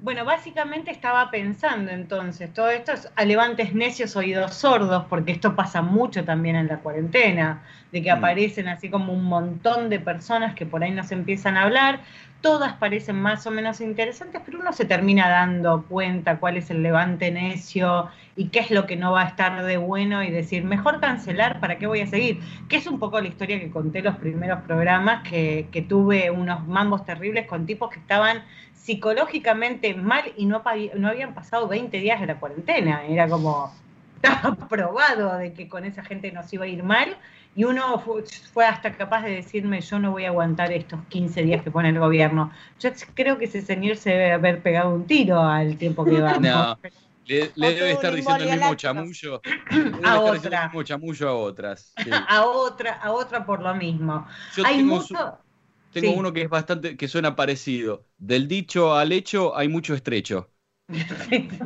bueno, 0.00 0.24
básicamente 0.24 0.92
estaba 0.92 1.28
pensando 1.30 1.90
entonces, 1.90 2.52
todo 2.54 2.70
esto 2.70 2.92
es 2.92 3.10
a 3.16 3.24
levantes 3.24 3.74
necios, 3.74 4.14
oídos 4.14 4.54
sordos, 4.54 5.06
porque 5.10 5.32
esto 5.32 5.56
pasa 5.56 5.82
mucho 5.82 6.24
también 6.24 6.54
en 6.54 6.68
la 6.68 6.78
cuarentena, 6.78 7.64
de 7.90 8.02
que 8.02 8.12
Mm. 8.12 8.16
aparecen 8.18 8.68
así 8.68 8.90
como 8.90 9.12
un 9.12 9.24
montón 9.24 9.88
de 9.88 9.98
personas 9.98 10.54
que 10.54 10.66
por 10.66 10.84
ahí 10.84 10.92
nos 10.92 11.10
empiezan 11.10 11.56
a 11.56 11.62
hablar, 11.64 12.04
todas 12.40 12.74
parecen 12.74 13.16
más 13.20 13.44
o 13.48 13.50
menos 13.50 13.80
interesantes, 13.80 14.40
pero 14.44 14.60
uno 14.60 14.72
se 14.72 14.84
termina 14.84 15.28
dando 15.28 15.84
cuenta 15.88 16.38
cuál 16.38 16.56
es 16.56 16.70
el 16.70 16.82
levante 16.82 17.32
necio 17.32 18.08
y 18.36 18.50
qué 18.50 18.60
es 18.60 18.70
lo 18.70 18.86
que 18.86 18.94
no 18.96 19.10
va 19.12 19.22
a 19.22 19.28
estar 19.28 19.64
de 19.64 19.76
bueno 19.78 20.22
y 20.22 20.30
decir, 20.30 20.62
mejor 20.64 21.00
cancelar, 21.00 21.58
¿para 21.58 21.78
qué 21.78 21.88
voy 21.88 22.02
a 22.02 22.06
seguir? 22.06 22.40
Que 22.68 22.76
es 22.76 22.86
un 22.86 23.00
poco 23.00 23.20
la 23.20 23.26
historia 23.28 23.58
que 23.58 23.70
conté 23.70 24.02
los 24.02 24.16
primeros 24.16 24.60
programas, 24.62 25.28
que, 25.28 25.68
que 25.72 25.82
tuve 25.82 26.30
unos 26.30 26.64
mambos 26.68 27.04
terribles 27.04 27.46
con 27.48 27.66
tipos 27.66 27.90
que 27.90 27.98
estaban 27.98 28.44
psicológicamente 28.88 29.94
mal 29.94 30.32
y 30.36 30.46
no, 30.46 30.62
habían 30.64 31.34
pasado 31.34 31.68
20 31.68 31.98
días 31.98 32.20
de 32.20 32.26
la 32.26 32.40
cuarentena. 32.40 33.06
Era 33.06 33.28
como, 33.28 33.74
estaba 34.22 34.56
probado 34.68 35.36
de 35.38 35.52
que 35.54 35.68
con 35.68 35.84
esa 35.84 36.04
gente 36.04 36.32
nos 36.32 36.52
iba 36.52 36.64
a 36.64 36.68
ir 36.68 36.82
mal 36.82 37.18
y 37.54 37.64
uno 37.64 37.98
fu- 38.00 38.22
fue, 38.52 38.64
hasta 38.66 38.96
capaz 38.96 39.22
de 39.24 39.30
decirme, 39.32 39.80
yo 39.80 39.98
no 39.98 40.12
voy 40.12 40.24
a 40.24 40.28
aguantar 40.28 40.72
estos 40.72 41.06
15 41.08 41.42
días 41.42 41.62
que 41.62 41.70
pone 41.70 41.90
el 41.90 41.98
gobierno. 41.98 42.52
Yo 42.80 42.90
creo 43.14 43.38
que 43.38 43.46
ese 43.46 43.62
señor 43.62 43.96
se 43.96 44.10
debe 44.10 44.32
haber 44.32 44.62
pegado 44.62 44.94
un 44.94 45.06
tiro 45.06 45.40
al 45.42 45.76
tiempo 45.78 46.08
que 46.08 46.20
va. 46.20 46.38
No. 46.40 46.80
Le, 47.24 47.52
debe 47.74 47.92
estar 47.92 48.14
diciendo 48.14 48.44
el 48.44 48.50
mismo 48.50 48.74
chamullo. 48.74 49.44
Le 49.70 50.02
debe 50.02 50.16
estar 50.18 50.34
diciendo 50.34 50.56
otra. 50.56 50.58
el 50.58 50.62
mismo 50.62 50.82
chamullo 50.82 51.28
a 51.28 51.34
otras. 51.36 51.94
sí. 52.04 52.26
A 52.28 52.46
otra, 52.46 52.94
a 52.94 53.12
otra 53.12 53.44
por 53.46 53.60
lo 53.62 53.74
mismo. 53.74 54.26
Yo 54.50 54.64
Hay 54.64 54.76
tengo, 54.76 55.00
mucho... 55.00 55.14
su- 55.14 55.47
tengo 55.92 56.10
sí. 56.10 56.14
uno 56.14 56.32
que 56.32 56.42
es 56.42 56.48
bastante, 56.50 56.96
que 56.96 57.08
suena 57.08 57.36
parecido. 57.36 58.06
Del 58.18 58.48
dicho 58.48 58.94
al 58.94 59.12
hecho 59.12 59.56
hay 59.56 59.68
mucho 59.68 59.94
estrecho. 59.94 60.52
Es 60.88 61.58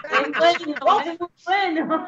bueno, 0.36 0.76
es 1.04 1.18
bueno. 1.44 2.06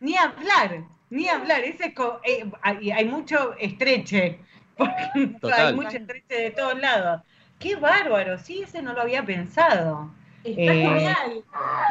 Ni 0.00 0.16
hablar, 0.16 0.84
ni 1.10 1.28
hablar. 1.28 1.62
Ese 1.64 1.94
co- 1.94 2.20
eh, 2.24 2.50
hay, 2.62 2.90
hay 2.90 3.04
mucho 3.06 3.54
estreche. 3.58 4.40
Porque 4.76 5.02
Total. 5.40 5.60
hay 5.60 5.74
mucho 5.74 5.96
estreche 5.96 6.34
de 6.42 6.50
todos 6.52 6.78
lados. 6.78 7.22
Qué 7.58 7.76
bárbaro, 7.76 8.38
sí, 8.38 8.62
ese 8.62 8.82
no 8.82 8.92
lo 8.92 9.02
había 9.02 9.24
pensado. 9.24 10.14
Está 10.44 10.62
Eh, 10.62 10.76
genial. 10.76 11.44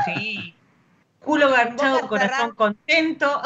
Sí. 0.06 0.56
Culo 1.20 1.50
garchado, 1.52 2.08
corazón 2.08 2.52
cerrada. 2.52 2.56
contento. 2.56 3.42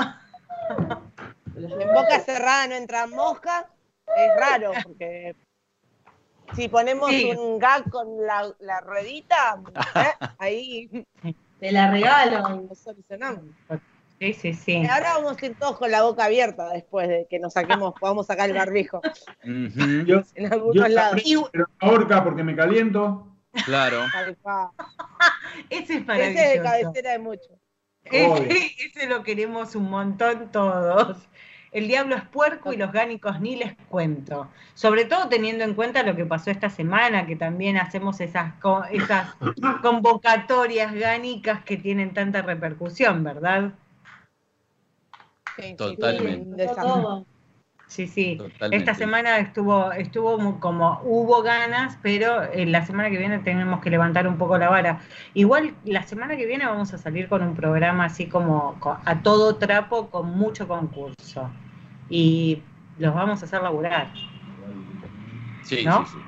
En 1.79 1.91
boca 1.93 2.19
cerrada 2.19 2.67
no 2.67 2.75
entran 2.75 3.09
moscas. 3.09 3.65
Es 4.17 4.39
raro 4.39 4.71
porque 4.83 5.35
si 6.55 6.67
ponemos 6.67 7.09
Sí. 7.09 7.31
un 7.37 7.59
gag 7.59 7.89
con 7.89 8.25
la, 8.25 8.53
la 8.59 8.81
ruedita, 8.81 9.61
¿eh? 9.95 10.25
ahí 10.37 11.05
Te 11.59 11.71
la 11.71 11.89
regalo. 11.91 12.65
lo 12.69 12.75
solucionamos. 12.75 13.43
Sí, 14.19 14.33
sí, 14.33 14.53
sí. 14.53 14.85
Ahora 14.85 15.13
vamos 15.15 15.41
a 15.41 15.45
ir 15.45 15.57
todos 15.57 15.77
con 15.79 15.89
la 15.89 16.03
boca 16.03 16.25
abierta 16.25 16.69
después 16.73 17.07
de 17.07 17.25
que 17.29 17.39
nos 17.39 17.53
saquemos, 17.53 17.93
podamos 17.99 18.27
sacar 18.27 18.49
el 18.49 18.55
barbijo 18.55 19.01
Yo, 19.43 20.21
en 20.35 20.53
algunos 20.53 20.75
yo 20.75 20.87
lados. 20.87 21.21
pero 21.51 21.65
ahorca 21.79 22.23
porque 22.23 22.43
me 22.43 22.55
caliento. 22.55 23.27
Claro. 23.65 24.01
Ese 25.69 25.95
es 25.97 26.03
Ese 26.07 26.29
es 26.29 26.53
de 26.53 26.61
cabecera 26.61 27.11
de 27.13 27.19
mucho. 27.19 27.49
Ese 28.05 29.07
lo 29.07 29.23
queremos 29.23 29.75
un 29.75 29.89
montón 29.89 30.51
todos. 30.51 31.27
El 31.71 31.87
diablo 31.87 32.15
es 32.15 32.23
puerco 32.23 32.73
y 32.73 32.77
los 32.77 32.91
gánicos 32.91 33.39
ni 33.39 33.55
les 33.55 33.75
cuento. 33.87 34.49
Sobre 34.73 35.05
todo 35.05 35.29
teniendo 35.29 35.63
en 35.63 35.73
cuenta 35.73 36.03
lo 36.03 36.15
que 36.17 36.25
pasó 36.25 36.51
esta 36.51 36.69
semana, 36.69 37.25
que 37.25 37.37
también 37.37 37.77
hacemos 37.77 38.19
esas, 38.19 38.53
esas 38.91 39.35
convocatorias 39.81 40.93
gánicas 40.93 41.63
que 41.63 41.77
tienen 41.77 42.13
tanta 42.13 42.41
repercusión, 42.41 43.23
¿verdad? 43.23 43.71
Sí, 45.55 45.63
sí, 45.63 45.75
Totalmente. 45.75 46.67
Todo. 46.67 47.25
Sí, 47.91 48.07
sí. 48.07 48.41
Totalmente. 48.41 48.69
Esta 48.69 48.95
semana 48.95 49.37
estuvo, 49.39 49.91
estuvo 49.91 50.59
como 50.61 51.01
hubo 51.03 51.41
ganas, 51.43 51.97
pero 52.01 52.43
eh, 52.43 52.65
la 52.65 52.85
semana 52.85 53.09
que 53.09 53.17
viene 53.17 53.39
tenemos 53.39 53.81
que 53.81 53.89
levantar 53.89 54.27
un 54.27 54.37
poco 54.37 54.57
la 54.57 54.69
vara. 54.69 55.01
Igual 55.33 55.77
la 55.83 56.03
semana 56.03 56.37
que 56.37 56.45
viene 56.45 56.65
vamos 56.65 56.93
a 56.93 56.97
salir 56.97 57.27
con 57.27 57.43
un 57.43 57.53
programa 57.53 58.05
así 58.05 58.29
como 58.29 58.79
co- 58.79 59.01
a 59.05 59.21
todo 59.23 59.57
trapo, 59.57 60.09
con 60.09 60.27
mucho 60.37 60.67
concurso. 60.69 61.59
Y 62.07 62.69
los 62.95 63.13
vamos 63.13 63.41
a 63.41 63.45
hacer 63.45 63.61
laburar. 63.61 64.13
Sí, 65.59 65.87
¿No? 65.87 66.05
sí, 66.05 66.05
sí. 66.05 66.27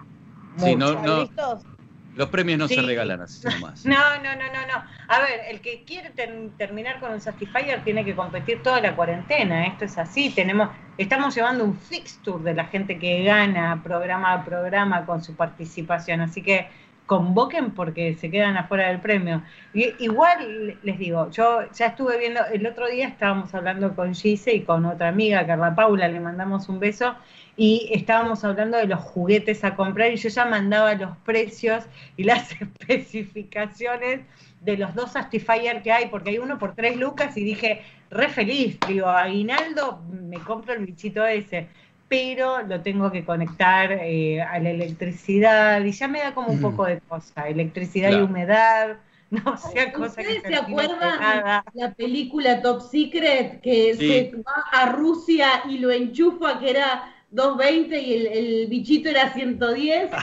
Sí, 0.57 0.75
no, 0.75 0.95
¿Están 0.95 1.03
no, 1.03 1.15
listos? 1.15 1.67
Los 2.15 2.29
premios 2.29 2.59
no 2.59 2.67
Sí. 2.67 2.75
se 2.75 2.81
regalan 2.81 3.21
así 3.21 3.45
nomás. 3.59 3.85
No, 3.85 3.95
no, 4.17 4.35
no, 4.35 4.45
no, 4.53 4.67
no. 4.67 4.83
A 5.07 5.19
ver, 5.19 5.41
el 5.49 5.61
que 5.61 5.83
quiere 5.83 6.09
ter- 6.11 6.49
terminar 6.57 6.99
con 6.99 7.11
un 7.13 7.21
Satisfyer 7.21 7.83
tiene 7.83 8.03
que 8.05 8.15
competir 8.15 8.61
toda 8.63 8.79
la 8.81 8.95
cuarentena. 8.95 9.67
Esto 9.67 9.85
es 9.85 9.97
así. 9.97 10.29
Tenemos, 10.29 10.69
estamos 10.97 11.35
llevando 11.35 11.63
un 11.63 11.77
fixture 11.77 12.43
de 12.43 12.53
la 12.53 12.65
gente 12.65 12.97
que 12.99 13.23
gana 13.23 13.81
programa 13.83 14.33
a 14.33 14.45
programa 14.45 15.05
con 15.05 15.23
su 15.23 15.35
participación. 15.35 16.21
Así 16.21 16.41
que 16.41 16.67
convoquen 17.05 17.71
porque 17.71 18.15
se 18.15 18.31
quedan 18.31 18.55
afuera 18.55 18.87
del 18.87 18.99
premio. 18.99 19.41
Y, 19.73 19.93
igual 19.99 20.77
les 20.83 20.97
digo, 20.97 21.29
yo 21.31 21.69
ya 21.73 21.87
estuve 21.87 22.17
viendo, 22.17 22.39
el 22.45 22.65
otro 22.65 22.87
día 22.87 23.07
estábamos 23.09 23.53
hablando 23.53 23.93
con 23.93 24.15
Gise 24.15 24.53
y 24.55 24.61
con 24.63 24.85
otra 24.85 25.09
amiga, 25.09 25.45
Carla 25.45 25.75
Paula, 25.75 26.07
le 26.07 26.21
mandamos 26.21 26.69
un 26.69 26.79
beso, 26.79 27.13
y 27.55 27.89
estábamos 27.93 28.43
hablando 28.43 28.77
de 28.77 28.87
los 28.87 28.99
juguetes 28.99 29.63
a 29.63 29.75
comprar 29.75 30.11
y 30.11 30.15
yo 30.17 30.29
ya 30.29 30.45
mandaba 30.45 30.95
los 30.95 31.17
precios 31.19 31.85
y 32.17 32.23
las 32.23 32.51
especificaciones 32.61 34.21
de 34.59 34.77
los 34.77 34.95
dos 34.95 35.11
Satisfyer 35.13 35.81
que 35.83 35.91
hay, 35.91 36.07
porque 36.07 36.31
hay 36.31 36.37
uno 36.39 36.57
por 36.57 36.75
tres 36.75 36.95
lucas 36.97 37.35
y 37.37 37.43
dije, 37.43 37.81
re 38.09 38.29
feliz, 38.29 38.79
digo, 38.87 39.07
aguinaldo, 39.07 40.01
me 40.09 40.43
compro 40.43 40.73
el 40.73 40.85
bichito 40.85 41.25
ese, 41.25 41.69
pero 42.07 42.61
lo 42.63 42.81
tengo 42.81 43.11
que 43.11 43.25
conectar 43.25 43.91
eh, 43.91 44.41
a 44.41 44.59
la 44.59 44.69
electricidad 44.69 45.83
y 45.83 45.91
ya 45.91 46.07
me 46.07 46.19
da 46.19 46.33
como 46.33 46.51
un 46.51 46.59
Mm. 46.59 46.61
poco 46.61 46.85
de 46.85 47.01
cosa, 47.01 47.47
electricidad 47.49 48.09
Claro. 48.09 48.23
y 48.23 48.27
humedad, 48.27 48.97
no 49.29 49.57
sea 49.57 49.91
cosa 49.93 50.23
que 50.23 50.33
¿Ustedes 50.33 50.43
se 50.43 50.55
acuerdan 50.55 51.19
pegada. 51.19 51.63
la 51.73 51.93
película 51.93 52.61
Top 52.61 52.81
Secret 52.81 53.61
que 53.61 53.95
Sí. 53.95 54.07
se 54.07 54.31
va 54.37 54.53
a 54.71 54.85
Rusia 54.91 55.63
y 55.69 55.79
lo 55.79 55.91
enchufa 55.91 56.59
que 56.59 56.69
era 56.69 57.03
220 57.33 57.99
y 57.99 58.13
el, 58.13 58.27
el 58.27 58.67
bichito 58.67 59.09
era 59.09 59.33
110? 59.33 60.11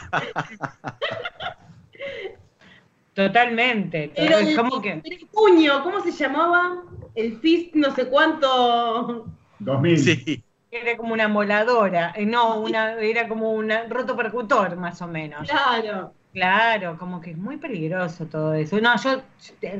Totalmente, 3.14 4.12
Pero 4.14 4.38
el, 4.38 4.56
como 4.56 4.80
que... 4.80 5.02
el 5.04 5.28
puño, 5.32 5.82
¿cómo 5.82 6.00
se 6.00 6.12
llamaba? 6.12 6.84
El 7.14 7.38
fist 7.40 7.74
no 7.74 7.94
sé 7.94 8.06
cuánto. 8.06 9.26
2000. 9.58 9.98
Sí. 9.98 10.44
Era 10.70 10.96
como 10.96 11.12
una 11.12 11.26
moladora, 11.26 12.12
eh, 12.16 12.24
no, 12.24 12.60
una, 12.60 12.94
era 13.00 13.26
como 13.26 13.52
un 13.52 13.72
roto 13.88 14.16
percutor 14.16 14.76
más 14.76 15.02
o 15.02 15.08
menos. 15.08 15.48
Claro. 15.50 16.14
Claro, 16.32 16.96
como 16.96 17.20
que 17.20 17.32
es 17.32 17.36
muy 17.38 17.56
peligroso 17.56 18.28
todo 18.28 18.54
eso. 18.54 18.80
No, 18.80 18.94
yo 19.02 19.20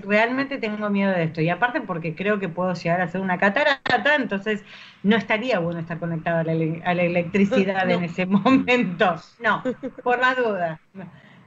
realmente 0.03 0.59
tengo 0.59 0.91
miedo 0.91 1.13
de 1.13 1.23
esto. 1.25 1.41
Y 1.41 1.49
aparte 1.49 1.81
porque 1.81 2.17
creo 2.17 2.41
que 2.41 2.49
puedo 2.49 2.75
llegar 2.75 3.01
a 3.01 3.07
ser 3.09 3.21
una 3.21 3.39
catarata, 3.39 4.17
entonces 4.17 4.65
no 5.05 5.15
estaría 5.17 5.61
bueno 5.61 5.79
estar 5.79 6.01
conectado 6.01 6.39
a 6.41 6.43
la, 6.45 6.53
ele- 6.53 6.83
a 6.85 6.95
la 6.95 7.03
electricidad 7.05 7.89
en 7.91 8.03
ese 8.03 8.27
momento. 8.27 9.15
No, 9.39 9.63
por 10.03 10.19
las 10.19 10.37
dudas. 10.37 10.81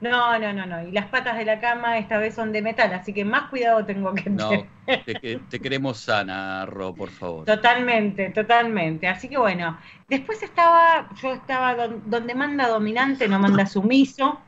No, 0.00 0.38
no, 0.38 0.52
no, 0.54 0.64
no. 0.64 0.88
Y 0.88 0.90
las 0.92 1.06
patas 1.06 1.36
de 1.36 1.44
la 1.44 1.60
cama 1.60 1.98
esta 1.98 2.16
vez 2.16 2.34
son 2.34 2.52
de 2.52 2.62
metal, 2.62 2.92
así 2.94 3.12
que 3.12 3.26
más 3.26 3.50
cuidado 3.50 3.84
tengo 3.84 4.14
que 4.14 4.30
No, 4.30 4.48
tener. 4.48 5.04
te, 5.04 5.36
te 5.50 5.60
queremos 5.60 5.98
sana, 5.98 6.64
Ro, 6.64 6.94
por 6.94 7.10
favor. 7.10 7.44
Totalmente, 7.46 8.30
totalmente. 8.30 9.06
Así 9.06 9.28
que 9.28 9.36
bueno, 9.36 9.78
después 10.08 10.42
estaba, 10.42 11.08
yo 11.20 11.34
estaba 11.34 11.74
don- 11.74 12.02
donde 12.08 12.34
manda 12.34 12.68
dominante, 12.68 13.28
no 13.28 13.38
manda 13.38 13.66
sumiso. 13.66 14.40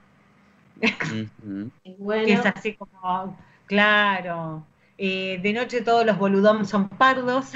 Ujú. 0.82 1.70
Bueno, 1.98 2.24
que 2.26 2.32
es 2.34 2.46
así 2.46 2.74
como, 2.74 3.36
claro, 3.66 4.64
eh, 4.98 5.38
de 5.42 5.52
noche 5.52 5.82
todos 5.82 6.04
los 6.06 6.18
boludón 6.18 6.66
son 6.66 6.88
pardos, 6.88 7.52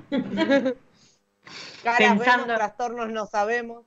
Caras 1.82 1.98
Pensando- 1.98 2.54
trastornos 2.54 3.10
no 3.10 3.26
sabemos. 3.26 3.84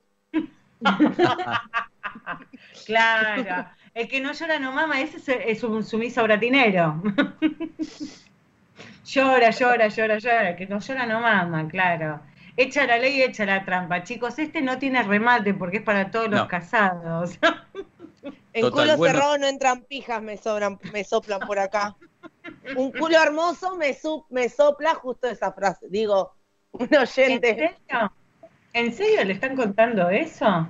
claro, 2.86 3.66
el 3.94 4.08
que 4.08 4.20
no 4.20 4.32
llora 4.32 4.58
no 4.60 4.70
mama, 4.72 5.00
ese 5.00 5.50
es, 5.50 5.62
un 5.64 5.82
sumiso 5.84 6.22
bratinero. 6.22 7.02
llora, 9.04 9.50
llora, 9.50 9.88
llora, 9.88 10.18
llora, 10.18 10.50
el 10.50 10.56
que 10.56 10.66
no 10.66 10.78
llora 10.78 11.06
no 11.06 11.20
mama, 11.20 11.66
claro. 11.68 12.20
Echa 12.56 12.86
la 12.86 12.98
ley, 12.98 13.22
echa 13.22 13.44
la 13.44 13.64
trampa. 13.64 14.02
Chicos, 14.04 14.38
este 14.38 14.60
no 14.62 14.78
tiene 14.78 15.02
remate 15.02 15.54
porque 15.54 15.78
es 15.78 15.82
para 15.82 16.10
todos 16.10 16.28
los 16.28 16.46
casados. 16.46 17.38
En 18.52 18.68
Total, 18.70 18.70
culo 18.70 18.96
bueno. 18.96 18.98
cerrado 18.98 19.38
no 19.38 19.46
entran 19.46 19.84
pijas, 19.86 20.22
me 20.22 20.36
sobran, 20.36 20.80
me 20.88 21.04
soplan 21.04 21.44
por 21.44 21.58
acá. 21.58 21.98
Un 22.72 22.92
culo 22.92 23.18
hermoso 23.22 23.76
me, 23.76 23.94
su- 23.94 24.26
me 24.30 24.48
sopla 24.50 24.94
justo 24.96 25.28
esa 25.28 25.52
frase. 25.52 25.88
Digo, 25.90 26.36
un 26.72 26.94
¿En 27.24 27.40
oyente. 27.40 27.56
serio? 27.56 28.12
¿En 28.72 28.92
serio 28.94 29.24
le 29.24 29.34
están 29.34 29.56
contando 29.56 30.10
eso? 30.10 30.68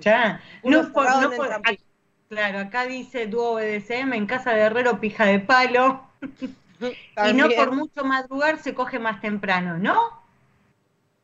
Ya, 0.00 0.40
no 0.64 0.90
por, 0.92 1.14
no 1.14 1.34
ac- 1.62 1.84
claro, 2.28 2.58
acá 2.60 2.84
dice 2.86 3.26
dúo 3.26 3.54
BDSM, 3.54 4.16
en 4.16 4.26
casa 4.26 4.52
de 4.52 4.60
Herrero 4.62 5.00
pija 5.00 5.26
de 5.26 5.40
palo, 5.40 6.08
y 7.20 7.32
no 7.32 7.54
por 7.54 7.72
mucho 7.72 8.04
madrugar 8.04 8.58
se 8.58 8.74
coge 8.74 8.98
más 8.98 9.20
temprano, 9.20 9.78
¿no? 9.78 9.94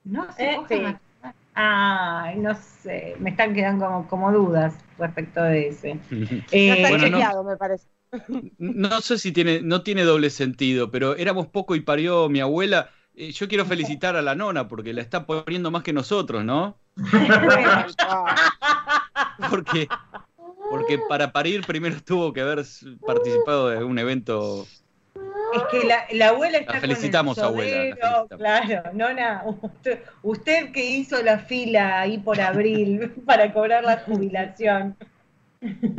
No 0.04 0.30
se 0.32 0.46
Eh, 0.46 0.52
coge 0.52 0.76
sí. 0.76 0.76
más 0.76 1.00
temprano. 1.00 1.34
Ay, 1.54 2.36
no 2.38 2.54
sé, 2.54 3.16
me 3.20 3.30
están 3.30 3.54
quedando 3.54 3.86
como, 3.86 4.08
como 4.08 4.32
dudas 4.32 4.74
respecto 4.98 5.42
de 5.42 5.68
ese. 5.68 5.94
No 6.10 6.20
Eh, 6.52 6.70
está 6.76 6.88
Bueno, 6.88 7.08
no. 7.08 7.16
chequeado, 7.16 7.44
me 7.44 7.56
parece. 7.56 7.88
No 8.58 9.00
sé 9.00 9.18
si 9.18 9.32
tiene, 9.32 9.60
no 9.62 9.82
tiene 9.82 10.02
doble 10.04 10.30
sentido, 10.30 10.90
pero 10.90 11.16
éramos 11.16 11.48
poco 11.48 11.74
y 11.74 11.80
parió 11.80 12.28
mi 12.28 12.40
abuela. 12.40 12.90
Eh, 13.14 13.32
yo 13.32 13.48
quiero 13.48 13.64
felicitar 13.64 14.16
a 14.16 14.22
la 14.22 14.34
nona 14.34 14.68
porque 14.68 14.92
la 14.92 15.00
está 15.02 15.26
poniendo 15.26 15.70
más 15.70 15.82
que 15.82 15.92
nosotros, 15.92 16.44
¿no? 16.44 16.78
bueno, 16.96 17.86
Porque, 19.50 19.88
porque 20.70 20.98
para 21.08 21.32
parir 21.32 21.62
primero 21.66 22.00
tuvo 22.02 22.32
que 22.32 22.40
haber 22.40 22.64
participado 23.04 23.68
de 23.68 23.84
un 23.84 23.98
evento. 23.98 24.66
Es 25.52 25.62
que 25.70 25.84
la, 25.86 26.06
la 26.12 26.28
abuela 26.30 26.58
está 26.58 26.72
La 26.72 26.80
felicitamos, 26.80 27.34
con 27.34 27.44
el 27.44 27.48
abuela, 27.48 27.86
la 27.86 27.96
felicitamos. 27.96 28.44
Claro, 28.44 28.92
Nona, 28.92 29.44
usted, 29.62 30.00
usted 30.22 30.72
que 30.72 30.84
hizo 30.84 31.22
la 31.22 31.38
fila 31.38 32.00
ahí 32.00 32.18
por 32.18 32.40
abril 32.40 33.10
para 33.26 33.52
cobrar 33.52 33.84
la 33.84 33.98
jubilación. 33.98 34.96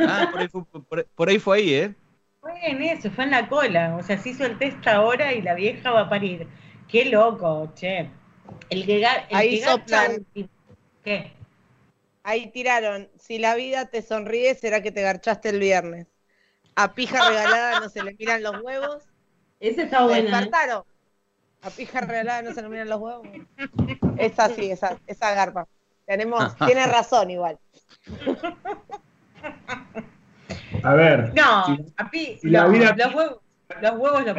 Ah, 0.03 0.27
por 0.29 0.41
ahí 0.41 0.47
fue, 0.49 0.63
por- 0.65 1.07
por 1.15 1.29
ahí, 1.29 1.39
fue 1.39 1.57
ahí, 1.57 1.73
¿eh? 1.73 1.95
Fue 2.39 2.53
en 2.69 2.81
eso, 2.81 3.11
fue 3.11 3.25
en 3.25 3.31
la 3.31 3.49
cola. 3.49 3.97
O 3.97 4.03
sea, 4.03 4.17
se 4.17 4.29
hizo 4.29 4.45
el 4.45 4.57
test 4.57 4.87
ahora 4.87 5.33
y 5.33 5.41
la 5.41 5.53
vieja 5.53 5.91
va 5.91 6.01
a 6.01 6.09
parir. 6.09 6.47
Qué 6.87 7.05
loco, 7.05 7.71
che. 7.75 8.09
El 8.69 8.85
que, 8.85 9.03
el 9.29 9.37
Ahí 9.37 9.49
que 9.49 9.57
soplan. 9.57 10.25
¿Qué? 11.03 11.33
Ahí 12.23 12.51
tiraron. 12.51 13.09
Si 13.17 13.37
la 13.39 13.55
vida 13.55 13.89
te 13.89 14.01
sonríe, 14.01 14.53
será 14.55 14.81
que 14.81 14.91
te 14.91 15.01
garchaste 15.01 15.47
el 15.49 15.59
viernes. 15.59 16.07
A 16.75 16.93
pija 16.93 17.29
regalada 17.29 17.79
no 17.79 17.89
se 17.89 18.03
le 18.03 18.13
miran 18.19 18.43
los 18.43 18.61
huevos. 18.61 19.03
esa 19.59 19.83
está 19.83 19.97
Se 19.99 20.03
buena. 20.03 20.17
¿eh? 20.17 20.31
despertaron. 20.31 20.83
A 21.61 21.69
pija 21.69 22.01
regalada 22.01 22.41
no 22.43 22.53
se 22.53 22.61
le 22.61 22.69
miran 22.69 22.89
los 22.89 22.99
huevos. 22.99 23.27
Esa 24.17 24.49
sí, 24.49 24.69
esa, 24.71 24.97
esa 25.07 25.33
garpa. 25.33 25.67
Tenemos, 26.05 26.55
tiene 26.65 26.85
razón 26.85 27.31
igual. 27.31 27.57
A 30.83 30.93
ver. 30.93 31.33
No, 31.33 31.65
si- 31.65 31.93
a 31.97 32.09
pi- 32.09 32.37
si 32.39 32.49
la 32.49 32.63
no, 32.63 32.69
vida- 32.69 32.95
los 32.95 33.15
huevos, 33.15 33.39
los 33.81 33.91
huevos 33.97 34.25
la 34.25 34.31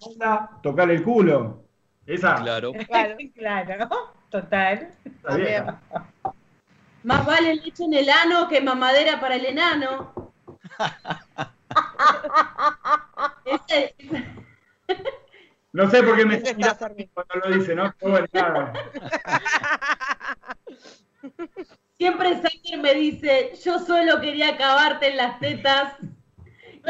espalda, 0.00 0.50
tocarle 0.62 0.94
el 0.94 1.02
culo. 1.04 1.62
Esa. 2.06 2.36
Claro. 2.36 2.72
Claro. 2.72 3.16
claro, 3.34 3.88
total. 4.30 4.88
Más 7.04 7.24
vale 7.26 7.54
leche 7.56 7.84
en 7.84 7.94
el 7.94 8.08
ano 8.10 8.48
que 8.48 8.60
mamadera 8.60 9.20
para 9.20 9.36
el 9.36 9.44
enano. 9.46 10.32
Ese- 13.44 13.94
No 15.72 15.90
sé 15.90 16.02
por 16.02 16.16
qué 16.16 16.24
me 16.24 16.34
está 16.44 16.74
servido. 16.74 17.10
cuando 17.14 17.34
lo 17.48 17.56
dice, 17.56 17.74
¿no? 17.74 17.94
Pero 17.98 18.12
bueno, 18.12 18.26
nada. 18.32 18.72
siempre 21.98 22.34
Sander 22.34 22.78
me 22.80 22.94
dice, 22.94 23.52
yo 23.64 23.78
solo 23.78 24.20
quería 24.20 24.50
acabarte 24.50 25.08
en 25.10 25.16
las 25.16 25.38
tetas. 25.40 25.94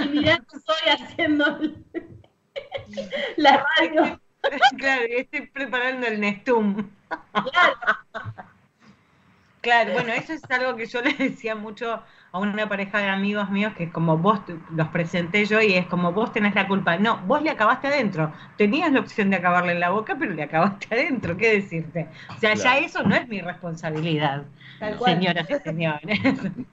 Y 0.01 0.09
mirá 0.09 0.37
que 0.37 0.57
estoy 0.57 0.89
haciendo 0.93 1.59
la 3.37 3.65
radio. 3.79 4.21
Claro, 4.79 5.03
estoy 5.11 5.47
preparando 5.49 6.07
el 6.07 6.21
Nestum. 6.21 6.89
Claro. 7.51 7.77
Claro, 9.61 9.93
bueno, 9.95 10.13
eso 10.13 10.33
es 10.33 10.43
algo 10.51 10.77
que 10.77 10.87
yo 10.87 11.03
le 11.03 11.13
decía 11.15 11.55
mucho 11.55 12.03
a 12.33 12.39
una 12.39 12.69
pareja 12.69 12.99
de 12.99 13.09
amigos 13.09 13.51
míos, 13.51 13.73
que 13.77 13.85
es 13.85 13.93
como 13.93 14.19
vos, 14.19 14.41
los 14.71 14.89
presenté 14.89 15.45
yo 15.47 15.61
y 15.63 15.75
es 15.75 15.87
como 15.87 16.13
vos 16.13 16.33
tenés 16.33 16.55
la 16.55 16.67
culpa. 16.69 16.97
No, 16.99 17.19
vos 17.27 17.43
le 17.43 17.51
acabaste 17.51 17.89
adentro. 17.89 18.33
Tenías 18.57 18.93
la 18.93 19.01
opción 19.01 19.31
de 19.31 19.37
acabarle 19.37 19.73
en 19.73 19.81
la 19.81 19.91
boca, 19.91 20.17
pero 20.19 20.33
le 20.35 20.43
acabaste 20.43 20.87
adentro. 20.95 21.37
¿Qué 21.37 21.55
decirte? 21.55 22.11
O 22.37 22.39
sea, 22.39 22.55
ya 22.55 22.79
eso 22.79 23.03
no 23.03 23.15
es 23.15 23.29
mi 23.29 23.41
responsabilidad, 23.41 24.45
Tal 24.79 24.97
cual. 24.97 25.15
señoras 25.15 25.51
y 25.51 25.59
señores. 25.59 26.21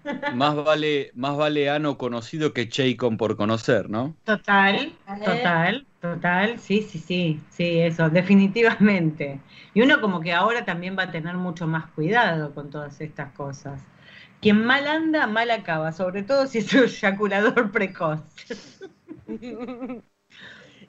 Más 0.27 0.55
vale, 0.55 1.11
más 1.15 1.37
vale 1.37 1.69
ano 1.69 1.97
conocido 1.97 2.53
que 2.53 2.69
Chaycon 2.69 3.17
por 3.17 3.37
conocer, 3.37 3.89
¿no? 3.89 4.17
Total, 4.23 4.97
total, 5.23 5.87
total, 6.01 6.59
sí, 6.59 6.81
sí, 6.81 6.97
sí, 6.99 7.45
sí, 7.49 7.79
eso, 7.79 8.09
definitivamente. 8.09 9.39
Y 9.73 9.81
uno 9.81 10.01
como 10.01 10.19
que 10.21 10.33
ahora 10.33 10.65
también 10.65 10.97
va 10.97 11.03
a 11.03 11.11
tener 11.11 11.35
mucho 11.35 11.67
más 11.67 11.85
cuidado 11.91 12.53
con 12.55 12.69
todas 12.71 12.99
estas 13.01 13.31
cosas. 13.33 13.81
Quien 14.41 14.63
mal 14.63 14.87
anda, 14.87 15.27
mal 15.27 15.49
acaba, 15.51 15.91
sobre 15.91 16.23
todo 16.23 16.47
si 16.47 16.59
es 16.59 16.73
un 16.73 16.83
eyaculador 16.85 17.71
precoz. 17.71 18.19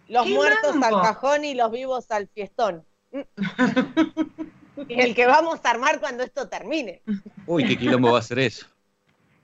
Los 0.09 0.25
¡Qué 0.25 0.35
muertos 0.35 0.77
al 0.83 1.03
cajón 1.03 1.45
y 1.45 1.55
los 1.55 1.71
vivos 1.71 2.11
al 2.11 2.29
fiestón. 2.29 2.85
El 4.89 5.15
que 5.15 5.27
vamos 5.27 5.61
a 5.65 5.71
armar 5.71 6.01
cuando 6.01 6.23
esto 6.23 6.49
termine. 6.49 7.03
Uy, 7.47 7.65
qué 7.67 7.79
quilombo 7.79 8.13
va 8.13 8.19
a 8.19 8.23
ser 8.23 8.41
eso. 8.41 8.67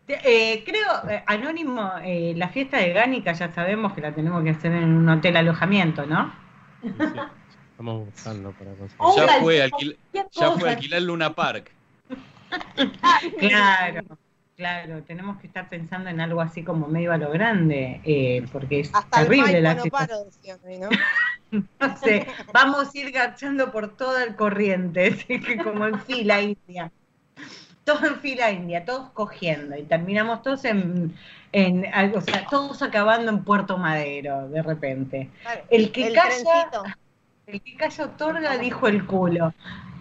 Eh, 0.09 0.63
creo, 0.67 1.09
eh, 1.09 1.23
Anónimo, 1.27 1.91
eh, 2.03 2.35
la 2.37 2.49
fiesta 2.49 2.77
de 2.77 2.93
Gánica 2.93 3.33
ya 3.33 3.53
sabemos 3.55 3.95
que 3.95 4.03
la 4.03 4.15
tenemos 4.15 4.43
que 4.45 4.51
hacer 4.51 4.73
en 4.73 4.85
un 4.95 5.09
hotel 5.09 5.37
alojamiento, 5.37 6.05
¿no? 6.05 6.35
Sí, 6.83 6.91
sí. 6.99 7.05
Estamos 7.71 8.05
buscando 8.07 8.53
para 8.53 8.73
conseguir. 8.75 9.07
Ya 9.17 9.41
fue, 9.41 9.65
alquil- 9.71 9.97
ya 10.13 10.51
fue 10.53 10.71
alquilar 10.71 11.03
Luna 11.03 11.35
Park. 11.35 11.71
Claro, 13.39 14.03
claro, 14.57 15.03
tenemos 15.05 15.39
que 15.41 15.47
estar 15.47 15.69
pensando 15.69 16.11
en 16.11 16.21
algo 16.21 16.41
así 16.41 16.63
como 16.65 16.89
medio 16.89 17.13
a 17.13 17.19
lo 17.19 17.31
grande, 17.31 18.01
eh, 18.05 18.47
porque 18.53 18.81
es 18.81 18.91
Hasta 18.95 19.23
el 19.23 19.27
terrible 19.29 19.61
la 19.61 19.75
no 19.75 19.83
situación. 19.83 20.19
paro, 20.71 20.81
¿no? 20.81 20.89
No 21.81 21.97
sé, 21.99 22.27
vamos 22.53 22.95
a 22.95 22.99
ir 22.99 23.11
garchando 23.13 23.71
por 23.73 23.97
toda 23.97 24.25
el 24.25 24.37
corriente, 24.37 25.09
así 25.27 25.41
que 25.41 25.59
como 25.59 25.87
en 25.87 26.01
fila 26.01 26.41
india. 26.41 26.91
Todo 27.85 28.07
en 28.07 28.21
fila 28.21 28.51
india, 28.53 28.85
todos 28.85 29.11
cogiendo 29.11 29.77
y 29.77 29.83
terminamos 29.85 30.43
todos 30.43 30.65
en, 30.65 31.17
en 31.53 31.85
o 32.17 32.21
sea, 32.21 32.47
todos 32.49 32.81
acabando 32.83 33.31
en 33.33 33.45
Puerto 33.45 33.77
Madero 33.79 34.49
de 34.49 34.63
repente. 34.63 35.31
Claro, 35.43 35.65
El 35.69 35.91
que 35.93 36.07
el 36.09 36.15
calla, 36.15 36.29
trencito. 36.29 36.85
el 37.47 37.61
que 37.63 37.77
calla 37.77 38.05
otorga 38.07 38.59
dijo 38.59 38.87
el 38.89 39.05
culo. 39.07 39.53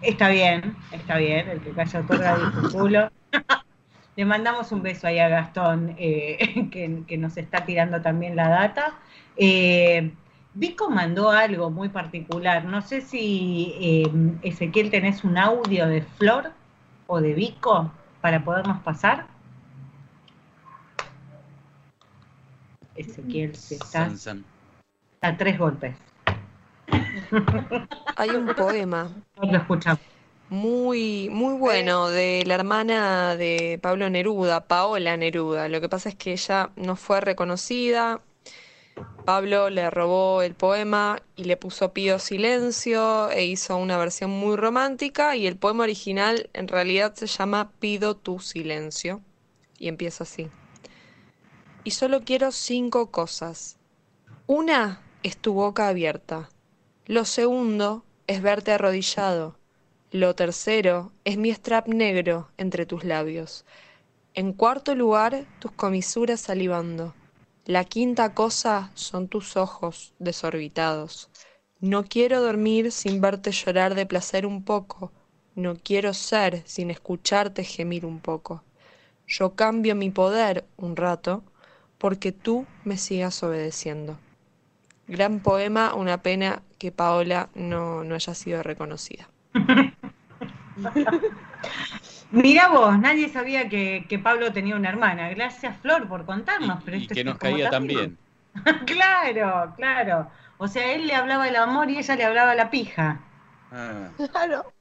Está 0.02 0.28
bien, 0.28 0.76
está 0.90 1.16
bien, 1.16 1.48
el 1.48 1.60
que 1.60 1.72
calla 1.72 2.00
otorga 2.00 2.36
dijo 2.36 2.60
el 2.60 2.72
culo. 2.72 3.10
Le 4.16 4.24
mandamos 4.26 4.72
un 4.72 4.82
beso 4.82 5.06
ahí 5.06 5.18
a 5.18 5.28
Gastón, 5.28 5.94
eh, 5.98 6.68
que, 6.70 7.04
que 7.06 7.18
nos 7.18 7.36
está 7.36 7.64
tirando 7.64 8.02
también 8.02 8.36
la 8.36 8.48
data. 8.48 8.98
Eh, 9.36 10.12
Vico 10.54 10.90
mandó 10.90 11.30
algo 11.30 11.70
muy 11.70 11.88
particular. 11.88 12.64
No 12.64 12.82
sé 12.82 13.00
si 13.00 13.74
eh, 13.80 14.10
Ezequiel 14.42 14.90
tenés 14.90 15.24
un 15.24 15.38
audio 15.38 15.86
de 15.88 16.02
Flor 16.02 16.52
o 17.06 17.20
de 17.20 17.32
Vico 17.34 17.90
para 18.20 18.44
podernos 18.44 18.80
pasar. 18.82 19.26
Ezequiel, 22.94 23.54
si 23.56 23.76
San, 23.76 24.12
estás 24.12 24.20
san. 24.22 24.44
a 25.22 25.36
tres 25.36 25.58
golpes. 25.58 25.96
Hay 28.16 28.30
un 28.30 28.54
poema 28.54 29.10
Lo 29.42 29.56
escuchamos. 29.56 30.00
muy, 30.48 31.28
muy 31.30 31.54
bueno 31.58 32.08
de 32.08 32.44
la 32.46 32.54
hermana 32.54 33.36
de 33.36 33.78
Pablo 33.82 34.10
Neruda, 34.10 34.66
Paola 34.66 35.16
Neruda. 35.16 35.68
Lo 35.68 35.80
que 35.80 35.88
pasa 35.88 36.10
es 36.10 36.14
que 36.14 36.32
ella 36.32 36.70
no 36.76 36.96
fue 36.96 37.20
reconocida. 37.20 38.20
Pablo 39.24 39.70
le 39.70 39.88
robó 39.88 40.42
el 40.42 40.54
poema 40.54 41.22
y 41.36 41.44
le 41.44 41.56
puso 41.56 41.92
Pido 41.92 42.18
Silencio 42.18 43.30
e 43.30 43.46
hizo 43.46 43.76
una 43.76 43.96
versión 43.96 44.30
muy 44.30 44.56
romántica 44.56 45.36
y 45.36 45.46
el 45.46 45.56
poema 45.56 45.84
original 45.84 46.50
en 46.52 46.68
realidad 46.68 47.14
se 47.14 47.26
llama 47.26 47.70
Pido 47.78 48.16
tu 48.16 48.40
silencio 48.40 49.22
y 49.78 49.88
empieza 49.88 50.24
así. 50.24 50.48
Y 51.84 51.92
solo 51.92 52.22
quiero 52.24 52.52
cinco 52.52 53.10
cosas. 53.10 53.78
Una 54.46 55.00
es 55.22 55.38
tu 55.38 55.54
boca 55.54 55.88
abierta. 55.88 56.50
Lo 57.06 57.24
segundo 57.24 58.04
es 58.28 58.42
verte 58.42 58.70
arrodillado. 58.70 59.58
Lo 60.12 60.36
tercero 60.36 61.10
es 61.24 61.36
mi 61.36 61.50
strap 61.50 61.88
negro 61.88 62.48
entre 62.58 62.86
tus 62.86 63.02
labios. 63.02 63.64
En 64.34 64.52
cuarto 64.52 64.94
lugar, 64.94 65.44
tus 65.58 65.72
comisuras 65.72 66.40
salivando. 66.40 67.12
La 67.64 67.84
quinta 67.84 68.34
cosa 68.34 68.92
son 68.94 69.26
tus 69.26 69.56
ojos 69.56 70.14
desorbitados. 70.20 71.28
No 71.80 72.04
quiero 72.04 72.40
dormir 72.40 72.92
sin 72.92 73.20
verte 73.20 73.50
llorar 73.50 73.96
de 73.96 74.06
placer 74.06 74.46
un 74.46 74.62
poco. 74.62 75.10
No 75.56 75.74
quiero 75.74 76.14
ser 76.14 76.62
sin 76.66 76.92
escucharte 76.92 77.64
gemir 77.64 78.06
un 78.06 78.20
poco. 78.20 78.62
Yo 79.26 79.56
cambio 79.56 79.96
mi 79.96 80.10
poder 80.10 80.66
un 80.76 80.94
rato 80.94 81.42
porque 81.98 82.30
tú 82.30 82.64
me 82.84 82.96
sigas 82.96 83.42
obedeciendo. 83.42 84.20
Gran 85.08 85.40
poema, 85.40 85.94
una 85.94 86.22
pena 86.22 86.62
que 86.78 86.92
Paola 86.92 87.48
no, 87.54 88.04
no 88.04 88.14
haya 88.14 88.34
sido 88.34 88.62
reconocida. 88.62 89.28
Mira 92.30 92.68
vos, 92.68 92.98
nadie 92.98 93.28
sabía 93.28 93.68
que, 93.68 94.06
que 94.08 94.18
Pablo 94.18 94.52
tenía 94.52 94.74
una 94.74 94.88
hermana. 94.88 95.28
Gracias, 95.30 95.76
Flor, 95.78 96.08
por 96.08 96.24
contarnos. 96.24 96.82
pero 96.82 96.96
Y 96.96 97.06
que 97.06 97.24
nos 97.24 97.36
caía 97.36 97.68
también. 97.68 98.16
claro, 98.86 99.74
claro. 99.76 100.30
O 100.58 100.68
sea, 100.68 100.92
él 100.92 101.06
le 101.06 101.14
hablaba 101.14 101.48
el 101.48 101.56
amor 101.56 101.90
y 101.90 101.98
ella 101.98 102.16
le 102.16 102.24
hablaba 102.24 102.54
la 102.54 102.70
pija. 102.70 103.20
Ah. 103.70 104.08
Claro. 104.30 104.72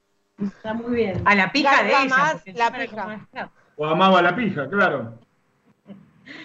Está 0.41 0.73
muy 0.73 0.95
bien. 0.95 1.21
A 1.25 1.35
la 1.35 1.51
pija 1.51 1.83
de 1.83 1.89
ella. 1.89 2.05
más 2.05 2.41
la 2.45 2.71
pija. 2.71 3.19
O 3.75 3.85
amaba 3.85 4.21
la 4.21 4.35
pija, 4.35 4.69
claro. 4.69 5.19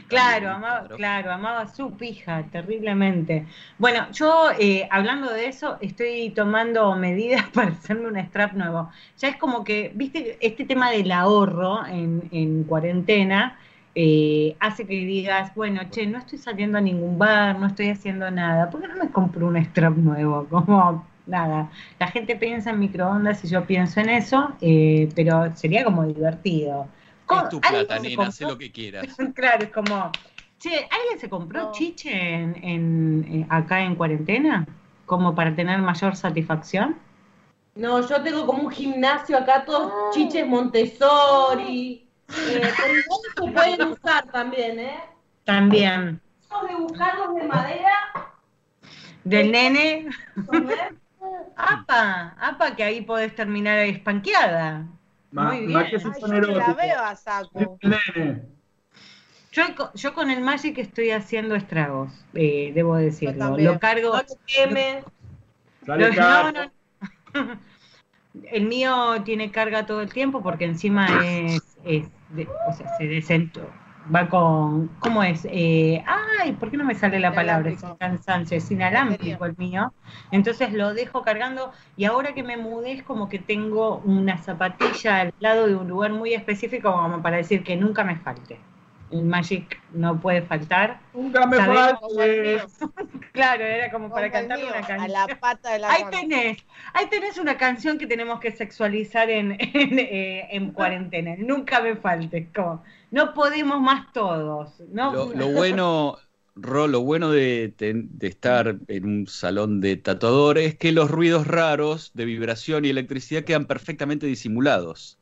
Claro, 0.08 0.50
amaba, 0.50 0.88
Claro. 0.96 1.32
amaba 1.32 1.66
su 1.68 1.96
pija 1.96 2.48
terriblemente. 2.50 3.46
Bueno, 3.78 4.10
yo 4.12 4.50
eh, 4.58 4.88
hablando 4.90 5.32
de 5.32 5.46
eso, 5.46 5.78
estoy 5.80 6.30
tomando 6.30 6.94
medidas 6.96 7.48
para 7.54 7.70
hacerme 7.72 8.08
un 8.08 8.16
strap 8.18 8.52
nuevo. 8.54 8.90
Ya 9.18 9.28
es 9.28 9.36
como 9.36 9.64
que, 9.64 9.92
viste, 9.94 10.38
este 10.46 10.64
tema 10.64 10.90
del 10.90 11.10
ahorro 11.12 11.84
en, 11.86 12.28
en 12.30 12.64
cuarentena 12.64 13.58
eh, 13.94 14.56
hace 14.60 14.86
que 14.86 14.94
digas, 14.94 15.54
bueno, 15.54 15.80
che, 15.90 16.06
no 16.06 16.18
estoy 16.18 16.38
saliendo 16.38 16.76
a 16.78 16.80
ningún 16.82 17.18
bar, 17.18 17.58
no 17.58 17.66
estoy 17.66 17.88
haciendo 17.88 18.30
nada, 18.30 18.68
¿por 18.70 18.82
qué 18.82 18.88
no 18.88 18.96
me 18.96 19.10
compro 19.10 19.46
un 19.46 19.56
strap 19.56 19.96
nuevo? 19.96 20.46
Como 20.50 21.10
nada, 21.24 21.70
la 21.98 22.08
gente 22.08 22.36
piensa 22.36 22.70
en 22.70 22.78
microondas 22.78 23.42
y 23.44 23.48
yo 23.48 23.66
pienso 23.66 24.00
en 24.00 24.10
eso, 24.10 24.56
eh, 24.60 25.08
pero 25.14 25.54
sería 25.56 25.84
como 25.84 26.04
divertido. 26.06 26.92
Es 27.28 27.48
tu 27.48 27.60
¿Alguien 27.62 27.86
plata, 27.86 27.96
se 28.02 28.08
nena, 28.08 28.26
haz 28.28 28.40
lo 28.40 28.58
que 28.58 28.70
quieras. 28.72 29.06
Claro, 29.34 29.64
es 29.64 29.70
como, 29.70 30.12
che, 30.58 30.88
¿alguien 30.90 31.18
se 31.18 31.28
compró 31.28 31.64
No. 31.64 31.72
chiche 31.72 32.10
en, 32.12 32.56
en- 32.62 33.26
eh, 33.42 33.46
acá 33.48 33.80
en 33.82 33.94
cuarentena? 33.96 34.66
Como 35.06 35.34
para 35.34 35.54
tener 35.54 35.78
mayor 35.80 36.16
satisfacción. 36.16 36.96
No, 37.74 38.00
yo 38.06 38.22
tengo 38.22 38.46
como 38.46 38.62
un 38.64 38.70
gimnasio 38.70 39.36
acá, 39.38 39.64
todos 39.64 40.14
chiches 40.14 40.46
Montessori. 40.46 42.02
Eh, 42.28 42.60
pero 42.76 43.46
se 43.46 43.52
pueden 43.52 43.92
usar 43.92 44.26
también, 44.32 44.80
¿eh? 44.80 44.98
También. 45.44 46.20
Esos 46.42 46.68
de 46.68 46.74
buscarlos 46.74 47.36
de 47.36 47.44
madera, 47.44 47.92
Del 49.22 49.52
nene. 49.52 50.08
¿no 50.34 50.60
ves? 50.66 50.76
Apa, 51.56 52.34
apa, 52.40 52.74
que 52.74 52.82
ahí 52.82 53.00
podés 53.02 53.32
terminar 53.36 53.78
espanqueada. 53.78 54.86
Ma- 55.30 55.52
Muy 55.52 55.66
bien. 55.66 55.78
Ay, 55.78 55.90
yo 55.92 55.98
no 56.08 56.28
la 56.28 56.36
eróticos. 56.36 56.76
veo 56.76 57.00
a 57.02 57.16
Saku. 57.16 57.78
Nene. 57.82 58.42
Yo, 59.52 59.62
co- 59.74 59.90
yo 59.94 60.12
con 60.14 60.30
el 60.30 60.40
Magic 60.42 60.76
estoy 60.78 61.10
haciendo 61.10 61.54
estragos, 61.54 62.12
eh, 62.34 62.72
debo 62.74 62.96
decirlo. 62.96 63.56
Lo 63.56 63.78
cargo. 63.78 64.10
No 64.12 64.18
lo 64.18 64.24
quemes. 64.46 65.04
Sale 65.84 66.08
Lo- 66.10 66.14
caro. 66.14 66.52
no, 66.52 67.44
no. 67.44 67.60
El 68.52 68.66
mío 68.66 69.22
tiene 69.24 69.50
carga 69.50 69.86
todo 69.86 70.02
el 70.02 70.12
tiempo 70.12 70.42
porque 70.42 70.66
encima 70.66 71.06
es, 71.24 71.78
es 71.84 72.06
de- 72.30 72.46
o 72.68 72.72
sea, 72.74 72.86
se 72.98 73.06
desentó. 73.06 73.66
Va 74.14 74.28
con, 74.28 74.96
¿cómo 75.00 75.22
es? 75.24 75.44
Eh, 75.50 76.02
ay, 76.40 76.52
¿por 76.52 76.70
qué 76.70 76.76
no 76.76 76.84
me 76.84 76.94
sale 76.94 77.18
la 77.18 77.34
palabra? 77.34 77.70
Es 77.70 77.84
cansancio, 77.98 78.56
es 78.56 78.70
inalámbrico 78.70 79.44
el 79.46 79.56
mío. 79.56 79.92
Entonces 80.30 80.72
lo 80.72 80.94
dejo 80.94 81.22
cargando 81.22 81.72
y 81.96 82.04
ahora 82.04 82.32
que 82.32 82.44
me 82.44 82.56
mudé 82.56 82.92
es 82.92 83.02
como 83.02 83.28
que 83.28 83.40
tengo 83.40 83.98
una 83.98 84.38
zapatilla 84.38 85.20
al 85.22 85.34
lado 85.40 85.66
de 85.66 85.74
un 85.74 85.88
lugar 85.88 86.12
muy 86.12 86.34
específico 86.34 86.92
como 86.92 87.20
para 87.22 87.38
decir 87.38 87.64
que 87.64 87.76
nunca 87.76 88.04
me 88.04 88.16
falte. 88.16 88.60
El 89.10 89.24
Magic 89.24 89.82
no 89.90 90.20
puede 90.20 90.42
faltar. 90.42 91.00
Nunca 91.12 91.46
me 91.46 91.56
falte. 91.60 92.62
Claro, 93.32 93.64
era 93.64 93.90
como 93.90 94.12
para 94.12 94.30
cantar 94.30 94.58
mío, 94.58 94.68
una 94.68 94.78
a 94.78 94.86
canción. 94.86 95.12
la 95.12 95.28
pata 95.40 95.72
de 95.72 95.78
la 95.80 95.88
Ahí 95.92 96.02
mano. 96.04 96.10
tenés, 96.10 96.66
ahí 96.94 97.06
tenés 97.08 97.38
una 97.38 97.56
canción 97.58 97.98
que 97.98 98.06
tenemos 98.06 98.40
que 98.40 98.50
sexualizar 98.52 99.30
en, 99.30 99.52
en, 99.60 99.98
eh, 99.98 100.48
en 100.50 100.72
cuarentena. 100.72 101.34
Nunca 101.38 101.80
me 101.80 101.96
faltes, 101.96 102.48
como, 102.54 102.82
no 103.10 103.34
podemos 103.34 103.80
más 103.80 104.12
todos. 104.12 104.80
¿no? 104.92 105.12
Lo, 105.12 105.34
lo 105.34 105.48
bueno, 105.48 106.18
Ro, 106.56 106.88
lo 106.88 107.02
bueno 107.02 107.30
de, 107.30 107.74
estar 108.20 108.76
en 108.88 109.04
un 109.04 109.26
salón 109.26 109.80
de 109.82 109.96
tatuadores 109.96 110.68
es 110.68 110.78
que 110.78 110.90
los 110.90 111.10
ruidos 111.10 111.46
raros 111.46 112.12
de 112.14 112.24
vibración 112.24 112.86
y 112.86 112.88
electricidad 112.88 113.44
quedan 113.44 113.66
perfectamente 113.66 114.26
disimulados. 114.26 115.18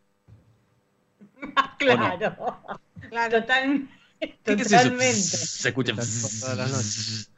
claro, 1.78 2.60
Claro. 3.10 3.40
total, 3.40 3.88
¿Qué 4.20 4.52
es 4.52 4.60
eso? 4.60 4.76
totalmente. 4.76 5.14
Se 5.14 5.68
escucha. 5.68 5.92
Todas 5.94 6.56
las 6.56 6.70
noches. 6.70 7.30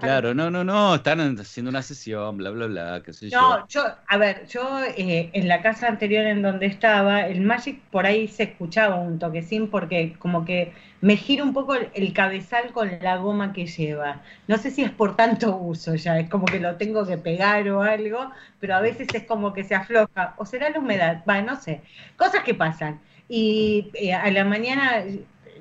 Claro, 0.00 0.34
no, 0.34 0.50
no, 0.50 0.64
no, 0.64 0.96
están 0.96 1.38
haciendo 1.38 1.70
una 1.70 1.80
sesión, 1.80 2.36
bla, 2.36 2.50
bla, 2.50 2.66
bla, 2.66 3.02
qué 3.04 3.12
sé 3.12 3.30
yo. 3.30 3.40
No, 3.40 3.68
yo, 3.68 3.82
a 4.08 4.16
ver, 4.16 4.44
yo 4.48 4.80
eh, 4.84 5.30
en 5.32 5.46
la 5.46 5.62
casa 5.62 5.86
anterior 5.86 6.26
en 6.26 6.42
donde 6.42 6.66
estaba, 6.66 7.28
el 7.28 7.40
Magic 7.42 7.80
por 7.92 8.04
ahí 8.04 8.26
se 8.26 8.42
escuchaba 8.42 8.96
un 8.96 9.20
toquecín 9.20 9.70
porque 9.70 10.14
como 10.18 10.44
que 10.44 10.72
me 11.00 11.16
gira 11.16 11.44
un 11.44 11.52
poco 11.52 11.76
el, 11.76 11.90
el 11.94 12.12
cabezal 12.12 12.72
con 12.72 12.90
la 13.00 13.18
goma 13.18 13.52
que 13.52 13.66
lleva. 13.66 14.22
No 14.48 14.58
sé 14.58 14.72
si 14.72 14.82
es 14.82 14.90
por 14.90 15.14
tanto 15.14 15.56
uso 15.56 15.94
ya, 15.94 16.18
es 16.18 16.28
como 16.28 16.46
que 16.46 16.58
lo 16.58 16.74
tengo 16.74 17.06
que 17.06 17.16
pegar 17.16 17.68
o 17.70 17.82
algo, 17.82 18.32
pero 18.58 18.74
a 18.74 18.80
veces 18.80 19.06
es 19.14 19.22
como 19.22 19.52
que 19.52 19.62
se 19.62 19.76
afloja, 19.76 20.34
o 20.38 20.44
será 20.44 20.70
la 20.70 20.80
humedad, 20.80 21.22
va, 21.28 21.40
no 21.40 21.54
sé, 21.54 21.82
cosas 22.16 22.42
que 22.42 22.54
pasan. 22.54 23.00
Y 23.28 23.92
eh, 23.94 24.12
a 24.12 24.28
la 24.32 24.44
mañana 24.44 25.04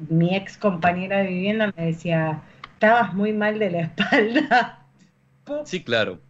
mi 0.09 0.35
ex 0.35 0.57
compañera 0.57 1.17
de 1.19 1.27
vivienda 1.27 1.71
me 1.77 1.85
decía, 1.85 2.41
estabas 2.85 3.13
muy 3.13 3.33
mal 3.33 3.59
de 3.59 3.69
la 3.71 3.79
espalda. 3.81 4.87
Sí, 5.63 5.83
claro. 5.83 6.23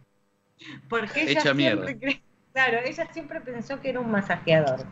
Porque 0.88 1.22
ella 1.24 1.44
Hecha 1.44 1.54
siempre 1.56 1.94
mierda. 1.94 1.98
cre- 1.98 2.22
claro, 2.54 2.78
ella 2.84 3.06
siempre 3.12 3.40
pensó 3.42 3.80
que 3.82 3.90
era 3.90 4.00
un 4.00 4.10
masajeador. 4.10 4.86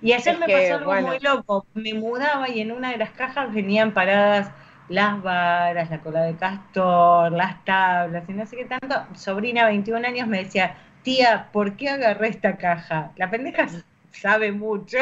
Y 0.00 0.12
ayer 0.12 0.36
Es 0.36 0.38
me 0.38 0.48
que, 0.48 0.50
pasó 0.50 0.76
algo 0.76 0.94
bueno. 0.94 1.12
muy 1.12 1.18
loco. 1.18 1.66
Me 1.74 1.94
mudaba 1.94 2.48
y 2.50 2.60
en 2.60 2.72
una 2.72 2.90
de 2.92 2.98
las 2.98 3.10
cajas 3.12 3.52
venían 3.54 3.94
paradas 3.94 4.52
las 4.88 5.22
varas, 5.22 5.90
la 5.90 6.00
cola 6.00 6.22
de 6.22 6.36
castor, 6.36 7.32
las 7.32 7.64
tablas 7.64 8.24
y 8.28 8.32
no 8.34 8.46
sé 8.46 8.56
qué 8.56 8.64
tanto. 8.66 8.96
Sobrina, 9.16 9.66
21 9.66 10.04
años, 10.06 10.28
me 10.28 10.44
decía, 10.44 10.76
tía, 11.02 11.50
¿por 11.52 11.76
qué 11.76 11.90
agarré 11.90 12.28
esta 12.28 12.56
caja? 12.58 13.12
La 13.16 13.30
pendeja 13.30 13.68
sabe 14.12 14.52
mucho. 14.52 14.98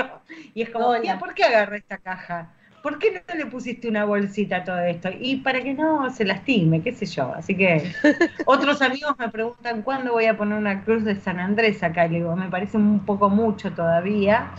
Y 0.54 0.62
es 0.62 0.70
como, 0.70 0.98
tía, 1.00 1.18
¿por 1.18 1.34
qué 1.34 1.44
agarré 1.44 1.78
esta 1.78 1.98
caja? 1.98 2.55
¿Por 2.86 3.00
qué 3.00 3.10
no 3.10 3.34
le 3.34 3.46
pusiste 3.46 3.88
una 3.88 4.04
bolsita 4.04 4.58
a 4.58 4.64
todo 4.64 4.78
esto? 4.78 5.08
Y 5.18 5.38
para 5.38 5.60
que 5.60 5.74
no 5.74 6.08
se 6.10 6.24
lastime, 6.24 6.82
qué 6.82 6.92
sé 6.92 7.04
yo. 7.04 7.34
Así 7.34 7.56
que 7.56 7.82
otros 8.46 8.80
amigos 8.80 9.16
me 9.18 9.28
preguntan 9.28 9.82
cuándo 9.82 10.12
voy 10.12 10.26
a 10.26 10.36
poner 10.36 10.56
una 10.56 10.84
cruz 10.84 11.02
de 11.02 11.16
San 11.16 11.40
Andrés 11.40 11.82
acá. 11.82 12.06
Y 12.06 12.10
le 12.10 12.16
digo, 12.18 12.36
me 12.36 12.48
parece 12.48 12.76
un 12.76 13.04
poco 13.04 13.28
mucho 13.28 13.72
todavía. 13.72 14.52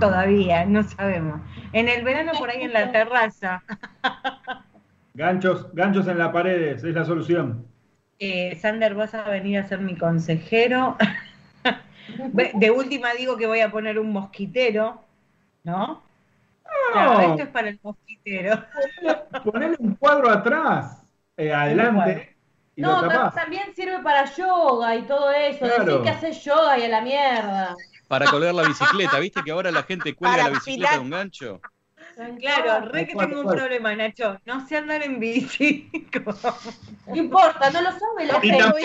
Todavía, 0.00 0.64
no 0.64 0.82
sabemos. 0.82 1.42
En 1.74 1.90
el 1.90 2.02
verano 2.04 2.32
por 2.38 2.48
ahí 2.48 2.62
en 2.62 2.72
la 2.72 2.90
terraza. 2.90 3.62
Ganchos, 5.12 5.70
ganchos 5.74 6.08
en 6.08 6.16
las 6.16 6.32
paredes, 6.32 6.82
es 6.82 6.94
la 6.94 7.04
solución. 7.04 7.66
Eh, 8.18 8.56
Sander, 8.62 8.94
vas 8.94 9.14
a 9.14 9.28
venir 9.28 9.58
a 9.58 9.68
ser 9.68 9.80
mi 9.80 9.94
consejero. 9.94 10.96
De 12.54 12.70
última 12.70 13.12
digo 13.12 13.36
que 13.36 13.46
voy 13.46 13.60
a 13.60 13.70
poner 13.70 13.98
un 13.98 14.10
mosquitero, 14.10 15.02
¿no? 15.64 16.02
Claro, 16.92 17.12
No. 17.14 17.20
esto 17.30 17.42
es 17.42 17.48
para 17.48 17.68
el 17.68 17.80
mosquitero. 17.82 18.64
Ponele 19.44 19.76
un 19.78 19.94
cuadro 19.96 20.30
atrás, 20.30 21.02
eh, 21.36 21.52
adelante, 21.52 22.36
y 22.76 22.82
No, 22.82 23.02
lo 23.02 23.08
ta- 23.08 23.14
tapás. 23.14 23.34
también 23.34 23.74
sirve 23.74 23.98
para 24.02 24.24
yoga 24.24 24.96
y 24.96 25.02
todo 25.02 25.30
eso. 25.32 25.60
Claro. 25.64 25.84
Decir 25.84 26.02
que 26.02 26.10
haces 26.10 26.44
yoga 26.44 26.78
y 26.78 26.84
a 26.84 26.88
la 26.88 27.00
mierda. 27.00 27.74
Para 28.08 28.26
colgar 28.26 28.54
la 28.54 28.64
bicicleta, 28.64 29.18
¿viste 29.18 29.42
que 29.42 29.50
ahora 29.50 29.70
la 29.70 29.82
gente 29.82 30.14
cuelga 30.14 30.36
Para 30.36 30.48
la 30.50 30.54
bicicleta 30.58 30.92
de 30.94 30.98
un 30.98 31.10
gancho? 31.10 31.60
Claro, 32.38 32.86
re 32.90 33.06
que 33.06 33.14
tengo 33.14 33.40
un 33.40 33.46
problema, 33.48 33.94
Nacho. 33.94 34.38
No 34.44 34.66
sé 34.66 34.76
andar 34.76 35.02
en 35.02 35.18
bici. 35.18 35.90
No 37.06 37.16
importa, 37.16 37.70
no 37.70 37.82
lo 37.82 37.90
sabe 37.92 38.26
la 38.26 38.38
Y 38.42 38.48
gente. 38.48 38.84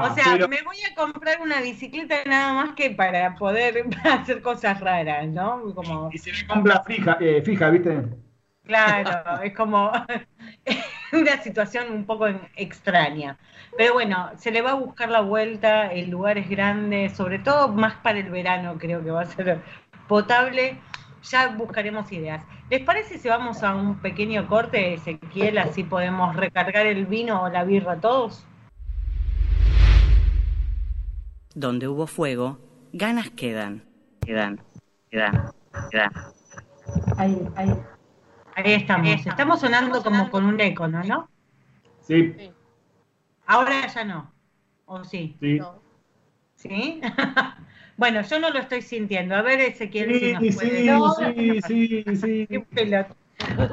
O 0.00 0.14
sea, 0.14 0.24
pero 0.32 0.48
me 0.48 0.62
voy 0.62 0.76
a 0.90 0.94
comprar 0.94 1.40
una 1.40 1.60
bicicleta 1.60 2.16
nada 2.26 2.52
más 2.52 2.74
que 2.74 2.90
para 2.90 3.34
poder 3.36 3.84
hacer 4.04 4.42
cosas 4.42 4.80
raras, 4.80 5.28
¿no? 5.28 5.74
Como, 5.74 6.10
y 6.12 6.18
se 6.18 6.32
le 6.32 6.46
compra 6.46 6.82
fija, 6.84 7.16
eh, 7.20 7.42
fija, 7.42 7.70
¿viste? 7.70 8.02
claro, 8.64 9.42
es 9.42 9.54
como 9.54 9.92
una 11.12 11.42
situación 11.42 11.92
un 11.92 12.06
poco 12.06 12.26
extraña. 12.56 13.38
Pero 13.76 13.94
bueno, 13.94 14.30
se 14.36 14.50
le 14.50 14.62
va 14.62 14.72
a 14.72 14.74
buscar 14.74 15.10
la 15.10 15.20
vuelta, 15.20 15.86
el 15.92 16.10
lugar 16.10 16.38
es 16.38 16.48
grande, 16.48 17.10
sobre 17.10 17.38
todo 17.38 17.68
más 17.68 17.94
para 17.96 18.18
el 18.18 18.30
verano 18.30 18.78
creo 18.78 19.02
que 19.02 19.10
va 19.10 19.22
a 19.22 19.26
ser 19.26 19.62
potable. 20.08 20.78
Ya 21.30 21.48
buscaremos 21.48 22.10
ideas. 22.10 22.44
¿Les 22.68 22.82
parece 22.82 23.18
si 23.18 23.28
vamos 23.28 23.62
a 23.62 23.74
un 23.74 23.98
pequeño 24.00 24.48
corte, 24.48 24.94
Ezequiel? 24.94 25.58
Así 25.58 25.84
podemos 25.84 26.34
recargar 26.34 26.86
el 26.86 27.06
vino 27.06 27.42
o 27.42 27.48
la 27.48 27.64
birra 27.64 28.00
todos. 28.00 28.44
Donde 31.54 31.86
hubo 31.86 32.06
fuego, 32.06 32.58
ganas 32.92 33.30
quedan. 33.30 33.84
Quedan, 34.22 34.60
quedan, 35.10 35.52
quedan. 35.90 36.12
Ahí, 37.16 37.48
ahí. 37.56 37.70
Ahí 38.56 38.72
estamos. 38.72 39.26
Estamos 39.26 39.60
sonando 39.60 40.02
como 40.02 40.30
con 40.30 40.44
un 40.44 40.60
eco, 40.60 40.88
¿no? 40.88 41.02
¿no? 41.04 41.28
Sí, 42.00 42.34
Ahora 43.46 43.86
ya 43.86 44.04
no. 44.04 44.32
¿O 44.86 45.04
sí? 45.04 45.36
sí. 45.40 45.58
No. 45.58 45.80
¿Sí? 46.56 47.00
bueno, 48.02 48.22
yo 48.22 48.40
no 48.40 48.50
lo 48.50 48.58
estoy 48.58 48.82
sintiendo. 48.82 49.36
A 49.36 49.42
ver, 49.42 49.60
Ezequiel, 49.60 50.12
si 50.16 50.26
Sí, 50.26 50.32
nos 50.32 50.42
sí, 50.42 50.52
puede... 50.52 50.82
sí, 50.82 50.90
No, 50.90 51.14
sí, 51.14 51.62
sí, 51.62 52.16
sí. 52.16 52.48
Qué. 52.50 53.06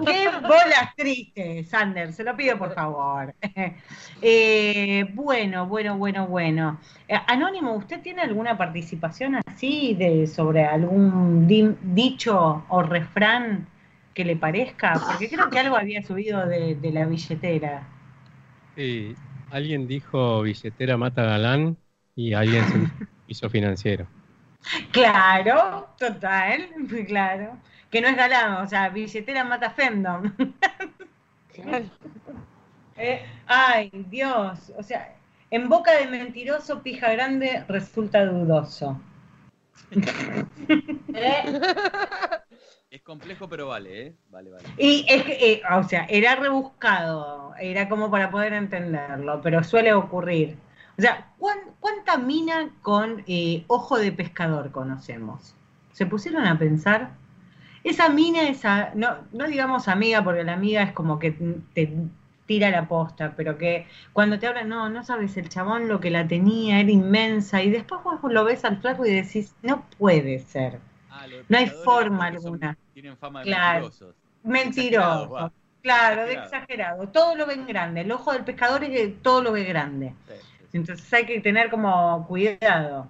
Qué 0.05 0.29
bolas 0.47 0.95
tristes, 0.95 1.69
Sander, 1.69 2.13
se 2.13 2.23
lo 2.23 2.35
pido 2.37 2.57
por 2.57 2.73
favor. 2.73 3.33
Eh, 4.21 5.05
bueno, 5.13 5.65
bueno, 5.65 5.97
bueno, 5.97 6.27
bueno. 6.27 6.77
Eh, 7.07 7.15
Anónimo, 7.27 7.73
¿usted 7.73 8.01
tiene 8.01 8.21
alguna 8.21 8.57
participación 8.57 9.37
así 9.47 9.95
de 9.95 10.27
sobre 10.27 10.65
algún 10.65 11.47
di- 11.47 11.75
dicho 11.81 12.65
o 12.69 12.83
refrán 12.83 13.65
que 14.13 14.25
le 14.25 14.35
parezca? 14.35 15.05
Porque 15.07 15.29
creo 15.29 15.49
que 15.49 15.59
algo 15.59 15.77
había 15.77 16.03
subido 16.03 16.45
de, 16.45 16.75
de 16.75 16.91
la 16.91 17.05
billetera. 17.05 17.87
Sí, 18.75 19.19
alguien 19.49 19.87
dijo 19.87 20.41
billetera 20.41 20.97
mata 20.97 21.23
galán 21.23 21.77
y 22.15 22.33
alguien 22.33 22.65
se 22.67 22.89
hizo 23.27 23.49
financiero. 23.49 24.11
Claro, 24.91 25.89
total, 25.97 26.69
claro. 27.07 27.57
Que 27.89 28.01
no 28.01 28.07
es 28.07 28.15
galán, 28.15 28.63
o 28.63 28.67
sea, 28.67 28.89
billetera 28.89 29.43
mata 29.43 29.69
fandom. 29.71 30.33
Claro. 31.53 31.85
Eh, 33.01 33.25
ay, 33.47 33.89
Dios, 34.09 34.73
o 34.77 34.83
sea, 34.83 35.15
en 35.51 35.69
boca 35.69 35.93
de 35.97 36.07
mentiroso, 36.07 36.83
pija 36.83 37.11
grande 37.13 37.63
resulta 37.67 38.25
dudoso. 38.25 39.01
¿Eh? 41.13 41.43
Es 42.91 43.01
complejo, 43.03 43.47
pero 43.47 43.67
vale, 43.67 44.07
¿eh? 44.07 44.15
Vale, 44.29 44.49
vale. 44.51 44.73
Y 44.77 45.05
es 45.07 45.23
que, 45.23 45.53
eh, 45.53 45.61
o 45.71 45.83
sea, 45.83 46.05
era 46.09 46.35
rebuscado, 46.35 47.53
era 47.59 47.87
como 47.87 48.09
para 48.11 48.31
poder 48.31 48.53
entenderlo, 48.53 49.41
pero 49.41 49.63
suele 49.63 49.93
ocurrir. 49.93 50.57
O 50.99 51.01
sea, 51.01 51.29
¿cuán- 51.37 51.59
¿cuánta 51.79 52.17
mina 52.17 52.69
con 52.81 53.23
eh, 53.25 53.63
ojo 53.67 53.97
de 53.97 54.11
pescador 54.11 54.69
conocemos? 54.71 55.55
¿Se 55.93 56.05
pusieron 56.05 56.45
a 56.45 56.59
pensar? 56.59 57.11
Esa 57.85 58.09
mina, 58.09 58.49
esa, 58.49 58.91
no, 58.95 59.15
no 59.31 59.47
digamos 59.47 59.87
amiga, 59.87 60.21
porque 60.23 60.43
la 60.43 60.53
amiga 60.53 60.83
es 60.83 60.91
como 60.91 61.17
que 61.17 61.31
te 61.73 61.93
tira 62.45 62.69
la 62.69 62.87
posta, 62.89 63.33
pero 63.37 63.57
que 63.57 63.87
cuando 64.11 64.39
te 64.39 64.47
hablan, 64.47 64.67
no, 64.67 64.89
no 64.89 65.03
sabes, 65.05 65.37
el 65.37 65.47
chabón 65.47 65.87
lo 65.87 66.01
que 66.01 66.09
la 66.09 66.27
tenía 66.27 66.81
era 66.81 66.91
inmensa, 66.91 67.63
y 67.63 67.69
después 67.69 68.01
vos 68.03 68.19
lo 68.29 68.43
ves 68.43 68.65
al 68.65 68.81
flaco 68.81 69.05
y 69.05 69.11
decís, 69.13 69.55
no 69.61 69.83
puede 69.97 70.39
ser, 70.39 70.79
Ah, 71.11 71.25
no 71.47 71.57
hay 71.57 71.67
forma 71.67 72.27
son- 72.27 72.35
alguna. 72.35 72.77
Tienen 72.93 73.15
fama 73.17 73.39
de 73.39 73.45
Claro. 73.45 73.85
mentirosos. 73.85 74.15
Mentiroso. 74.43 75.51
Claro, 75.81 76.23
de 76.25 76.33
Exagerado. 76.33 76.45
exagerado. 77.03 77.07
Todo 77.09 77.35
lo 77.35 77.45
ven 77.45 77.65
grande. 77.65 78.01
El 78.01 78.11
ojo 78.11 78.33
del 78.33 78.43
pescador 78.43 78.83
es 78.83 78.89
que 78.89 79.07
todo 79.21 79.41
lo 79.41 79.53
ve 79.53 79.63
grande. 79.63 80.13
Sí. 80.27 80.33
Entonces 80.73 81.11
hay 81.13 81.25
que 81.25 81.39
tener 81.41 81.69
como 81.69 82.25
cuidado. 82.27 83.07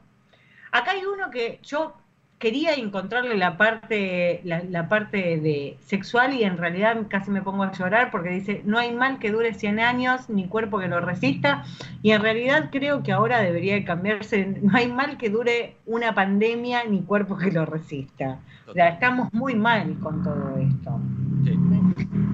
Acá 0.72 0.92
hay 0.92 1.02
uno 1.06 1.30
que 1.32 1.60
yo 1.64 1.94
quería 2.38 2.74
encontrarle 2.76 3.36
la 3.36 3.58
parte, 3.58 4.40
la, 4.46 4.64
la 4.64 4.88
parte 4.88 5.18
de 5.42 5.78
sexual 5.86 6.34
y 6.34 6.44
en 6.44 6.58
realidad 6.58 6.96
casi 7.10 7.32
me 7.32 7.42
pongo 7.42 7.64
a 7.64 7.72
llorar 7.74 8.12
porque 8.12 8.30
dice, 8.30 8.62
no 8.64 8.78
hay 8.78 8.94
mal 8.94 9.20
que 9.20 9.30
dure 9.32 9.54
100 9.54 9.82
años 9.82 10.30
ni 10.30 10.48
cuerpo 10.48 10.80
que 10.80 10.88
lo 10.88 11.02
resista 11.02 11.66
y 12.02 12.12
en 12.12 12.22
realidad 12.22 12.70
creo 12.72 13.04
que 13.04 13.12
ahora 13.12 13.42
debería 13.42 13.74
de 13.74 13.84
cambiarse, 13.84 14.46
no 14.62 14.72
hay 14.78 14.88
mal 14.90 15.18
que 15.18 15.30
dure 15.30 15.76
una 15.86 16.16
pandemia 16.16 16.86
ni 16.86 17.02
cuerpo 17.02 17.36
que 17.36 17.52
lo 17.52 17.66
resista. 17.66 18.40
O 18.68 18.74
sea, 18.74 18.88
estamos 18.90 19.34
muy 19.34 19.56
mal 19.56 19.98
con 20.00 20.24
todo 20.24 20.56
esto. 20.60 20.98
Sí. 21.44 21.56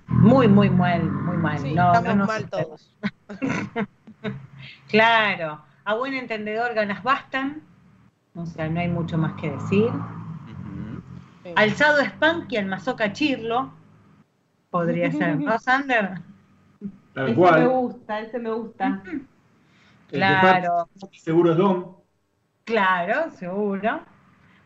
Muy, 0.08 0.48
muy 0.48 0.70
mal, 0.70 1.04
muy 1.04 1.38
mal. 1.38 1.58
Sí, 1.60 1.74
No, 1.74 1.88
estamos 1.94 2.10
no 2.10 2.16
nos- 2.16 2.28
mal 2.28 2.50
todos. 2.50 2.92
Claro, 4.90 5.62
a 5.84 5.96
buen 5.96 6.14
entendedor 6.14 6.74
ganas 6.74 7.04
bastan, 7.04 7.62
o 8.36 8.46
sea, 8.46 8.70
no 8.70 8.80
hay 8.80 8.88
mucho 8.88 9.18
más 9.18 9.34
que 9.40 9.52
decir. 9.52 9.90
Alzado 11.56 12.04
Spanky 12.04 12.58
al 12.58 12.66
mazoca 12.66 13.14
Chirlo, 13.14 13.72
podría 14.70 15.12
ser, 15.12 15.38
¿no, 15.42 15.58
Sander? 15.60 16.22
Tal 17.14 17.30
Ese 17.30 17.52
me 17.52 17.68
gusta, 17.68 18.20
ese 18.20 18.40
me 18.40 18.52
gusta. 18.52 19.02
Claro, 20.10 20.90
Seguro 21.24 21.52
es 21.52 21.58
Dom. 21.58 21.96
claro, 22.64 23.32
seguro. 23.32 24.02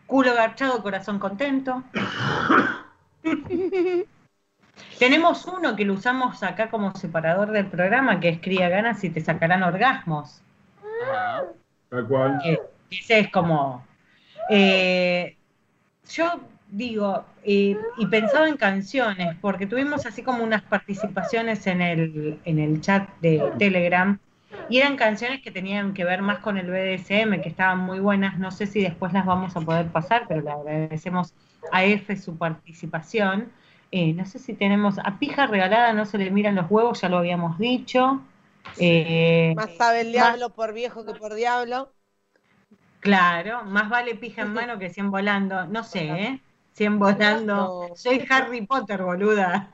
Culo 0.08 0.34
garchado, 0.34 0.82
corazón 0.82 1.20
contento. 1.20 1.84
Tenemos 4.98 5.46
uno 5.46 5.76
que 5.76 5.86
lo 5.86 5.94
usamos 5.94 6.44
acá 6.44 6.70
como 6.70 6.96
separador 6.96 7.52
del 7.52 7.68
programa, 7.68 8.20
que 8.20 8.30
es 8.30 8.40
cría 8.40 8.70
ganas 8.70 9.04
y 9.04 9.10
te 9.10 9.22
sacarán 9.22 9.64
orgasmos. 9.64 10.42
Ajá. 11.04 11.44
Tal 11.90 12.08
cual. 12.08 12.40
que 12.44 12.60
ese 12.92 13.20
es 13.20 13.32
como 13.32 13.86
eh, 14.50 15.36
yo 16.10 16.40
digo 16.70 17.26
eh, 17.44 17.78
y 17.98 18.06
pensaba 18.08 18.48
en 18.48 18.58
canciones 18.58 19.36
porque 19.42 19.66
tuvimos 19.66 20.06
así 20.06 20.22
como 20.22 20.44
unas 20.44 20.62
participaciones 20.62 21.66
en 21.68 21.82
el 21.82 22.40
en 22.46 22.60
el 22.60 22.82
chat 22.82 23.10
de 23.22 23.52
Telegram 23.58 24.20
y 24.70 24.78
eran 24.78 24.98
canciones 24.98 25.42
que 25.42 25.52
tenían 25.52 25.94
que 25.94 26.06
ver 26.06 26.22
más 26.22 26.40
con 26.40 26.58
el 26.58 26.68
BDSM 26.68 27.42
que 27.42 27.50
estaban 27.50 27.80
muy 27.80 28.00
buenas 28.00 28.38
no 28.38 28.52
sé 28.52 28.68
si 28.68 28.82
después 28.82 29.14
las 29.14 29.26
vamos 29.26 29.56
a 29.56 29.62
poder 29.62 29.88
pasar 29.88 30.26
pero 30.28 30.42
le 30.42 30.52
agradecemos 30.52 31.34
a 31.72 31.84
F 31.84 32.16
su 32.18 32.38
participación 32.38 33.52
Eh, 33.92 34.14
no 34.14 34.26
sé 34.26 34.38
si 34.40 34.54
tenemos 34.54 35.00
a 35.00 35.18
pija 35.18 35.48
regalada 35.48 35.94
no 35.94 36.06
se 36.06 36.20
le 36.20 36.30
miran 36.30 36.54
los 36.56 36.70
huevos 36.70 37.02
ya 37.02 37.10
lo 37.10 37.18
habíamos 37.18 37.58
dicho 37.58 38.22
Eh, 38.80 39.56
Más 39.56 39.76
sabe 39.76 40.02
el 40.02 40.12
diablo 40.12 40.50
por 40.56 40.74
viejo 40.74 41.06
que 41.06 41.14
por 41.14 41.36
diablo. 41.36 41.94
Claro, 43.02 43.64
más 43.66 43.90
vale 43.90 44.16
pija 44.16 44.42
en 44.44 44.54
mano 44.54 44.78
que 44.80 44.90
100 44.90 45.10
volando. 45.12 45.66
No 45.68 45.84
sé, 45.84 46.00
¿eh? 46.26 46.42
100 46.74 47.00
volando. 47.00 47.92
Soy 47.96 48.26
Harry 48.30 48.66
Potter, 48.66 49.02
boluda. 49.04 49.72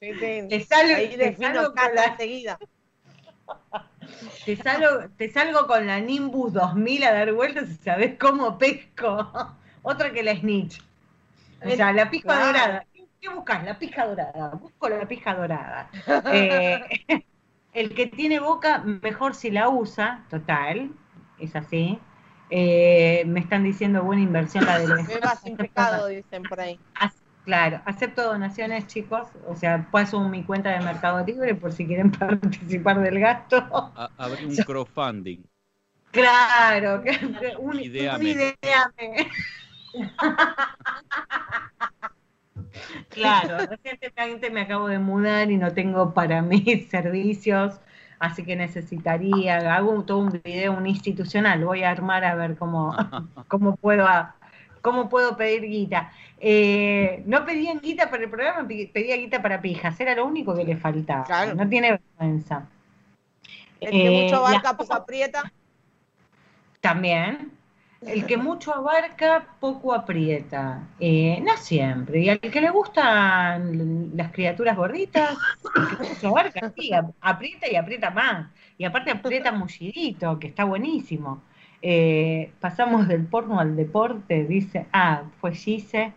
Sí, 0.00 0.14
sí. 0.18 0.42
Te 0.48 0.60
salgo, 0.60 0.94
Ahí 0.94 1.16
te 1.16 1.36
salgo 1.36 1.74
con 1.74 1.94
la, 1.94 2.04
enseguida. 2.06 2.58
te, 4.44 4.56
salgo, 4.56 5.08
te 5.16 5.30
salgo 5.30 5.66
con 5.66 5.86
la 5.86 6.00
Nimbus 6.00 6.52
2000 6.52 7.02
a 7.04 7.12
dar 7.12 7.32
vueltas 7.32 7.70
y 7.70 7.74
sabes 7.74 8.16
cómo 8.18 8.58
pesco. 8.58 9.30
Otra 9.82 10.12
que 10.12 10.22
la 10.22 10.36
Snitch. 10.36 10.80
O 11.64 11.70
sea, 11.70 11.92
la 11.92 12.10
pija 12.10 12.24
Claro. 12.24 12.46
dorada. 12.46 12.86
¿Qué- 12.92 13.06
¿Qué 13.20 13.28
buscas? 13.28 13.64
La 13.64 13.78
pija 13.78 14.06
dorada. 14.06 14.48
Busco 14.54 14.88
la 14.88 15.06
pija 15.06 15.34
dorada. 15.34 15.90
Eh, 16.32 16.80
el 17.72 17.94
que 17.94 18.06
tiene 18.06 18.40
boca, 18.40 18.78
mejor 18.78 19.34
si 19.34 19.50
la 19.50 19.68
usa, 19.68 20.24
total, 20.30 20.90
es 21.38 21.54
así. 21.56 21.98
Eh, 22.50 23.24
me 23.26 23.40
están 23.40 23.64
diciendo 23.64 24.02
buena 24.02 24.22
inversión 24.22 24.66
la 24.66 24.78
de 24.78 24.88
la 24.88 25.02
Beba 25.08 25.36
sin 25.36 25.56
pecado, 25.56 26.06
dicen 26.08 26.42
por 26.42 26.60
ahí. 26.60 26.78
Claro, 27.44 27.80
acepto 27.86 28.22
donaciones, 28.22 28.86
chicos. 28.86 29.26
O 29.48 29.56
sea, 29.56 29.88
paso 29.90 30.20
mi 30.28 30.44
cuenta 30.44 30.70
de 30.70 30.80
Mercado 30.84 31.24
Libre 31.26 31.54
por 31.56 31.72
si 31.72 31.86
quieren 31.86 32.12
participar 32.12 33.00
del 33.00 33.18
gasto. 33.18 33.56
A- 33.96 34.10
Abrí 34.16 34.44
un 34.44 34.54
crowdfunding. 34.56 35.42
Claro, 36.12 37.02
un, 37.58 37.80
Ideame. 37.80 38.18
un 38.18 38.26
ideame. 38.26 39.28
Claro, 43.10 43.66
recientemente 43.66 44.50
me 44.50 44.62
acabo 44.62 44.88
de 44.88 44.98
mudar 44.98 45.50
y 45.50 45.56
no 45.56 45.72
tengo 45.72 46.14
para 46.14 46.42
mis 46.42 46.88
servicios, 46.88 47.78
así 48.18 48.44
que 48.44 48.56
necesitaría, 48.56 49.74
hago 49.76 50.02
todo 50.04 50.18
un 50.18 50.40
video, 50.42 50.72
un 50.72 50.86
institucional, 50.86 51.64
voy 51.64 51.82
a 51.82 51.90
armar 51.90 52.24
a 52.24 52.34
ver 52.34 52.56
cómo, 52.56 52.94
cómo 53.48 53.76
puedo 53.76 54.06
a- 54.06 54.34
cómo 54.80 55.08
puedo 55.08 55.36
pedir 55.36 55.62
guita. 55.62 56.10
Eh, 56.40 57.22
no 57.26 57.44
pedían 57.44 57.78
guita 57.80 58.10
para 58.10 58.24
el 58.24 58.30
programa, 58.30 58.66
pedía 58.66 59.16
guita 59.16 59.40
para 59.40 59.60
pijas, 59.60 59.98
era 60.00 60.14
lo 60.16 60.24
único 60.26 60.54
que 60.56 60.64
le 60.64 60.76
faltaba. 60.76 61.54
No 61.54 61.68
tiene 61.68 61.92
vergüenza. 62.18 62.66
El 63.80 63.90
que 63.90 64.06
Eh, 64.06 64.22
mucho 64.24 64.42
la- 64.42 64.48
abarca, 64.48 64.76
poco 64.76 64.94
aprieta. 64.94 65.52
También. 66.80 67.52
El 68.04 68.26
que 68.26 68.36
mucho 68.36 68.74
abarca, 68.74 69.56
poco 69.60 69.94
aprieta. 69.94 70.88
Eh, 70.98 71.40
no 71.42 71.56
siempre. 71.56 72.20
Y 72.20 72.28
al 72.28 72.40
que 72.40 72.60
le 72.60 72.70
gustan 72.70 74.10
las 74.16 74.32
criaturas 74.32 74.76
gorditas, 74.76 75.38
el 75.74 75.88
que 75.88 75.96
mucho 76.02 76.28
abarca, 76.28 76.60
sí, 76.76 76.92
ap- 76.92 77.14
aprieta 77.20 77.70
y 77.70 77.76
aprieta 77.76 78.10
más. 78.10 78.50
Y 78.76 78.84
aparte 78.84 79.10
aprieta 79.12 79.52
mullidito, 79.52 80.38
que 80.38 80.48
está 80.48 80.64
buenísimo. 80.64 81.42
Eh, 81.80 82.52
pasamos 82.60 83.06
del 83.08 83.26
porno 83.26 83.60
al 83.60 83.76
deporte, 83.76 84.44
dice, 84.46 84.86
ah, 84.92 85.24
fue 85.40 85.54
Gise. 85.54 86.12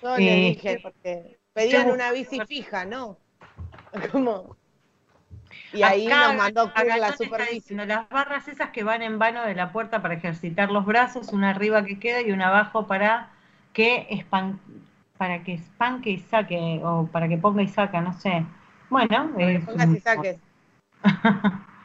Yo 0.00 0.18
le 0.20 0.36
Eh, 0.38 0.38
dije, 0.38 0.78
porque 0.80 1.40
pedían 1.52 1.90
una 1.90 2.12
bici 2.12 2.40
fija, 2.42 2.84
¿no? 2.84 3.20
Como... 4.12 4.58
Y 5.72 5.82
ahí 5.82 6.06
Acá, 6.06 6.28
nos 6.28 6.34
mandó 6.34 6.72
acá 6.74 6.96
la 6.98 7.12
está 7.12 7.12
super 7.12 7.40
bici. 7.42 7.54
diciendo, 7.54 7.84
las 7.86 8.08
barras 8.08 8.48
esas 8.48 8.70
que 8.70 8.84
van 8.84 9.02
en 9.02 9.18
vano 9.18 9.44
de 9.44 9.54
la 9.54 9.72
puerta 9.72 10.02
para 10.02 10.14
ejercitar 10.14 10.70
los 10.70 10.84
brazos, 10.86 11.32
una 11.32 11.50
arriba 11.50 11.84
que 11.84 11.98
queda 11.98 12.22
y 12.22 12.32
una 12.32 12.48
abajo 12.48 12.86
para 12.86 13.32
que 13.72 14.06
espan, 14.10 14.60
para 15.18 15.42
que 15.44 15.54
espanque 15.54 16.10
y 16.10 16.18
saque, 16.18 16.80
o 16.84 17.08
para 17.08 17.28
que 17.28 17.38
ponga 17.38 17.62
y 17.62 17.68
saca, 17.68 18.00
no 18.00 18.12
sé. 18.12 18.46
Bueno, 18.90 19.34
es 19.36 19.64
Pongas 19.64 19.92
y 19.92 19.98
saques. 20.00 20.40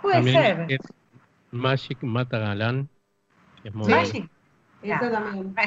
puede 0.00 0.22
También 0.22 0.24
ser. 0.24 0.66
es 0.66 0.80
Magic 1.50 2.02
Mata 2.02 2.38
Galán. 2.38 2.90
es 3.64 3.74
muy 3.74 3.88
Magic. 3.88 4.30
Eso 4.82 5.10
también. 5.10 5.60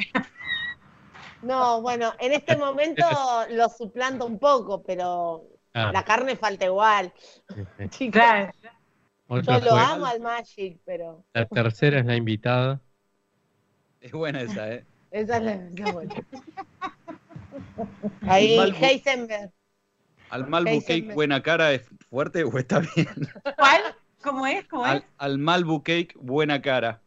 No, 1.40 1.80
bueno, 1.82 2.12
en 2.18 2.32
este 2.32 2.56
momento 2.56 3.04
lo 3.50 3.68
suplanto 3.68 4.26
un 4.26 4.38
poco, 4.38 4.82
pero 4.82 5.44
Ah. 5.74 5.92
la 5.92 6.02
carne 6.04 6.36
falta 6.36 6.64
igual. 6.64 7.12
Chicos, 7.90 8.22
yo 9.28 9.60
lo 9.60 9.76
amo 9.76 10.06
al 10.06 10.20
Magic, 10.20 10.80
pero 10.84 11.24
La 11.34 11.46
tercera 11.46 12.00
es 12.00 12.06
la 12.06 12.16
invitada. 12.16 12.80
Es 14.00 14.12
buena 14.12 14.40
esa, 14.40 14.72
¿eh? 14.72 14.84
esa 15.10 15.36
es 15.38 15.42
la, 15.42 15.52
esa 15.52 15.92
buena. 15.92 16.14
Ahí, 18.28 18.58
Heisenberg. 18.80 19.50
¿Al 20.30 20.46
Malbu 20.48 20.68
Heisenberg. 20.68 21.02
Cake 21.04 21.14
buena 21.14 21.42
cara 21.42 21.72
es 21.72 21.82
fuerte 22.10 22.44
o 22.44 22.58
está 22.58 22.80
bien? 22.80 23.08
¿Cuál? 23.56 23.82
¿Cómo 24.22 24.46
es? 24.46 24.66
¿Cómo 24.66 24.86
es? 24.86 24.92
Al, 24.92 25.04
al 25.18 25.38
Malbu 25.38 25.82
Cake 25.82 26.14
buena 26.16 26.60
cara. 26.62 27.02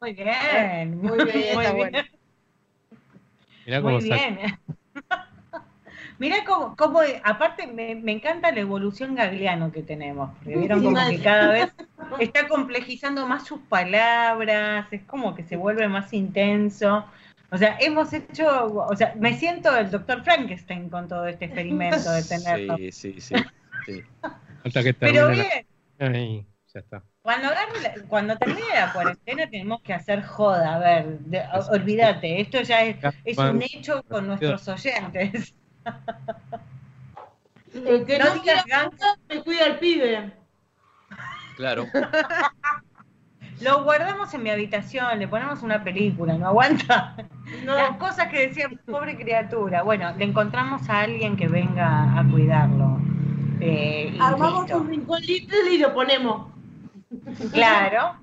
Muy 0.00 0.12
bien, 0.12 0.98
muy 1.00 1.24
bien. 1.24 1.36
está 1.38 1.54
Muy 1.54 1.72
bueno. 1.72 1.90
bien. 1.92 2.06
Mirá 3.66 3.80
cómo 3.80 3.94
Muy 3.96 4.04
bien. 4.04 4.38
Mirá 6.18 6.44
cómo, 6.46 6.76
cómo- 6.76 7.00
aparte 7.24 7.66
me, 7.66 7.94
me 7.96 8.12
encanta 8.12 8.52
la 8.52 8.60
evolución 8.60 9.14
Gagliano 9.14 9.72
que 9.72 9.82
tenemos, 9.82 10.30
porque 10.36 10.56
vieron 10.56 10.82
como 10.82 10.96
que 11.08 11.20
cada 11.20 11.48
vez 11.50 11.74
está 12.20 12.46
complejizando 12.48 13.26
más 13.26 13.46
sus 13.46 13.60
palabras, 13.60 14.86
es 14.92 15.02
como 15.02 15.34
que 15.34 15.42
se 15.44 15.56
vuelve 15.56 15.88
más 15.88 16.12
intenso. 16.12 17.04
O 17.50 17.58
sea, 17.58 17.76
hemos 17.80 18.12
hecho, 18.12 18.66
o 18.66 18.96
sea, 18.96 19.14
me 19.16 19.34
siento 19.34 19.76
el 19.76 19.90
doctor 19.90 20.22
Frankenstein 20.24 20.88
con 20.88 21.08
todo 21.08 21.26
este 21.26 21.46
experimento 21.46 22.10
de 22.10 22.22
tenerlo. 22.28 22.76
Sí, 22.76 22.92
sí, 22.92 23.20
sí. 23.20 23.34
sí. 23.86 24.02
Falta 24.62 24.82
que 24.82 24.94
Pero 24.94 25.28
bien, 25.28 25.46
la... 25.98 26.06
Ahí, 26.08 26.46
ya 26.72 26.80
está. 26.80 27.02
Cuando, 27.22 27.48
agarre 27.48 27.80
la- 27.82 27.94
cuando 28.08 28.36
termine 28.36 28.68
la 28.74 28.92
cuarentena 28.92 29.48
tenemos 29.48 29.80
que 29.82 29.94
hacer 29.94 30.22
joda, 30.22 30.74
a 30.74 30.78
ver, 30.78 31.18
de- 31.20 31.42
olvídate, 31.70 32.40
esto 32.40 32.60
ya 32.62 32.82
es, 32.82 32.96
es 33.24 33.38
un 33.38 33.62
hecho 33.62 34.02
con 34.08 34.26
nuestros 34.26 34.66
oyentes. 34.68 35.54
El 37.74 38.06
que 38.06 38.18
No 38.18 38.26
no, 38.26 38.34
digas 38.34 38.62
quiera 38.64 38.84
jugar, 38.84 39.18
me 39.28 39.42
cuida 39.42 39.66
el 39.66 39.78
pibe. 39.78 40.32
Claro. 41.56 41.86
Lo 43.60 43.84
guardamos 43.84 44.34
en 44.34 44.42
mi 44.42 44.50
habitación, 44.50 45.18
le 45.18 45.28
ponemos 45.28 45.62
una 45.62 45.82
película, 45.82 46.36
¿no 46.36 46.48
aguanta? 46.48 47.16
Las 47.64 47.96
cosas 47.98 48.28
que 48.28 48.48
decía, 48.48 48.68
pobre 48.86 49.16
criatura. 49.16 49.82
Bueno, 49.82 50.12
le 50.16 50.24
encontramos 50.24 50.88
a 50.88 51.00
alguien 51.00 51.36
que 51.36 51.46
venga 51.46 52.18
a 52.18 52.28
cuidarlo. 52.28 52.98
Eh, 53.60 54.16
Armamos 54.20 54.70
un 54.72 54.88
rincón 54.88 55.22
little 55.22 55.72
y 55.72 55.78
lo 55.78 55.94
ponemos. 55.94 56.48
Claro. 57.52 58.16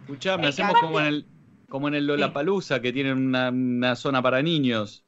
Escuchame, 0.00 0.48
hacemos 0.48 0.74
como 0.80 0.98
en 1.00 1.06
el 1.06 1.26
como 1.68 1.88
en 1.88 1.94
el 1.94 2.06
Lollapalooza, 2.06 2.82
que 2.82 2.92
tienen 2.92 3.16
una, 3.16 3.48
una 3.48 3.96
zona 3.96 4.20
para 4.20 4.42
niños, 4.42 5.06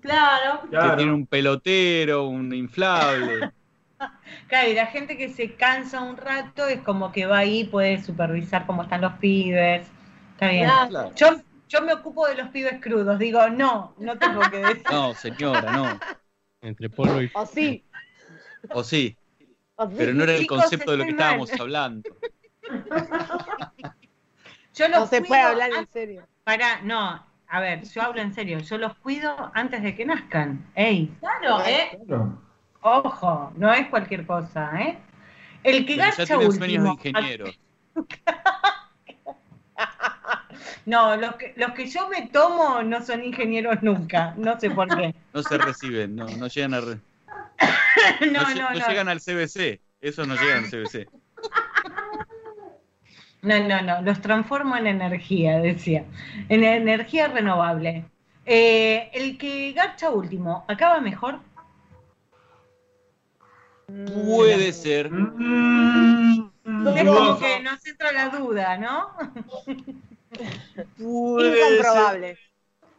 Claro. 0.00 0.62
que 0.70 0.96
tiene 0.96 1.12
un 1.12 1.26
pelotero, 1.26 2.26
un 2.28 2.54
inflable. 2.54 3.50
Claro, 4.48 4.68
y 4.68 4.74
la 4.74 4.86
gente 4.86 5.16
que 5.16 5.28
se 5.28 5.54
cansa 5.54 6.02
un 6.02 6.16
rato 6.16 6.66
es 6.66 6.80
como 6.80 7.12
que 7.12 7.24
va 7.24 7.38
ahí, 7.38 7.62
puede 7.62 8.02
supervisar 8.02 8.66
cómo 8.66 8.82
están 8.82 9.00
los 9.00 9.12
pibes. 9.14 9.86
Está 10.32 10.48
bien. 10.48 10.64
Claro. 10.88 11.12
Yo, 11.14 11.40
yo 11.68 11.82
me 11.82 11.92
ocupo 11.92 12.26
de 12.26 12.34
los 12.34 12.48
pibes 12.48 12.80
crudos. 12.80 13.16
Digo, 13.20 13.48
no, 13.48 13.94
no 13.98 14.18
tengo 14.18 14.40
que 14.50 14.58
decir. 14.58 14.82
No, 14.90 15.14
señora, 15.14 15.70
no. 15.72 16.00
Entre 16.60 16.90
polvo 16.90 17.22
y... 17.22 17.30
O 17.32 17.46
sí. 17.46 17.84
O 18.70 18.82
sí, 18.82 19.16
o 19.76 19.88
sí. 19.88 19.94
pero 19.96 20.14
no 20.14 20.24
era 20.24 20.34
el 20.34 20.40
Chicos, 20.40 20.62
concepto 20.62 20.90
de 20.90 20.96
lo 20.96 21.04
que 21.04 21.12
mal. 21.12 21.20
estábamos 21.20 21.52
hablando. 21.60 22.10
Yo 24.74 24.88
los 24.88 25.00
No 25.00 25.06
se 25.06 25.22
puede 25.22 25.42
hablar 25.42 25.70
en 25.72 25.86
serio. 25.88 26.26
Para, 26.44 26.82
no, 26.82 27.24
a 27.54 27.60
ver, 27.60 27.84
yo 27.84 28.00
hablo 28.02 28.22
en 28.22 28.32
serio. 28.34 28.58
Yo 28.60 28.78
los 28.78 28.94
cuido 28.96 29.50
antes 29.54 29.82
de 29.82 29.94
que 29.94 30.06
nazcan. 30.06 30.64
Ey, 30.74 31.12
Claro, 31.20 31.62
¿eh? 31.66 31.98
Claro. 32.06 32.40
ojo, 32.80 33.52
no 33.56 33.72
es 33.72 33.88
cualquier 33.88 34.26
cosa, 34.26 34.70
¿eh? 34.80 34.98
El 35.62 35.84
que 35.86 35.96
Pero 35.96 36.12
tienen 36.26 36.26
sueños 36.52 36.58
de 36.58 36.90
último. 36.90 36.92
ingeniero. 37.04 37.44
No, 40.84 41.16
los 41.16 41.36
que, 41.36 41.54
los 41.56 41.72
que 41.72 41.86
yo 41.86 42.08
me 42.08 42.26
tomo 42.28 42.82
no 42.82 43.00
son 43.04 43.22
ingenieros 43.22 43.82
nunca. 43.82 44.34
No 44.36 44.58
sé 44.58 44.70
por 44.70 44.88
qué. 44.88 45.14
No 45.32 45.42
se 45.42 45.56
reciben, 45.58 46.16
no, 46.16 46.26
no 46.26 46.46
llegan 46.48 46.74
a 46.74 46.80
re- 46.80 46.98
No, 48.32 48.42
no, 48.42 48.54
no 48.54 48.70
no. 48.78 48.88
llegan 48.88 49.08
al 49.08 49.20
CBC. 49.20 49.80
Esos 50.00 50.26
no 50.26 50.34
llegan 50.34 50.64
al 50.64 50.70
CBC. 50.70 51.08
No, 53.42 53.58
no, 53.68 53.82
no, 53.82 54.00
los 54.02 54.20
transformo 54.20 54.76
en 54.76 54.86
energía, 54.86 55.58
decía. 55.60 56.04
En 56.48 56.64
energía 56.64 57.28
renovable. 57.28 58.04
Eh, 58.44 59.10
el 59.12 59.36
que 59.38 59.72
garcha 59.72 60.10
último, 60.10 60.64
¿acaba 60.68 61.00
mejor? 61.00 61.40
Puede 63.86 64.72
ser. 64.72 65.10
Mm, 65.10 66.50
Es 66.96 67.04
como 67.04 67.38
que 67.38 67.60
nos 67.60 67.84
entra 67.86 68.12
la 68.12 68.28
duda, 68.28 68.76
¿no? 68.78 69.10
Incomprobable. 71.36 72.38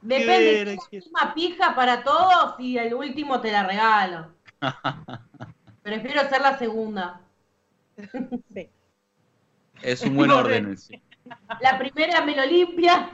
Depende, 0.02 0.58
tengo 0.66 0.84
la 0.84 1.00
misma 1.00 1.34
pija 1.34 1.76
para 1.76 2.04
todos 2.04 2.56
y 2.60 2.78
el 2.78 2.94
último 2.94 3.42
te 3.42 3.52
la 3.52 3.64
regalo. 3.64 4.34
Prefiero 5.84 6.28
ser 6.30 6.42
la 6.42 6.58
segunda. 6.58 7.22
Sí. 8.54 8.70
Es 9.84 10.02
un 10.02 10.16
buen 10.16 10.32
orden. 10.32 10.78
sí. 10.78 11.02
La 11.62 11.78
primera 11.78 12.22
me 12.26 12.36
lo 12.36 12.46
limpia. 12.46 13.10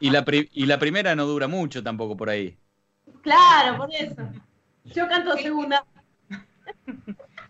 Y 0.00 0.10
la, 0.10 0.24
pri- 0.24 0.48
y 0.52 0.66
la 0.66 0.78
primera 0.78 1.14
no 1.14 1.24
dura 1.26 1.48
mucho 1.48 1.82
tampoco 1.82 2.16
por 2.16 2.28
ahí. 2.30 2.56
Claro, 3.22 3.76
por 3.78 3.88
eso. 3.94 4.16
Yo 4.84 5.08
canto 5.08 5.36
segunda. 5.36 5.84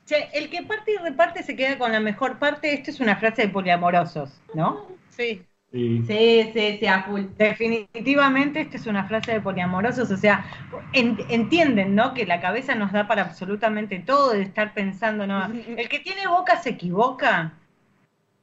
Che, 0.04 0.28
el 0.34 0.50
que 0.50 0.62
parte 0.64 0.92
y 0.92 0.96
reparte 0.96 1.42
se 1.42 1.56
queda 1.56 1.78
con 1.78 1.92
la 1.92 2.00
mejor 2.00 2.38
parte. 2.38 2.74
Esto 2.74 2.90
es 2.90 3.00
una 3.00 3.16
frase 3.16 3.42
de 3.42 3.48
poliamorosos, 3.48 4.40
¿no? 4.54 4.86
Sí. 5.08 5.42
Sí. 5.72 6.02
Sí, 6.06 6.50
sí, 6.52 6.76
sí, 6.80 6.86
a 6.86 7.02
full. 7.04 7.22
Definitivamente 7.38 8.60
esta 8.60 8.76
es 8.76 8.86
una 8.86 9.04
frase 9.08 9.32
de 9.32 9.40
poliamorosos, 9.40 10.10
o 10.10 10.16
sea, 10.18 10.44
en- 10.92 11.18
entienden, 11.30 11.94
¿no? 11.94 12.12
Que 12.12 12.26
la 12.26 12.40
cabeza 12.42 12.74
nos 12.74 12.92
da 12.92 13.08
para 13.08 13.22
absolutamente 13.22 13.98
todo, 14.00 14.32
de 14.32 14.42
estar 14.42 14.74
pensando, 14.74 15.26
¿no? 15.26 15.46
El 15.46 15.88
que 15.88 15.98
tiene 16.00 16.26
boca 16.26 16.56
se 16.60 16.70
equivoca, 16.70 17.54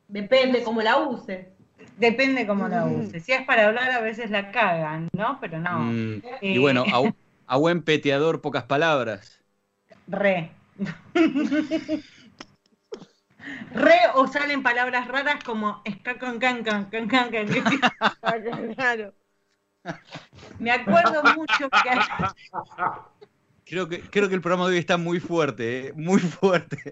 Depende 0.08 0.64
cómo 0.64 0.82
la 0.82 0.98
use. 0.98 1.50
depende 1.98 2.48
cómo 2.48 2.68
la 2.68 2.86
use. 2.86 3.20
Si 3.20 3.32
es 3.32 3.44
para 3.44 3.68
hablar, 3.68 3.92
a 3.92 4.02
veces 4.02 4.32
la 4.32 4.52
cagan, 4.52 5.08
¿no? 5.14 5.38
Pero 5.40 5.60
no, 5.60 5.80
Mm, 5.82 6.14
Eh. 6.42 6.54
Y 6.56 6.58
bueno, 6.58 6.84
a, 6.92 7.14
a 7.48 7.58
buen 7.58 7.84
peteador, 7.84 8.42
pocas 8.42 8.64
palabras. 8.64 9.40
re. 10.08 10.50
Re 13.74 14.00
o 14.16 14.28
salen 14.28 14.64
palabras 14.64 15.08
raras 15.08 15.44
como 15.44 15.82
esca 15.86 16.20
con 16.20 16.40
can 16.40 16.64
can 16.64 16.86
can 16.86 17.08
can 17.08 17.30
can. 17.30 17.48
Claro. 18.76 19.14
Me 20.60 20.72
acuerdo 20.72 21.24
mucho 21.36 21.70
que 21.70 21.90
Creo 23.66 23.88
que, 23.88 24.02
creo 24.02 24.28
que 24.28 24.36
el 24.36 24.42
programa 24.42 24.68
de 24.68 24.74
hoy 24.74 24.80
está 24.80 24.98
muy 24.98 25.20
fuerte, 25.20 25.88
¿eh? 25.88 25.94
muy 25.96 26.20
fuerte. 26.20 26.92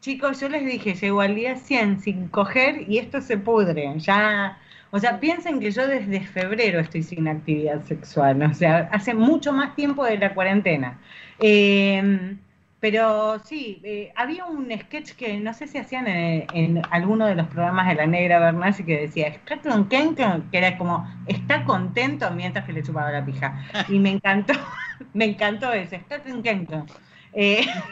Chicos, 0.00 0.40
yo 0.40 0.48
les 0.48 0.64
dije, 0.64 0.94
llego 0.94 1.20
al 1.20 1.34
día 1.34 1.56
100 1.56 2.00
sin 2.00 2.28
coger 2.28 2.88
y 2.88 2.98
esto 2.98 3.20
se 3.20 3.36
pudre. 3.36 3.92
Ya, 3.98 4.56
o 4.92 5.00
sea, 5.00 5.18
piensen 5.18 5.58
que 5.58 5.72
yo 5.72 5.86
desde 5.88 6.20
febrero 6.20 6.78
estoy 6.78 7.02
sin 7.02 7.26
actividad 7.26 7.84
sexual, 7.86 8.40
o 8.42 8.54
sea, 8.54 8.88
hace 8.92 9.14
mucho 9.14 9.52
más 9.52 9.74
tiempo 9.74 10.04
de 10.04 10.16
la 10.16 10.32
cuarentena. 10.32 11.00
Eh, 11.40 12.36
pero 12.80 13.38
sí, 13.40 13.80
eh, 13.84 14.12
había 14.16 14.44
un 14.46 14.70
sketch 14.70 15.12
que 15.14 15.38
no 15.40 15.52
sé 15.54 15.66
si 15.66 15.78
hacían 15.78 16.06
en, 16.06 16.46
en 16.54 16.82
alguno 16.90 17.26
de 17.26 17.34
los 17.34 17.46
programas 17.48 17.88
de 17.88 17.94
la 17.96 18.06
Negra 18.06 18.38
Bernasi 18.38 18.84
que 18.84 19.00
decía, 19.00 19.34
"Scatron 19.34 19.88
Kenton", 19.88 20.48
que 20.50 20.58
era 20.58 20.78
como, 20.78 21.06
está 21.26 21.64
contento 21.64 22.30
mientras 22.30 22.64
que 22.66 22.72
le 22.72 22.82
chupaba 22.82 23.10
la 23.12 23.24
pija. 23.24 23.64
Y 23.88 23.98
me 23.98 24.10
encantó, 24.10 24.54
me 25.14 25.24
encantó 25.26 25.72
ese, 25.72 26.00
Scatron 26.00 26.42
Kenton. 26.42 26.86
Eh, 27.32 27.66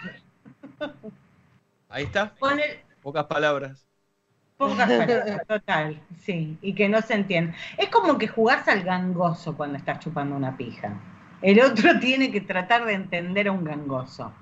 Ahí 1.89 2.05
está, 2.05 2.37
con 2.39 2.61
el, 2.61 2.80
pocas 3.01 3.26
palabras. 3.26 3.89
Pocas 4.59 4.91
palabras, 4.95 5.47
total, 5.47 6.01
sí, 6.18 6.57
y 6.62 6.74
que 6.74 6.89
no 6.89 7.03
se 7.03 7.14
entiende. 7.14 7.55
Es 7.76 7.91
como 7.91 8.16
que 8.16 8.26
jugás 8.26 8.66
al 8.68 8.82
gangoso 8.84 9.55
cuando 9.57 9.76
estás 9.76 9.99
chupando 10.01 10.34
una 10.34 10.57
pija. 10.57 10.99
El 11.43 11.61
otro 11.61 11.99
tiene 12.01 12.32
que 12.32 12.41
tratar 12.41 12.87
de 12.87 12.95
entender 12.95 13.49
a 13.49 13.53
un 13.53 13.64
gangoso. 13.64 14.32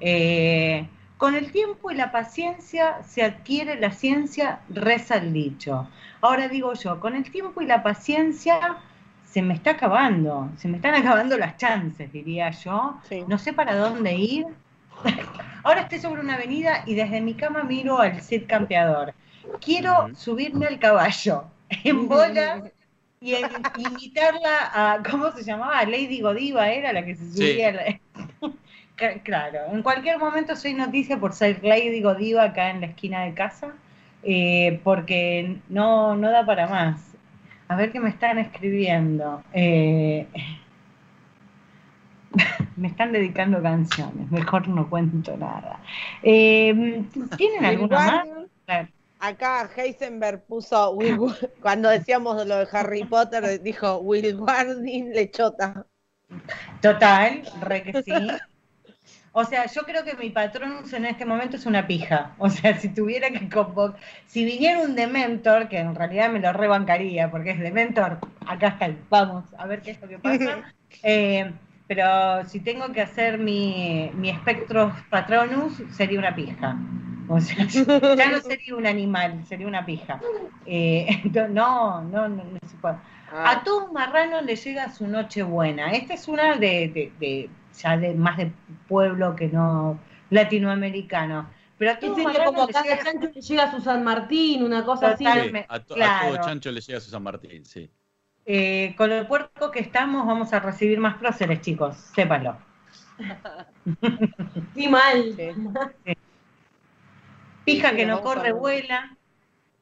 Eh, 0.00 0.86
con 1.18 1.34
el 1.34 1.52
tiempo 1.52 1.90
y 1.90 1.94
la 1.94 2.10
paciencia 2.12 3.02
se 3.02 3.22
adquiere 3.22 3.78
la 3.78 3.92
ciencia, 3.92 4.60
reza 4.70 5.16
el 5.16 5.32
dicho. 5.32 5.88
Ahora 6.22 6.48
digo 6.48 6.72
yo, 6.74 6.98
con 7.00 7.14
el 7.14 7.30
tiempo 7.30 7.60
y 7.60 7.66
la 7.66 7.82
paciencia 7.82 8.78
se 9.30 9.42
me 9.42 9.54
está 9.54 9.72
acabando, 9.72 10.50
se 10.56 10.68
me 10.68 10.76
están 10.78 10.94
acabando 10.94 11.36
las 11.38 11.56
chances, 11.56 12.10
diría 12.12 12.50
yo. 12.50 12.98
No 13.28 13.38
sé 13.38 13.52
para 13.52 13.76
dónde 13.76 14.14
ir. 14.14 14.46
Ahora 15.62 15.82
estoy 15.82 15.98
sobre 16.00 16.20
una 16.22 16.34
avenida 16.34 16.82
y 16.86 16.94
desde 16.94 17.20
mi 17.20 17.34
cama 17.34 17.62
miro 17.62 17.98
al 18.00 18.20
Cid 18.22 18.46
campeador. 18.48 19.14
Quiero 19.60 20.10
subirme 20.14 20.66
al 20.66 20.78
caballo 20.78 21.44
en 21.84 22.08
bolas 22.08 22.62
y 23.20 23.34
en- 23.34 23.50
imitarla 23.78 24.70
a, 24.94 25.02
¿cómo 25.08 25.30
se 25.32 25.42
llamaba? 25.44 25.84
Lady 25.84 26.20
Godiva 26.22 26.70
era 26.70 26.92
la 26.92 27.04
que 27.04 27.14
se 27.14 27.30
subía. 27.30 27.68
a 27.68 27.72
la- 27.72 27.84
Ca- 27.84 28.00
Claro, 29.22 29.60
en 29.72 29.82
cualquier 29.82 30.18
momento 30.18 30.54
soy 30.56 30.74
noticia 30.74 31.18
por 31.18 31.32
ser 31.32 31.64
Lady 31.64 32.02
Godiva 32.02 32.44
acá 32.44 32.70
en 32.70 32.80
la 32.82 32.88
esquina 32.88 33.24
de 33.24 33.34
casa, 33.34 33.72
eh, 34.22 34.80
porque 34.84 35.58
no, 35.68 36.14
no 36.16 36.30
da 36.30 36.44
para 36.44 36.66
más. 36.66 37.16
A 37.68 37.76
ver 37.76 37.92
qué 37.92 38.00
me 38.00 38.10
están 38.10 38.38
escribiendo. 38.38 39.42
Eh, 39.52 40.26
me 42.76 42.88
están 42.88 43.12
dedicando 43.12 43.62
canciones, 43.62 44.30
mejor 44.30 44.68
no 44.68 44.90
cuento 44.90 45.36
nada. 45.36 45.80
Eh, 46.22 47.04
¿Tienen 47.36 47.64
alguna 47.64 48.24
más? 48.66 48.88
Acá 49.18 49.68
Heisenberg 49.76 50.46
puso 50.46 50.92
Will 50.92 51.18
cuando 51.60 51.90
decíamos 51.90 52.46
lo 52.46 52.56
de 52.56 52.68
Harry 52.72 53.04
Potter, 53.04 53.60
dijo 53.62 53.98
Will 53.98 54.34
Warding 54.36 55.12
lechota. 55.12 55.86
Total, 56.80 57.42
re 57.60 57.82
que 57.82 58.02
sí. 58.02 58.12
O 59.32 59.44
sea, 59.44 59.66
yo 59.66 59.82
creo 59.82 60.04
que 60.04 60.16
mi 60.16 60.30
patrón 60.30 60.84
en 60.92 61.04
este 61.04 61.24
momento 61.24 61.56
es 61.56 61.66
una 61.66 61.86
pija. 61.86 62.34
O 62.38 62.50
sea, 62.50 62.76
si 62.78 62.88
tuviera 62.92 63.30
que 63.30 63.48
convocar, 63.48 64.00
si 64.26 64.44
viniera 64.44 64.80
un 64.80 64.96
Dementor, 64.96 65.68
que 65.68 65.78
en 65.78 65.94
realidad 65.94 66.30
me 66.30 66.40
lo 66.40 66.52
rebancaría, 66.52 67.30
porque 67.30 67.50
es 67.52 67.60
Dementor, 67.60 68.18
acá 68.46 68.68
está, 68.68 68.90
vamos 69.08 69.44
a 69.56 69.66
ver 69.66 69.82
qué 69.82 69.92
es 69.92 70.00
lo 70.00 70.08
que 70.08 70.18
pasa. 70.18 70.64
Eh, 71.02 71.54
pero 71.86 72.44
si 72.46 72.60
tengo 72.60 72.92
que 72.92 73.00
hacer 73.00 73.38
mi, 73.38 74.10
mi 74.14 74.28
espectro 74.30 74.92
patronus, 75.08 75.82
sería 75.90 76.18
una 76.18 76.34
pija. 76.34 76.76
O 77.28 77.40
sea, 77.40 77.64
ya 78.12 78.28
no 78.28 78.40
sería 78.40 78.74
un 78.76 78.86
animal, 78.86 79.44
sería 79.46 79.66
una 79.68 79.86
pija. 79.86 80.26
Eh, 80.64 81.22
no, 81.50 82.02
no, 82.02 82.28
no, 82.28 82.44
no 82.44 82.58
se 82.66 82.76
puede. 82.76 82.96
A 83.42 83.62
todo 83.62 83.92
marrano 83.92 84.40
le 84.42 84.56
llega 84.56 84.90
su 84.90 85.06
noche 85.06 85.42
buena. 85.42 85.92
Esta 85.92 86.14
es 86.14 86.28
una 86.28 86.56
de, 86.56 86.88
de- 86.88 87.12
de- 87.18 87.50
ya 87.82 87.96
de 87.96 88.14
más 88.14 88.36
de 88.36 88.52
pueblo 88.88 89.34
que 89.36 89.48
no 89.48 89.98
latinoamericano. 90.30 91.48
Pero 91.78 91.92
a 91.92 91.94
¿Qué 91.96 92.08
todo 92.08 92.16
sería 92.16 92.44
como 92.44 92.66
cada 92.68 92.84
llega 92.84 93.04
chancho 93.04 93.30
le 93.34 93.40
llega 93.40 93.62
a 93.64 93.70
su 93.70 93.80
San 93.80 94.04
Martín, 94.04 94.62
una 94.62 94.84
cosa 94.84 95.12
así? 95.12 95.24
Sí, 95.24 95.30
a, 95.68 95.80
to- 95.80 95.94
a 95.94 95.96
todo 95.96 95.96
claro. 95.96 96.44
chancho 96.44 96.70
le 96.70 96.80
llega 96.80 97.00
su 97.00 97.10
San 97.10 97.22
Martín, 97.22 97.64
sí. 97.64 97.90
Eh, 98.46 98.94
con 98.96 99.10
lo 99.10 99.26
puerco 99.28 99.70
que 99.70 99.80
estamos, 99.80 100.26
vamos 100.26 100.52
a 100.52 100.60
recibir 100.60 100.98
más 100.98 101.16
próceres, 101.16 101.60
chicos, 101.60 101.96
sépanlo. 101.96 102.56
Sí, 104.74 104.88
mal. 104.88 105.36
Pija 107.64 107.94
que 107.94 108.06
no 108.06 108.16
a 108.16 108.22
corre, 108.22 108.52
vuela. 108.52 109.16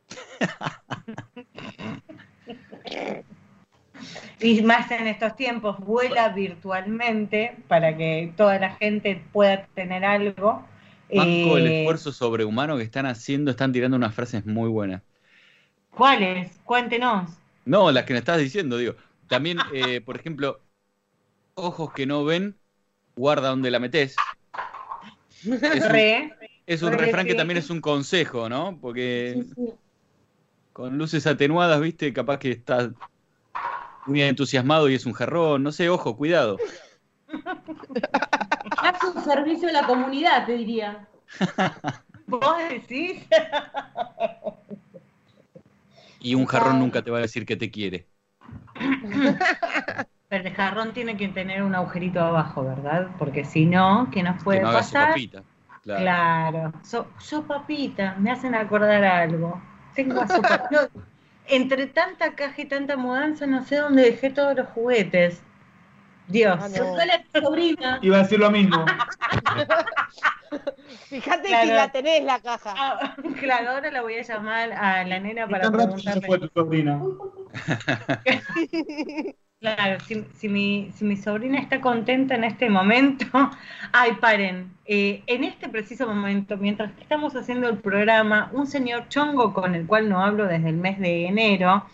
Y 4.41 4.63
más 4.63 4.91
en 4.91 5.07
estos 5.07 5.37
tiempos, 5.37 5.79
vuela 5.79 6.29
virtualmente 6.31 7.57
para 7.69 7.97
que 7.97 8.33
toda 8.37 8.59
la 8.59 8.71
gente 8.77 9.25
pueda 9.33 9.67
tener 9.75 10.05
algo. 10.05 10.65
Banco 11.13 11.59
el 11.59 11.67
Eh, 11.67 11.69
esfuerzo 11.69 12.13
sobrehumano 12.13 12.77
que 12.79 12.83
están 12.85 13.05
haciendo, 13.07 13.51
están 13.51 13.73
tirando 13.73 13.97
unas 13.99 14.15
frases 14.15 14.47
muy 14.47 14.69
buenas. 14.71 15.03
¿Cuáles? 15.91 16.59
Cuéntenos. 16.65 17.29
No, 17.65 17.91
las 17.93 18.05
que 18.05 18.13
me 18.15 18.19
estás 18.21 18.39
diciendo, 18.39 18.79
digo. 18.79 18.97
También, 19.27 19.67
eh, 19.69 20.01
por 20.05 20.17
ejemplo, 20.17 20.65
ojos 21.55 21.93
que 21.95 22.07
no 22.07 22.25
ven, 22.25 22.61
guarda 23.17 23.51
donde 23.51 23.71
la 23.71 23.81
metes. 23.81 24.27
Es 25.71 25.89
un, 25.91 25.93
Re. 25.93 26.37
es 26.67 26.83
un 26.83 26.93
re 26.93 26.99
refrán 26.99 27.27
que 27.27 27.35
también 27.35 27.59
es 27.59 27.71
un 27.71 27.81
consejo, 27.81 28.49
¿no? 28.49 28.79
Porque 28.81 29.35
Sí, 29.35 29.43
sí. 29.55 29.73
con 30.73 30.97
luces 30.99 31.27
atenuadas, 31.27 31.81
viste, 31.81 32.13
capaz 32.13 32.39
que 32.39 32.51
estás 32.53 32.91
muy 34.09 34.23
entusiasmado 34.23 34.89
y 34.89 34.95
es 34.95 35.07
un 35.07 35.13
jarrón, 35.13 35.63
no 35.63 35.73
sé, 35.73 35.89
ojo, 35.89 36.17
cuidado. 36.17 36.59
Hace 38.77 39.07
un 39.09 39.23
servicio 39.23 39.69
a 39.69 39.73
la 39.73 39.87
comunidad, 39.87 40.47
te 40.47 40.53
diría. 40.57 41.07
¿Vos 42.27 42.57
decís? 42.71 43.27
Y 46.21 46.35
un 46.35 46.47
jarrón 46.47 46.79
nunca 46.79 47.03
te 47.03 47.11
va 47.11 47.19
a 47.19 47.23
decir 47.23 47.47
que 47.47 47.57
te 47.57 47.71
quiere. 47.71 48.09
Pero 50.29 50.47
el 50.47 50.55
jarrón 50.55 50.93
tiene 50.93 51.17
que 51.17 51.29
tener 51.29 51.63
un 51.63 51.75
agujerito 51.75 52.21
abajo, 52.21 52.65
¿verdad? 52.65 53.09
Porque 53.19 53.45
si 53.45 53.65
no, 53.65 54.09
¿qué 54.13 54.23
nos 54.23 54.43
puede 54.43 54.59
que 54.59 54.63
no 54.65 54.69
hagas 54.69 54.87
pasar? 54.93 55.09
sopapita. 55.09 55.45
Claro. 55.83 56.03
Claro. 56.03 56.73
So, 56.83 57.07
sopapita, 57.19 58.15
me 58.19 58.31
hacen 58.31 58.55
acordar 58.55 59.05
algo. 59.05 59.61
Tengo 59.95 60.21
a 60.21 60.27
sopa- 60.27 60.69
no, 60.71 60.81
entre 61.49 61.87
tanta 61.87 62.35
caja 62.35 62.63
y 62.63 62.67
tanta 62.67 62.97
mudanza, 62.97 63.47
no 63.47 63.65
sé 63.65 63.77
dónde 63.77 64.03
dejé 64.03 64.31
todos 64.31 64.57
los 64.57 64.69
juguetes. 64.69 65.43
Dios. 66.29 66.59
Ah, 66.61 66.69
no. 66.69 66.75
Preguntale 66.75 67.13
a 67.13 67.23
tu 67.25 67.41
sobrina. 67.41 67.99
Iba 68.03 68.19
a 68.19 68.23
decir 68.23 68.39
lo 68.39 68.51
mismo. 68.51 68.85
Fíjate 71.09 71.49
Claro. 71.49 71.67
si 71.69 71.73
la 71.75 71.93
tenés 71.93 72.25
la 72.25 72.41
caja. 72.41 72.75
Ah, 72.77 73.15
claro, 73.41 73.71
ahora 73.71 73.91
la 73.91 74.03
voy 74.03 74.17
a 74.17 74.23
llamar 74.23 74.73
a 74.73 75.05
la 75.05 75.21
nena 75.21 75.47
¿Qué 75.47 75.51
para 75.51 75.65
se 75.65 75.71
fue 75.71 75.87
preguntarle. 75.87 76.39
tu 76.39 76.49
sobrina? 76.55 77.03
Claro, 79.61 79.99
si, 80.07 80.25
si 80.37 80.49
mi, 80.49 80.93
si 80.95 81.05
mi 81.05 81.17
sobrina 81.17 81.59
está 81.59 81.81
contenta 81.81 82.37
en 82.37 82.45
este 82.45 82.71
momento, 82.71 83.27
ay, 83.93 84.13
paren, 84.21 84.73
eh, 84.85 85.25
en 85.27 85.43
este 85.43 85.69
preciso 85.69 86.07
momento, 86.07 86.57
mientras 86.57 86.93
estamos 87.01 87.35
haciendo 87.35 87.69
el 87.69 87.79
programa, 87.79 88.51
un 88.53 88.69
señor 88.69 89.09
chongo 89.09 89.53
con 89.53 89.75
el 89.75 89.85
cual 89.87 90.09
no 90.09 90.21
hablo 90.23 90.47
desde 90.47 90.69
el 90.69 90.77
mes 90.77 91.01
de 91.01 91.27
enero, 91.27 91.85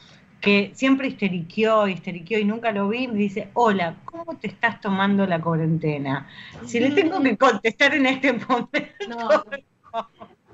que 0.42 0.72
siempre 0.74 1.08
histeriqueó, 1.08 1.88
histeriqueó 1.88 2.38
y 2.38 2.44
nunca 2.44 2.70
lo 2.70 2.86
vi, 2.86 3.08
me 3.08 3.14
dice, 3.16 3.48
hola, 3.54 3.94
¿cómo 4.04 4.36
te 4.36 4.48
estás 4.48 4.78
tomando 4.82 5.26
la 5.26 5.40
cuarentena? 5.40 6.28
Si 6.66 6.78
le 6.80 6.90
tengo 6.90 7.22
que 7.22 7.38
contestar 7.38 7.94
en 7.94 8.04
este 8.04 8.34
momento, 8.34 8.78
No, 9.08 9.28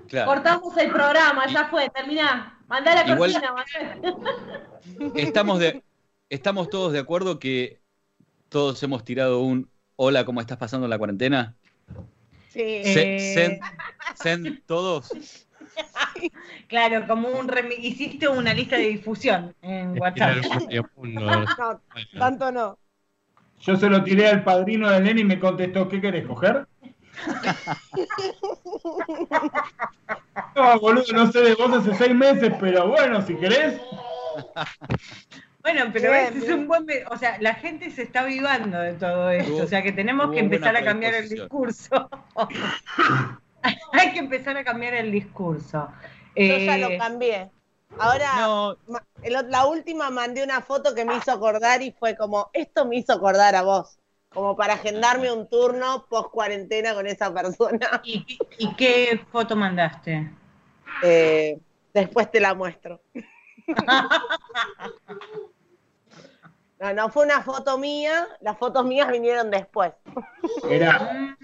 Claro. 0.06 0.28
cortamos 0.30 0.76
el 0.76 0.90
programa, 0.90 1.46
ya 1.48 1.64
fue, 1.66 1.88
terminá. 1.90 2.56
Mandá 2.68 2.94
la 2.94 3.02
Igual- 3.04 3.32
cortina, 3.32 3.52
mandá. 3.52 5.14
Estamos, 5.16 5.58
de, 5.58 5.82
estamos 6.30 6.70
todos 6.70 6.92
de 6.92 6.98
acuerdo 7.00 7.38
que 7.38 7.80
todos 8.48 8.82
hemos 8.82 9.04
tirado 9.04 9.40
un 9.40 9.68
hola, 9.96 10.24
¿cómo 10.24 10.40
estás 10.40 10.56
pasando 10.56 10.88
la 10.88 10.96
cuarentena? 10.96 11.56
Sí. 12.48 12.82
Se- 12.84 13.16
Eh. 13.16 13.34
send, 13.34 13.60
send 14.14 14.62
todos. 14.66 15.10
claro, 16.68 17.06
como 17.06 17.28
un 17.28 17.48
remi- 17.48 17.78
hiciste 17.78 18.26
una 18.28 18.54
lista 18.54 18.76
de 18.76 18.88
difusión 18.88 19.54
en 19.60 20.00
WhatsApp. 20.00 20.38
No, 20.96 21.44
tanto 22.18 22.50
no. 22.50 22.78
Yo 23.60 23.76
se 23.76 23.90
lo 23.90 24.02
tiré 24.02 24.26
al 24.28 24.42
padrino 24.42 24.88
del 24.88 25.04
nene 25.04 25.20
y 25.20 25.24
me 25.24 25.38
contestó, 25.38 25.86
¿qué 25.88 26.00
querés 26.00 26.26
coger? 26.26 26.66
No, 30.56 30.78
boludo, 30.80 31.04
no 31.12 31.30
sé 31.30 31.40
de 31.40 31.54
vos 31.54 31.72
hace 31.72 31.94
seis 31.94 32.14
meses, 32.14 32.52
pero 32.60 32.88
bueno, 32.88 33.22
si 33.22 33.34
querés. 33.36 33.80
Bueno, 35.62 35.90
pero 35.92 36.10
Bien, 36.10 36.26
ese 36.28 36.38
es 36.46 36.52
un 36.52 36.66
buen... 36.66 36.86
O 37.10 37.16
sea, 37.18 37.36
la 37.40 37.54
gente 37.54 37.90
se 37.90 38.02
está 38.02 38.20
avivando 38.20 38.78
de 38.78 38.94
todo 38.94 39.30
esto. 39.30 39.56
O 39.56 39.66
sea, 39.66 39.82
que 39.82 39.92
tenemos 39.92 40.30
que 40.32 40.40
empezar 40.40 40.74
a 40.76 40.82
cambiar 40.82 41.14
el 41.14 41.28
discurso. 41.28 42.08
Hay 43.92 44.12
que 44.12 44.18
empezar 44.20 44.56
a 44.56 44.64
cambiar 44.64 44.94
el 44.94 45.12
discurso. 45.12 45.88
Yo 46.34 46.56
ya 46.56 46.76
Eh, 46.76 46.78
lo 46.78 46.98
cambié. 46.98 47.50
Ahora, 47.98 48.36
No, 48.36 48.76
la 49.48 49.66
última 49.66 50.10
mandé 50.10 50.42
una 50.44 50.60
foto 50.62 50.94
que 50.94 51.04
me 51.04 51.16
hizo 51.16 51.32
acordar 51.32 51.82
y 51.82 51.92
fue 51.92 52.16
como, 52.16 52.48
esto 52.54 52.86
me 52.86 52.96
hizo 52.96 53.12
acordar 53.12 53.54
a 53.54 53.62
vos. 53.62 53.98
Como 54.30 54.56
para 54.56 54.74
agendarme 54.74 55.30
un 55.32 55.48
turno 55.48 56.06
post 56.08 56.30
cuarentena 56.30 56.94
con 56.94 57.06
esa 57.06 57.34
persona. 57.34 58.00
¿y, 58.04 58.24
qué- 58.24 58.38
¿Y 58.58 58.74
qué 58.76 59.20
foto 59.30 59.56
mandaste? 59.56 60.30
Eh, 61.02 61.58
después 61.92 62.30
te 62.30 62.40
la 62.40 62.54
muestro. 62.54 63.02
No, 66.80 66.94
no 66.94 67.10
fue 67.10 67.24
una 67.26 67.42
foto 67.42 67.76
mía, 67.78 68.26
las 68.40 68.58
fotos 68.58 68.84
mías 68.86 69.10
vinieron 69.10 69.50
después. 69.50 69.92
Era, 70.68 71.36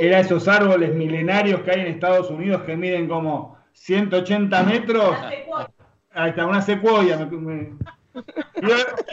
era 0.00 0.20
esos 0.20 0.48
árboles 0.48 0.94
milenarios 0.94 1.62
que 1.62 1.70
hay 1.70 1.80
en 1.80 1.86
Estados 1.88 2.30
Unidos 2.30 2.62
que 2.64 2.76
miden 2.76 3.08
como 3.08 3.58
180 3.72 4.62
metros. 4.62 5.16
Ahí 6.12 6.30
está, 6.30 6.46
una 6.46 6.60
secuoya. 6.62 7.16
Me, 7.16 7.38
me- 7.38 7.78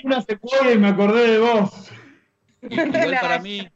una 0.03 0.21
secuoya 0.21 0.71
y 0.73 0.77
me 0.77 0.87
acordé 0.89 1.31
de 1.31 1.39
vos. 1.39 1.89
Igual 2.69 3.15
para 3.21 3.39
mí, 3.39 3.69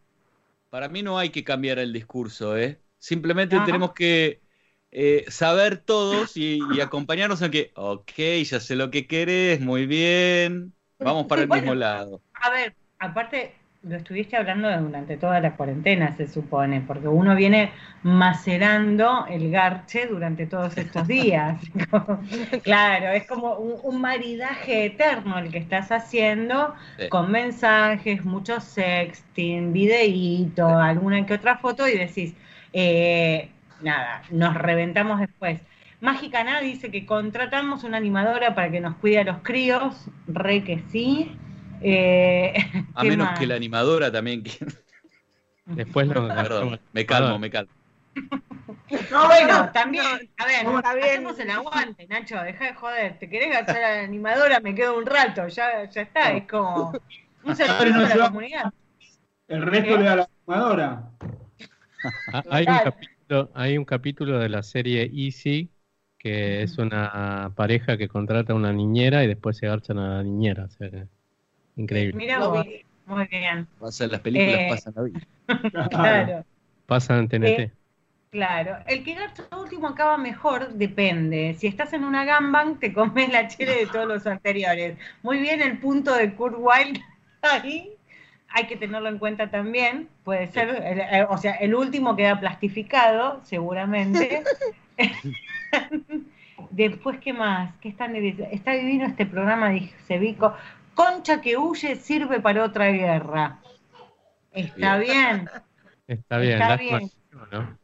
para 0.69 0.89
mí 0.89 1.03
no 1.03 1.17
hay 1.17 1.29
que 1.29 1.43
cambiar 1.43 1.79
el 1.79 1.93
discurso, 1.93 2.57
¿eh? 2.57 2.81
Simplemente 2.99 3.59
tenemos 3.61 3.93
que 3.93 4.41
eh, 4.91 5.25
saber 5.29 5.77
todos 5.77 6.37
y, 6.37 6.67
y 6.67 6.79
acompañarnos 6.81 7.41
en 7.41 7.51
que, 7.51 7.71
ok, 7.75 8.11
ya 8.45 8.59
sé 8.59 8.75
lo 8.75 8.91
que 8.91 9.07
querés, 9.07 9.61
muy 9.61 9.85
bien, 9.85 10.73
vamos 11.03 11.25
para 11.27 11.41
el 11.43 11.47
Bueno. 11.47 11.61
mismo 11.61 11.75
lado. 11.75 12.21
A 12.33 12.49
ver, 12.51 12.75
aparte, 12.99 13.55
lo 13.83 13.97
estuviste 13.97 14.37
hablando 14.37 14.69
durante 14.81 15.17
toda 15.17 15.39
la 15.39 15.55
cuarentena, 15.55 16.15
se 16.15 16.27
supone, 16.27 16.81
porque 16.81 17.07
uno 17.07 17.35
viene 17.35 17.71
macerando 18.03 19.25
el 19.27 19.51
garche 19.51 20.07
durante 20.07 20.47
todos 20.47 20.77
estos 20.77 21.07
días. 21.07 21.61
claro, 22.63 23.07
es 23.09 23.25
como 23.27 23.55
un, 23.57 23.79
un 23.83 24.01
maridaje 24.01 24.85
eterno 24.85 25.39
el 25.39 25.51
que 25.51 25.57
estás 25.59 25.91
haciendo 25.91 26.75
Sí. 26.97 27.09
con 27.09 27.31
mensajes, 27.31 28.23
mucho 28.25 28.59
sexting, 28.61 29.73
videíto, 29.73 30.67
alguna 30.67 31.25
que 31.25 31.33
otra 31.35 31.57
foto 31.57 31.87
y 31.87 31.97
decís, 31.97 32.35
eh, 32.73 33.51
nada, 33.79 34.23
nos 34.31 34.55
reventamos 34.55 35.19
después. 35.19 35.61
Mágica 36.01 36.43
Ná 36.43 36.59
dice 36.61 36.89
que 36.89 37.05
contratamos 37.05 37.83
una 37.83 37.97
animadora 37.97 38.55
para 38.55 38.71
que 38.71 38.79
nos 38.81 38.95
cuide 38.95 39.19
a 39.19 39.23
los 39.23 39.37
críos, 39.43 39.95
re 40.27 40.63
que 40.63 40.79
sí. 40.89 41.31
Eh, 41.81 42.53
A 42.95 43.03
¿qué 43.03 43.09
menos 43.09 43.27
más? 43.29 43.39
que 43.39 43.45
la 43.47 43.55
animadora 43.55 44.11
también. 44.11 44.43
que- 44.43 44.57
Después 45.65 46.07
lo 46.07 46.27
Perdón, 46.27 46.79
me 46.91 47.05
calmo, 47.05 47.39
me 47.39 47.49
calmo. 47.49 47.71
No, 49.09 49.25
bueno, 49.27 49.71
también, 49.71 50.29
a 50.37 50.45
ver, 50.45 50.65
No, 50.65 50.77
hacemos 50.77 51.39
el 51.39 51.49
aguante, 51.49 52.07
Nacho, 52.07 52.41
deja 52.41 52.65
de 52.65 52.73
joder, 52.73 53.19
te 53.19 53.29
querés 53.29 53.49
gastar 53.49 53.77
a 53.77 53.95
la 53.95 54.03
animadora, 54.03 54.59
me 54.59 54.75
quedo 54.75 54.97
un 54.97 55.05
rato, 55.05 55.47
ya, 55.47 55.89
ya 55.89 56.01
está, 56.01 56.33
es 56.33 56.45
como 56.45 56.91
un 57.43 57.55
servicio 57.55 57.89
no 57.89 58.05
a 58.05 58.15
la 58.15 58.27
comunidad. 58.27 58.73
El 59.47 59.61
resto 59.61 59.97
le 59.97 60.03
da 60.03 60.15
la 60.17 60.29
animadora. 60.45 61.09
Ah, 62.03 62.43
Hay 62.49 62.65
un, 62.67 62.77
Total. 62.77 62.83
capítulo, 62.83 63.51
hay 63.53 63.77
un 63.77 63.85
capítulo 63.85 64.39
de 64.39 64.49
la 64.49 64.61
serie 64.63 65.09
Easy 65.13 65.70
que 66.21 66.61
es 66.61 66.77
una 66.77 67.51
pareja 67.55 67.97
que 67.97 68.07
contrata 68.07 68.53
a 68.53 68.55
una 68.55 68.71
niñera 68.71 69.23
y 69.23 69.27
después 69.27 69.57
se 69.57 69.65
garchan 69.67 69.97
a 69.97 70.17
la 70.17 70.23
niñera. 70.23 70.65
o 70.65 70.69
sea 70.69 70.89
que- 70.89 71.07
increíble. 71.77 72.13
Mira 72.15 72.39
muy 73.07 73.27
bien, 73.27 73.67
Pasa 73.79 74.03
en 74.05 74.11
las 74.11 74.19
películas, 74.21 74.59
Eh, 74.59 74.67
pasa 74.69 74.89
en 74.89 74.95
la 74.95 75.01
vida. 75.01 75.19
claro. 75.89 76.45
Pasa 76.85 77.17
en 77.17 77.27
TNT. 77.27 77.45
Eh, 77.63 77.71
Claro, 78.29 78.77
el 78.87 79.03
que 79.03 79.13
garcha 79.15 79.43
último 79.59 79.89
acaba 79.89 80.17
mejor 80.17 80.69
depende. 80.75 81.53
Si 81.59 81.67
estás 81.67 81.91
en 81.91 82.05
una 82.05 82.23
gangbang, 82.23 82.79
te 82.79 82.93
comes 82.93 83.29
la 83.29 83.49
chile 83.49 83.75
de 83.75 83.87
todos 83.87 84.07
los 84.07 84.25
anteriores. 84.25 84.97
Muy 85.21 85.39
bien 85.39 85.61
el 85.61 85.79
punto 85.79 86.15
de 86.15 86.33
Kurt 86.33 86.55
Wilde 86.57 87.01
ahí. 87.41 87.89
Hay 88.53 88.67
que 88.67 88.77
tenerlo 88.77 89.09
en 89.09 89.17
cuenta 89.17 89.49
también. 89.51 90.07
Puede 90.23 90.47
ser, 90.47 90.69
el- 90.69 90.99
eh, 91.01 91.25
o 91.29 91.37
sea, 91.37 91.55
el 91.55 91.75
último 91.75 92.15
queda 92.15 92.39
plastificado, 92.39 93.41
seguramente. 93.43 94.43
Después, 96.71 97.19
¿qué 97.19 97.33
más? 97.33 97.73
¿Qué 97.81 97.89
está, 97.89 98.05
está 98.07 98.71
divino 98.73 99.05
este 99.05 99.25
programa, 99.25 99.69
dice 99.69 100.19
Vico. 100.19 100.53
Concha 100.93 101.41
que 101.41 101.57
huye 101.57 101.95
sirve 101.95 102.39
para 102.39 102.63
otra 102.63 102.87
guerra. 102.91 103.59
Está 104.51 104.97
bien. 104.97 105.49
Está 106.07 106.37
bien, 106.37 106.53
está 106.53 106.67
lástima 106.69 106.97
bien. 106.99 107.77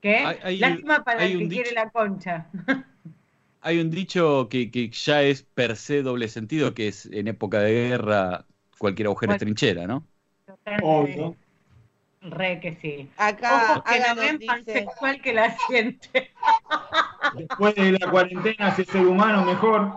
¿Qué? 0.00 0.16
Hay- 0.16 0.38
hay- 0.42 0.58
Lástima 0.58 1.04
para 1.04 1.24
el 1.24 1.38
que 1.38 1.48
quiere 1.48 1.72
la 1.72 1.90
concha. 1.90 2.46
Hay 3.62 3.78
un 3.78 3.90
dicho 3.90 4.48
que, 4.48 4.70
que 4.70 4.88
ya 4.88 5.20
es 5.22 5.42
per 5.42 5.76
se 5.76 6.02
doble 6.02 6.28
sentido, 6.28 6.72
que 6.72 6.88
es 6.88 7.04
en 7.04 7.28
época 7.28 7.60
de 7.60 7.88
guerra 7.88 8.46
cualquier 8.78 9.08
agujero 9.08 9.34
es 9.34 9.38
trinchera, 9.38 9.86
¿no? 9.86 10.06
Obvio. 10.82 11.36
Re 12.22 12.58
que 12.60 12.76
sí. 12.76 13.10
Acá 13.18 13.72
Ojos 13.72 13.82
que 13.84 13.94
Áganos 13.96 14.24
ven, 14.24 14.38
dice, 14.38 14.46
pansexual 14.46 15.20
que 15.20 15.34
la 15.34 15.56
siente. 15.68 16.30
Después 17.32 17.74
de 17.76 17.92
la 17.92 18.10
cuarentena, 18.10 18.74
si 18.74 18.82
es 18.82 18.88
ser 18.88 19.06
humano, 19.06 19.44
mejor. 19.44 19.92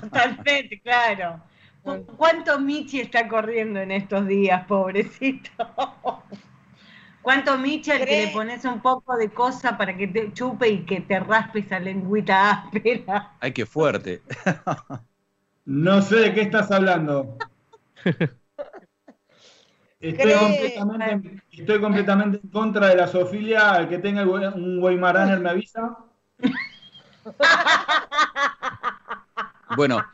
Totalmente, 0.00 0.80
claro. 0.80 1.40
¿Cu- 1.82 2.04
¿Cuánto 2.16 2.58
Michi 2.58 3.00
está 3.00 3.28
corriendo 3.28 3.80
en 3.80 3.90
estos 3.92 4.26
días, 4.26 4.64
pobrecito? 4.66 5.50
¿Cuánto 7.22 7.56
Michi 7.58 7.90
al 7.90 8.04
que 8.06 8.16
le 8.16 8.28
pones 8.28 8.64
un 8.64 8.80
poco 8.80 9.16
de 9.16 9.30
cosa 9.30 9.76
para 9.78 9.96
que 9.96 10.06
te 10.08 10.32
chupe 10.32 10.68
y 10.68 10.84
que 10.84 11.00
te 11.00 11.18
raspe 11.20 11.60
esa 11.60 11.78
lengüita 11.78 12.50
áspera? 12.50 13.32
Ay, 13.40 13.52
qué 13.52 13.66
fuerte. 13.66 14.22
No 15.66 16.00
sé 16.02 16.16
de 16.16 16.34
qué 16.34 16.40
estás 16.42 16.70
hablando. 16.70 17.36
Estoy 20.04 20.32
completamente, 20.34 21.42
estoy 21.50 21.80
completamente 21.80 22.40
en 22.42 22.50
contra 22.50 22.88
de 22.88 22.96
la 22.96 23.06
zoofilia. 23.06 23.76
El 23.76 23.88
que 23.88 23.98
tenga 23.98 24.22
un 24.22 24.82
Weimaraner 24.82 25.40
me 25.40 25.50
avisa. 25.50 25.96
Bueno, 29.76 30.04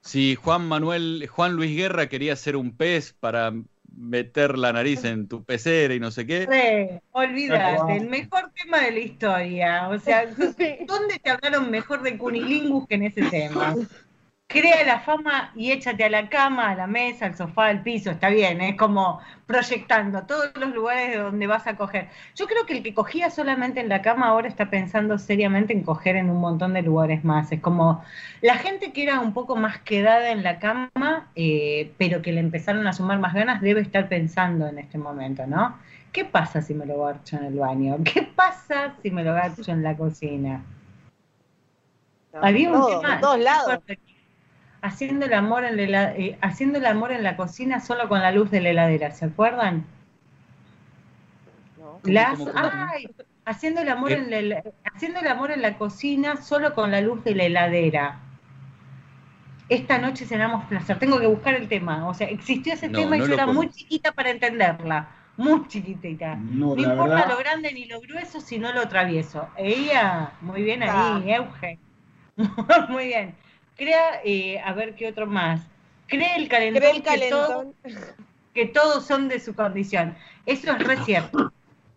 si 0.00 0.36
Juan 0.36 0.68
Manuel, 0.68 1.26
Juan 1.28 1.54
Luis 1.54 1.76
Guerra 1.76 2.08
quería 2.08 2.36
ser 2.36 2.56
un 2.56 2.76
pez 2.76 3.14
para 3.14 3.52
meter 3.94 4.58
la 4.58 4.72
nariz 4.72 5.04
en 5.04 5.28
tu 5.28 5.44
pecera 5.44 5.94
y 5.94 6.00
no 6.00 6.10
sé 6.10 6.26
qué, 6.26 6.46
Re, 6.46 7.02
olvídate, 7.12 7.96
el 7.96 8.08
mejor 8.08 8.50
tema 8.54 8.80
de 8.80 8.90
la 8.90 8.98
historia. 8.98 9.88
O 9.88 9.98
sea, 9.98 10.26
¿dónde 10.86 11.18
te 11.22 11.30
hablaron 11.30 11.70
mejor 11.70 12.02
de 12.02 12.16
Cunilingus 12.16 12.86
que 12.86 12.94
en 12.94 13.02
ese 13.04 13.22
tema? 13.22 13.74
Crea 14.52 14.84
la 14.84 15.00
fama 15.00 15.50
y 15.56 15.72
échate 15.72 16.04
a 16.04 16.10
la 16.10 16.28
cama, 16.28 16.68
a 16.68 16.74
la 16.74 16.86
mesa, 16.86 17.24
al 17.24 17.34
sofá, 17.34 17.68
al 17.68 17.82
piso, 17.82 18.10
está 18.10 18.28
bien, 18.28 18.60
es 18.60 18.76
como 18.76 19.18
proyectando 19.46 20.24
todos 20.24 20.50
los 20.56 20.74
lugares 20.74 21.12
de 21.12 21.16
donde 21.16 21.46
vas 21.46 21.66
a 21.66 21.74
coger. 21.74 22.08
Yo 22.36 22.46
creo 22.46 22.66
que 22.66 22.76
el 22.76 22.82
que 22.82 22.92
cogía 22.92 23.30
solamente 23.30 23.80
en 23.80 23.88
la 23.88 24.02
cama 24.02 24.26
ahora 24.26 24.48
está 24.48 24.68
pensando 24.68 25.16
seriamente 25.16 25.72
en 25.72 25.82
coger 25.82 26.16
en 26.16 26.28
un 26.28 26.38
montón 26.38 26.74
de 26.74 26.82
lugares 26.82 27.24
más. 27.24 27.50
Es 27.50 27.60
como 27.60 28.04
la 28.42 28.56
gente 28.56 28.92
que 28.92 29.04
era 29.04 29.20
un 29.20 29.32
poco 29.32 29.56
más 29.56 29.78
quedada 29.78 30.30
en 30.30 30.42
la 30.42 30.58
cama, 30.58 31.30
eh, 31.34 31.94
pero 31.96 32.20
que 32.20 32.32
le 32.32 32.40
empezaron 32.40 32.86
a 32.86 32.92
sumar 32.92 33.20
más 33.20 33.32
ganas, 33.32 33.62
debe 33.62 33.80
estar 33.80 34.06
pensando 34.10 34.66
en 34.66 34.78
este 34.78 34.98
momento, 34.98 35.46
¿no? 35.46 35.78
¿Qué 36.12 36.26
pasa 36.26 36.60
si 36.60 36.74
me 36.74 36.84
lo 36.84 37.02
garcho 37.02 37.38
en 37.38 37.44
el 37.44 37.54
baño? 37.54 37.96
¿Qué 38.04 38.22
pasa 38.22 38.96
si 39.02 39.10
me 39.10 39.24
lo 39.24 39.32
garcho 39.32 39.72
en 39.72 39.82
la 39.82 39.96
cocina? 39.96 40.62
Había 42.34 42.70
un 42.70 42.80
todo, 42.80 43.00
tema 43.00 43.14
en 43.14 43.20
todos 43.22 43.40
lados. 43.40 43.78
Haciendo 44.82 45.26
el 45.26 45.32
amor 45.34 45.64
en 45.64 45.90
la 45.92 46.12
eh, 46.14 46.38
haciendo 46.42 46.78
el 46.78 46.86
amor 46.86 47.12
en 47.12 47.22
la 47.22 47.36
cocina 47.36 47.80
solo 47.80 48.08
con 48.08 48.20
la 48.22 48.32
luz 48.32 48.50
de 48.50 48.60
la 48.60 48.70
heladera, 48.70 49.10
¿se 49.12 49.24
acuerdan? 49.26 49.86
No. 51.76 52.00
Las, 52.04 52.38
cómo, 52.38 52.52
cómo? 52.52 52.90
ay, 52.92 53.06
haciendo 53.44 53.80
el 53.80 53.88
amor 53.88 54.08
¿Qué? 54.08 54.14
en 54.16 54.48
la, 54.48 54.62
haciendo 54.94 55.20
el 55.20 55.26
amor 55.28 55.50
en 55.50 55.62
la 55.62 55.78
cocina 55.78 56.36
solo 56.42 56.74
con 56.74 56.90
la 56.90 57.00
luz 57.00 57.22
de 57.24 57.34
la 57.34 57.44
heladera. 57.44 58.28
Esta 59.68 59.98
noche 59.98 60.26
cenamos 60.26 60.66
placer. 60.66 60.98
Tengo 60.98 61.18
que 61.18 61.26
buscar 61.26 61.54
el 61.54 61.68
tema. 61.68 62.06
O 62.08 62.14
sea, 62.14 62.28
existió 62.28 62.74
ese 62.74 62.88
No, 62.88 62.98
tema 63.00 63.16
y 63.16 63.22
no 63.22 63.26
yo 63.26 63.34
era 63.34 63.46
muy 63.46 63.70
chiquita 63.70 64.12
para 64.12 64.30
entenderla. 64.30 65.08
Muy 65.36 65.66
chiquitita. 65.68 66.36
No, 66.36 66.76
la 66.76 66.82
importa 66.82 67.14
verdad. 67.16 67.28
lo 67.28 67.38
grande 67.38 67.72
ni 67.72 67.86
lo 67.86 68.00
grueso, 68.00 68.40
sino 68.40 68.72
lo 68.72 68.86
travieso. 68.88 69.48
Ella, 69.56 70.36
muy 70.40 70.62
bien 70.62 70.82
Ah. 70.86 71.16
ahí, 71.16 71.32
Euge. 71.32 71.80
muy 72.88 73.06
bien. 73.06 73.38
Crea, 73.82 74.20
eh, 74.24 74.60
a 74.60 74.72
ver 74.74 74.94
qué 74.94 75.08
otro 75.08 75.26
más. 75.26 75.60
Cree 76.06 76.36
el 76.36 76.48
calentón, 76.48 76.80
Cree 76.82 76.96
el 76.96 77.02
Que, 77.02 77.28
todo- 77.30 77.48
calentón. 77.82 78.04
que 78.54 78.66
todos 78.66 79.06
son 79.06 79.28
de 79.28 79.40
su 79.40 79.54
condición. 79.56 80.16
Eso 80.46 80.70
es 80.72 80.86
re 80.86 80.96
cierto. 80.98 81.52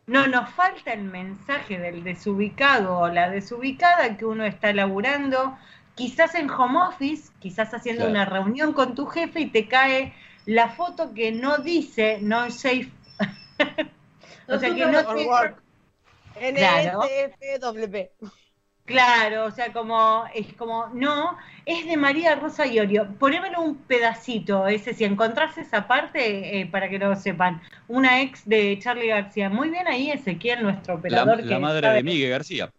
No 0.07 0.25
nos 0.25 0.49
falta 0.51 0.93
el 0.93 1.03
mensaje 1.03 1.77
del 1.77 2.03
desubicado 2.03 2.97
o 2.99 3.07
la 3.09 3.29
desubicada 3.29 4.17
que 4.17 4.25
uno 4.25 4.45
está 4.45 4.73
laburando 4.73 5.57
quizás 5.95 6.33
en 6.35 6.49
home 6.49 6.79
office, 6.87 7.31
quizás 7.39 7.71
haciendo 7.73 8.05
Claro. 8.05 8.11
una 8.11 8.25
reunión 8.25 8.73
con 8.73 8.95
tu 8.95 9.05
jefe 9.05 9.41
y 9.41 9.45
te 9.51 9.67
cae 9.67 10.13
la 10.45 10.69
foto 10.69 11.13
que 11.13 11.31
no 11.31 11.59
dice 11.59 12.17
no 12.21 12.49
safe. 12.51 12.89
o 14.47 14.57
sea 14.57 14.73
que 14.73 14.85
no. 14.87 15.03
Claro. 15.03 15.57
NSFW. 16.41 18.09
Claro, 18.85 19.45
o 19.45 19.51
sea, 19.51 19.73
como 19.73 20.25
es 20.35 20.53
como, 20.53 20.87
no, 20.93 21.35
es 21.65 21.87
de 21.87 21.97
María 21.97 22.35
Rosa 22.35 22.67
Iorio. 22.67 23.07
Ponémelo 23.17 23.61
un 23.61 23.77
pedacito, 23.77 24.67
ese, 24.67 24.93
si 24.93 25.03
encontrás 25.05 25.57
esa 25.57 25.87
parte, 25.87 26.59
eh, 26.61 26.67
para 26.67 26.87
que 26.87 26.99
lo 26.99 27.15
sepan. 27.15 27.61
Una 27.87 28.21
ex 28.21 28.47
de 28.47 28.77
Charlie 28.79 29.07
García. 29.07 29.49
Muy 29.49 29.69
bien 29.71 29.87
ahí, 29.87 30.11
Ezequiel, 30.11 30.61
nuestro 30.61 30.93
La, 30.93 30.99
operador. 30.99 31.43
la 31.43 31.47
que 31.55 31.59
madre 31.59 31.81
sabe- 31.87 31.95
de 31.95 32.03
Miguel 32.03 32.29
García. 32.29 32.69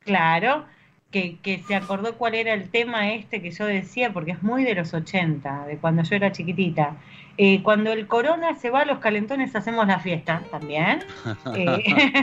Claro, 0.00 0.66
que, 1.10 1.38
que 1.40 1.58
se 1.62 1.74
acordó 1.74 2.18
cuál 2.18 2.34
era 2.34 2.52
el 2.52 2.68
tema 2.68 3.12
este 3.12 3.40
que 3.40 3.50
yo 3.50 3.64
decía, 3.64 4.12
porque 4.12 4.32
es 4.32 4.42
muy 4.42 4.64
de 4.64 4.74
los 4.74 4.92
80, 4.92 5.64
de 5.64 5.78
cuando 5.78 6.02
yo 6.02 6.14
era 6.16 6.30
chiquitita. 6.30 6.96
Eh, 7.38 7.62
cuando 7.62 7.90
el 7.90 8.06
corona 8.06 8.54
se 8.56 8.68
va, 8.68 8.84
los 8.84 8.98
calentones 8.98 9.56
hacemos 9.56 9.86
la 9.86 9.98
fiesta 9.98 10.42
también. 10.50 11.04
Eh, 11.56 11.82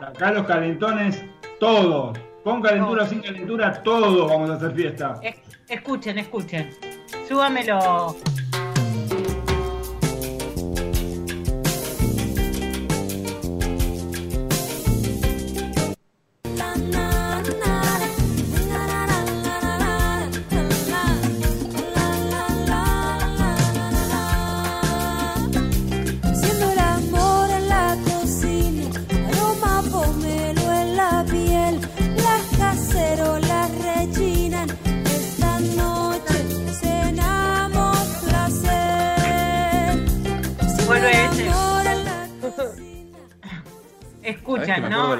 Acá 0.00 0.32
los 0.32 0.46
calentones, 0.46 1.24
todos. 1.60 2.18
Con 2.46 2.62
calentura 2.62 3.02
o 3.02 3.06
sin 3.08 3.20
calentura, 3.22 3.82
todos 3.82 4.30
vamos 4.30 4.48
a 4.50 4.54
hacer 4.54 4.70
fiesta. 4.70 5.18
Es- 5.20 5.34
escuchen, 5.68 6.16
escuchen. 6.18 6.70
Súbamelo. 7.26 8.14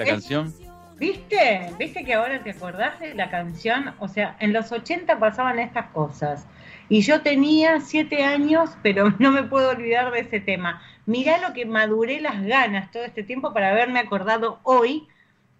Es- 0.06 0.12
canción? 0.12 0.54
¿Viste? 0.98 1.70
¿Viste 1.78 2.04
que 2.04 2.14
ahora 2.14 2.42
te 2.42 2.50
acordás 2.50 2.98
de 3.00 3.14
la 3.14 3.30
canción? 3.30 3.94
O 3.98 4.08
sea, 4.08 4.36
en 4.40 4.54
los 4.54 4.72
80 4.72 5.18
pasaban 5.18 5.58
estas 5.58 5.86
cosas. 5.90 6.46
Y 6.88 7.02
yo 7.02 7.20
tenía 7.20 7.80
siete 7.80 8.24
años, 8.24 8.70
pero 8.82 9.10
no 9.18 9.30
me 9.30 9.42
puedo 9.42 9.70
olvidar 9.70 10.10
de 10.12 10.20
ese 10.20 10.40
tema. 10.40 10.80
Mirá 11.04 11.38
lo 11.38 11.52
que 11.52 11.66
maduré 11.66 12.20
las 12.20 12.42
ganas 12.42 12.90
todo 12.90 13.04
este 13.04 13.22
tiempo 13.22 13.52
para 13.52 13.70
haberme 13.70 14.00
acordado 14.00 14.60
hoy 14.62 15.06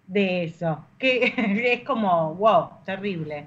de 0.07 0.45
eso. 0.45 0.83
Que 0.97 1.33
es 1.73 1.83
como, 1.83 2.33
wow, 2.35 2.69
terrible. 2.85 3.45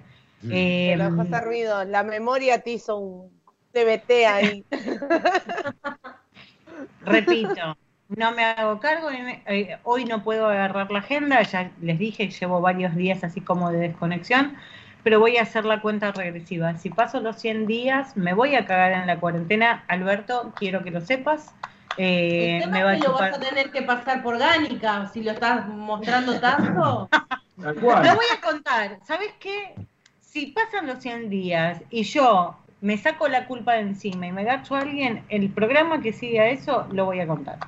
Eh, 0.49 0.95
Pero 0.97 1.17
José 1.17 1.41
Ruido, 1.41 1.85
la 1.85 2.03
memoria 2.03 2.61
te 2.61 2.71
hizo 2.71 2.99
un 2.99 3.31
TBT 3.73 4.27
ahí. 4.27 4.65
repito, 7.05 7.77
no 8.17 8.33
me 8.33 8.45
hago 8.45 8.81
cargo, 8.81 9.09
eh, 9.11 9.79
hoy 9.85 10.05
no 10.05 10.23
puedo 10.23 10.49
agarrar 10.49 10.91
la 10.91 10.99
agenda, 10.99 11.43
ya 11.43 11.71
les 11.81 11.99
dije, 11.99 12.29
llevo 12.29 12.61
varios 12.61 12.95
días 12.97 13.23
así 13.23 13.41
como 13.41 13.71
de 13.71 13.79
desconexión, 13.79 14.57
pero 15.05 15.21
voy 15.21 15.37
a 15.37 15.43
hacer 15.43 15.65
la 15.65 15.81
cuenta 15.81 16.11
regresiva. 16.11 16.77
Si 16.77 16.91
paso 16.91 17.21
los 17.21 17.37
100 17.37 17.67
días, 17.67 18.17
me 18.17 18.35
voy 18.35 18.57
a 18.57 18.67
cagar 18.67 18.93
en 18.93 19.07
la 19.07 19.19
cuarentena. 19.19 19.85
Alberto, 19.89 20.53
quiero 20.57 20.83
que 20.83 20.91
lo 20.91 21.01
sepas. 21.01 21.55
Eh, 21.97 22.57
El 22.57 22.63
tema 22.65 22.73
me 22.73 22.85
va 22.85 22.91
a 22.91 22.95
es 22.95 23.01
que 23.01 23.09
lo 23.09 23.15
vas 23.15 23.37
a 23.37 23.41
tener 23.41 23.71
que 23.71 23.83
pasar 23.83 24.23
por 24.23 24.39
Gánica, 24.39 25.09
si 25.13 25.23
lo 25.23 25.31
estás 25.31 25.69
mostrando 25.69 26.39
tanto. 26.41 27.09
Lo 27.57 27.75
voy 27.75 28.27
a 28.37 28.41
contar. 28.43 28.99
¿Sabes 29.05 29.33
qué? 29.39 29.75
Si 30.21 30.47
pasan 30.49 30.87
los 30.87 30.99
100 30.99 31.31
días 31.31 31.81
y 31.91 32.03
yo 32.03 32.57
me 32.81 32.99
saco 32.99 33.29
la 33.29 33.47
culpa 33.47 33.75
de 33.75 33.81
encima 33.81 34.27
y 34.27 34.33
me 34.33 34.45
gacho 34.45 34.75
a 34.75 34.81
alguien, 34.81 35.25
el 35.29 35.49
programa 35.51 36.01
que 36.01 36.13
sigue 36.13 36.41
a 36.41 36.49
eso 36.49 36.87
lo 36.91 37.05
voy 37.05 37.21
a 37.21 37.27
contar. 37.27 37.59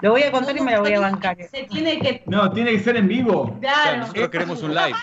Lo 0.00 0.10
voy 0.12 0.22
a 0.22 0.30
contar 0.32 0.56
y 0.56 0.60
me 0.60 0.72
la 0.72 0.80
voy 0.80 0.92
a 0.94 1.00
bancar. 1.00 1.36
Se 1.50 1.64
tiene 1.64 1.98
que. 1.98 2.22
No, 2.26 2.50
tiene 2.52 2.72
que 2.72 2.80
ser 2.80 2.96
en 2.96 3.08
vivo. 3.08 3.42
O 3.56 3.60
sea, 3.60 3.72
Claro. 3.82 3.96
nosotros 3.98 4.28
queremos 4.30 4.62
un 4.62 4.74
live. 4.74 4.94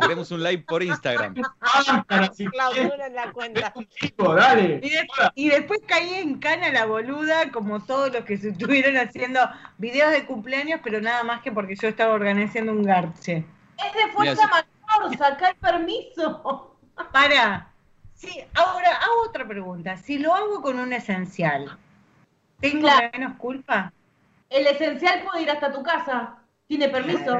queremos 0.00 0.30
un 0.30 0.42
live 0.42 0.64
por 0.66 0.82
Instagram. 0.82 1.34
Ah, 1.60 2.04
la 3.12 3.32
cuenta. 3.32 3.72
dale. 4.34 4.80
Y, 4.82 4.88
de- 4.90 5.06
y 5.34 5.48
después 5.50 5.80
caí 5.86 6.14
en 6.14 6.38
cana 6.38 6.70
la 6.70 6.86
boluda, 6.86 7.50
como 7.52 7.80
todos 7.84 8.12
los 8.12 8.24
que 8.24 8.36
se 8.38 8.50
estuvieron 8.50 8.96
haciendo 8.96 9.40
videos 9.78 10.10
de 10.10 10.24
cumpleaños, 10.24 10.80
pero 10.82 11.00
nada 11.00 11.22
más 11.22 11.42
que 11.42 11.52
porque 11.52 11.76
yo 11.76 11.88
estaba 11.88 12.14
organizando 12.14 12.72
un 12.72 12.82
garche. 12.82 13.44
Es 13.78 13.92
de 13.94 14.12
fuerza 14.12 14.46
Mira, 14.46 14.66
mayor, 15.08 15.18
saca 15.18 15.48
el 15.50 15.56
permiso. 15.56 16.76
Para. 17.12 17.68
Sí, 18.14 18.40
ahora 18.54 18.88
hago 18.96 19.22
otra 19.28 19.46
pregunta. 19.46 19.96
Si 19.96 20.18
lo 20.18 20.34
hago 20.34 20.62
con 20.62 20.78
un 20.78 20.92
esencial, 20.92 21.76
¿tengo 22.62 22.80
Claro. 22.88 23.10
menos 23.12 23.34
culpa? 23.36 23.92
El 24.48 24.66
esencial 24.66 25.22
puede 25.24 25.42
ir 25.42 25.50
hasta 25.50 25.70
tu 25.72 25.82
casa. 25.82 26.36
Tiene 26.66 26.88
permiso. 26.88 27.38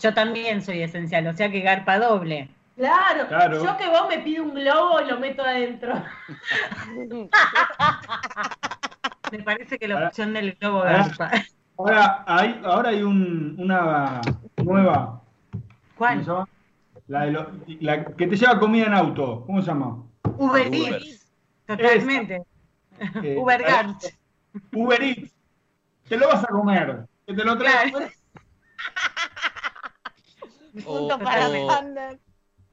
Yo 0.00 0.12
también 0.12 0.60
soy 0.62 0.82
esencial, 0.82 1.26
o 1.28 1.32
sea 1.32 1.50
que 1.50 1.60
garpa 1.60 1.98
doble. 1.98 2.50
Claro. 2.76 3.26
Claro. 3.28 3.64
Yo 3.64 3.76
que 3.78 3.88
vos 3.88 4.06
me 4.08 4.18
pido 4.18 4.42
un 4.44 4.52
globo 4.54 5.00
y 5.00 5.06
lo 5.06 5.18
meto 5.18 5.42
adentro. 5.42 5.94
Me 9.32 9.42
parece 9.42 9.78
que 9.78 9.88
la 9.88 9.94
Ahora- 9.94 10.08
opción 10.08 10.32
del 10.34 10.52
globo 10.54 10.78
ahora- 10.78 10.98
garpa. 11.08 11.30
Ahora 11.76 12.24
hay, 12.26 12.60
ahora 12.64 12.90
hay 12.90 13.02
un, 13.02 13.56
una 13.58 14.20
nueva. 14.62 15.20
¿Cómo 15.50 15.62
¿Cuál? 15.98 16.18
se 16.24 16.30
llama? 16.30 16.48
La, 17.08 17.20
de 17.24 17.30
lo- 17.32 17.50
la 17.80 18.04
que 18.04 18.26
te 18.26 18.36
lleva 18.36 18.58
comida 18.60 18.86
en 18.86 18.94
auto. 18.94 19.42
¿Cómo 19.46 19.60
se 19.60 19.66
llama? 19.68 20.02
Uber 20.38 20.68
Uber. 20.68 21.02
Eats. 21.02 22.46
Eh, 23.22 23.36
Uber 23.38 23.62
Gantz. 23.62 24.18
Uber 24.72 25.02
Eats. 25.02 25.32
Te 26.08 26.16
lo 26.16 26.28
vas 26.28 26.44
a 26.44 26.48
comer. 26.48 27.06
Que 27.26 27.34
te 27.34 27.44
lo 27.44 27.56
trae. 27.58 27.90
Claro. 27.90 28.08
Punto 30.84 31.14
O- 31.14 31.18
para. 31.18 31.48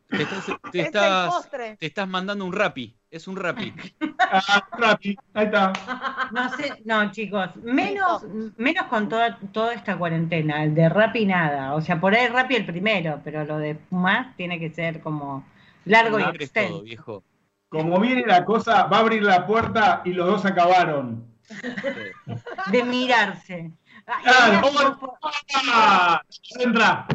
Te 0.10 0.24
estás, 0.24 0.46
te 0.72 0.80
Es 0.82 0.86
estás, 0.88 1.34
postre. 1.34 1.78
te 1.78 1.86
estás 1.86 2.08
mandando 2.08 2.44
un 2.46 2.52
rapi. 2.54 2.96
Es 3.10 3.28
un 3.28 3.36
rapi. 3.38 3.74
Ah, 4.34 4.66
Rappi. 4.78 5.18
Ahí 5.34 5.46
está. 5.48 5.74
No 6.32 6.50
sé, 6.56 6.82
no 6.86 7.12
chicos, 7.12 7.54
menos, 7.58 8.24
menos 8.56 8.86
con 8.86 9.10
toda, 9.10 9.38
toda 9.52 9.74
esta 9.74 9.98
cuarentena, 9.98 10.64
el 10.64 10.74
de 10.74 10.88
Rappi 10.88 11.26
nada, 11.26 11.74
o 11.76 11.82
sea, 11.82 12.00
por 12.00 12.16
ahí 12.16 12.28
Rappi 12.30 12.56
el 12.56 12.66
primero, 12.66 13.20
pero 13.26 13.44
lo 13.44 13.58
de 13.58 13.78
más 13.90 14.34
tiene 14.38 14.58
que 14.58 14.70
ser 14.70 15.02
como 15.02 15.44
largo 15.84 16.18
y 16.18 16.24
todo, 16.24 16.32
extenso. 16.36 16.82
viejo. 16.84 17.24
Como 17.72 18.02
viene 18.02 18.26
la 18.28 18.44
cosa, 18.44 18.84
va 18.84 18.98
a 18.98 19.00
abrir 19.00 19.24
la 19.24 19.48
puerta 19.48 20.02
y 20.04 20.12
los 20.12 20.28
dos 20.28 20.46
acabaron. 20.46 21.26
De 22.70 22.84
mirarse. 22.84 23.72
Ah, 24.08 24.62
¡Ah! 25.68 26.22
Entra. 26.60 27.06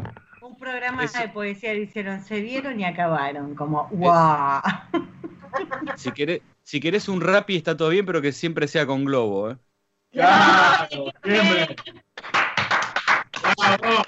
un 0.41 0.57
programa 0.57 1.03
Eso. 1.03 1.19
de 1.19 1.27
poesía 1.27 1.73
dijeron, 1.73 2.23
se 2.23 2.39
vieron 2.39 2.79
y 2.79 2.85
acabaron, 2.85 3.53
como, 3.53 3.87
wow. 3.91 4.61
Si 5.97 6.11
querés, 6.13 6.41
si 6.63 6.79
querés 6.79 7.07
un 7.07 7.21
rapi 7.21 7.57
está 7.57 7.75
todo 7.77 7.89
bien, 7.89 8.05
pero 8.05 8.21
que 8.21 8.31
siempre 8.31 8.67
sea 8.67 8.87
con 8.87 9.03
globo, 9.05 9.51
¿eh? 9.51 9.57
Claro, 10.11 11.11
siempre. 11.23 11.75
Bravo. 13.57 14.03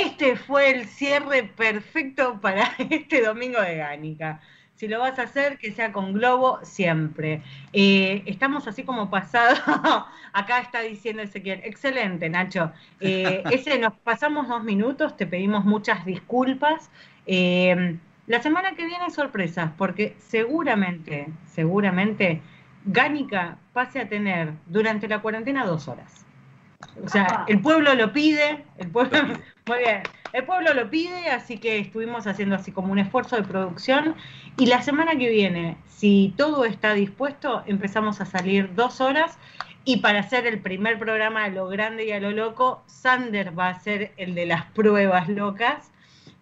Este 0.00 0.34
fue 0.34 0.70
el 0.70 0.86
cierre 0.86 1.44
perfecto 1.44 2.40
para 2.40 2.64
este 2.90 3.22
domingo 3.22 3.60
de 3.60 3.76
Gánica. 3.76 4.40
Si 4.74 4.88
lo 4.88 4.98
vas 4.98 5.20
a 5.20 5.22
hacer, 5.22 5.56
que 5.58 5.70
sea 5.70 5.92
con 5.92 6.14
globo 6.14 6.58
siempre. 6.64 7.42
Eh, 7.72 8.24
estamos 8.26 8.66
así 8.66 8.82
como 8.82 9.08
pasado. 9.08 9.54
Acá 10.32 10.58
está 10.58 10.80
diciendo 10.80 11.22
Ezequiel. 11.22 11.60
Excelente, 11.62 12.28
Nacho. 12.28 12.72
Eh, 12.98 13.44
ese 13.52 13.78
nos 13.78 13.92
pasamos 13.92 14.48
dos 14.48 14.64
minutos, 14.64 15.16
te 15.16 15.28
pedimos 15.28 15.64
muchas 15.64 16.04
disculpas. 16.04 16.90
Eh, 17.26 17.96
la 18.26 18.42
semana 18.42 18.74
que 18.74 18.86
viene 18.86 19.10
sorpresas, 19.10 19.70
porque 19.78 20.16
seguramente, 20.18 21.28
seguramente, 21.46 22.42
Gánica 22.84 23.58
pase 23.72 24.00
a 24.00 24.08
tener 24.08 24.54
durante 24.66 25.06
la 25.06 25.22
cuarentena 25.22 25.64
dos 25.64 25.86
horas. 25.86 26.24
O 27.04 27.08
sea, 27.08 27.44
el 27.48 27.60
pueblo 27.60 27.94
lo 27.94 28.12
pide, 28.12 28.64
el 28.78 28.88
pueblo, 28.90 29.18
muy 29.66 29.78
bien, 29.78 30.02
el 30.32 30.44
pueblo 30.44 30.74
lo 30.74 30.90
pide, 30.90 31.30
así 31.30 31.58
que 31.58 31.78
estuvimos 31.78 32.26
haciendo 32.26 32.54
así 32.56 32.72
como 32.72 32.92
un 32.92 32.98
esfuerzo 32.98 33.36
de 33.36 33.42
producción 33.42 34.14
y 34.56 34.66
la 34.66 34.82
semana 34.82 35.12
que 35.16 35.28
viene, 35.28 35.76
si 35.88 36.34
todo 36.36 36.64
está 36.64 36.92
dispuesto, 36.94 37.62
empezamos 37.66 38.20
a 38.20 38.26
salir 38.26 38.74
dos 38.74 39.00
horas 39.00 39.38
y 39.84 39.98
para 39.98 40.20
hacer 40.20 40.46
el 40.46 40.60
primer 40.60 40.98
programa 40.98 41.44
a 41.44 41.48
lo 41.48 41.68
grande 41.68 42.06
y 42.06 42.12
a 42.12 42.20
lo 42.20 42.30
loco, 42.30 42.82
Sander 42.86 43.56
va 43.58 43.68
a 43.68 43.80
ser 43.80 44.12
el 44.16 44.34
de 44.34 44.46
las 44.46 44.64
pruebas 44.66 45.28
locas. 45.28 45.90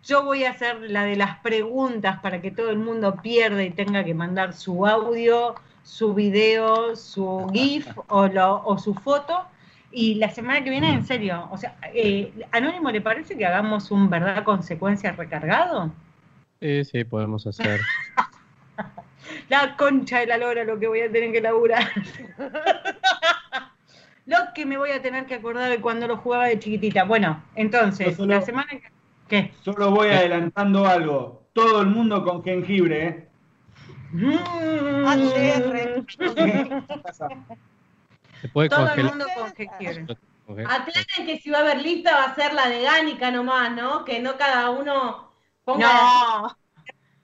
Yo 0.04 0.24
voy 0.24 0.44
a 0.44 0.50
hacer 0.50 0.78
la 0.90 1.04
de 1.04 1.16
las 1.16 1.38
preguntas 1.38 2.20
para 2.20 2.40
que 2.40 2.50
todo 2.50 2.70
el 2.70 2.78
mundo 2.78 3.16
pierda 3.22 3.62
y 3.62 3.70
tenga 3.70 4.04
que 4.04 4.14
mandar 4.14 4.52
su 4.52 4.86
audio, 4.86 5.54
su 5.82 6.14
video, 6.14 6.94
su 6.96 7.48
GIF 7.52 7.86
o, 8.08 8.26
lo- 8.28 8.62
o 8.64 8.78
su 8.78 8.94
foto. 8.94 9.44
Y 9.92 10.14
la 10.14 10.30
semana 10.30 10.64
que 10.64 10.70
viene, 10.70 10.92
en 10.92 11.04
serio, 11.04 11.48
o 11.50 11.58
sea, 11.58 11.76
eh, 11.94 12.32
Anónimo, 12.50 12.90
¿le 12.90 13.02
parece 13.02 13.36
que 13.36 13.44
hagamos 13.44 13.90
un 13.90 14.08
verdad 14.08 14.42
consecuencia 14.42 15.12
recargado? 15.12 15.92
Sí, 16.60 16.84
sí, 16.84 17.04
podemos 17.04 17.46
hacer. 17.46 17.78
La 19.48 19.76
concha 19.76 20.20
de 20.20 20.26
la 20.26 20.36
lora 20.38 20.64
lo 20.64 20.78
que 20.78 20.88
voy 20.88 21.00
a 21.00 21.12
tener 21.12 21.30
que 21.30 21.40
laburar. 21.40 21.84
lo 24.26 24.36
que 24.54 24.66
me 24.66 24.76
voy 24.78 24.90
a 24.90 25.02
tener 25.02 25.26
que 25.26 25.34
acordar 25.34 25.70
de 25.70 25.80
cuando 25.80 26.06
lo 26.08 26.16
jugaba 26.16 26.46
de 26.46 26.58
chiquitita. 26.58 27.04
Bueno, 27.04 27.42
entonces, 27.54 28.16
solo- 28.16 28.34
la 28.34 28.42
semana 28.42 28.68
que... 28.70 28.82
¿Qué? 29.28 29.52
Solo 29.62 29.90
voy 29.90 30.08
adelantando 30.08 30.86
algo. 30.86 31.42
Todo 31.52 31.82
el 31.82 31.88
mundo 31.88 32.24
con 32.24 32.42
jengibre, 32.42 33.06
¿eh? 33.06 33.28
Se 38.42 38.48
puede 38.48 38.68
Todo 38.68 38.92
el 38.92 39.04
mundo 39.04 39.24
con 39.34 39.54
jengibre. 39.54 40.06
Conge- 40.46 40.64
Aclaren 40.66 41.26
que 41.26 41.38
si 41.38 41.48
va 41.50 41.58
a 41.58 41.60
haber 41.62 41.80
lista 41.80 42.12
va 42.14 42.24
a 42.24 42.34
ser 42.34 42.52
la 42.52 42.68
de 42.68 42.82
Gánica 42.82 43.30
nomás, 43.30 43.70
¿no? 43.72 44.04
Que 44.04 44.20
no 44.20 44.36
cada 44.36 44.68
uno 44.70 45.30
ponga 45.64 45.86
No. 45.86 45.92
la- 46.48 46.56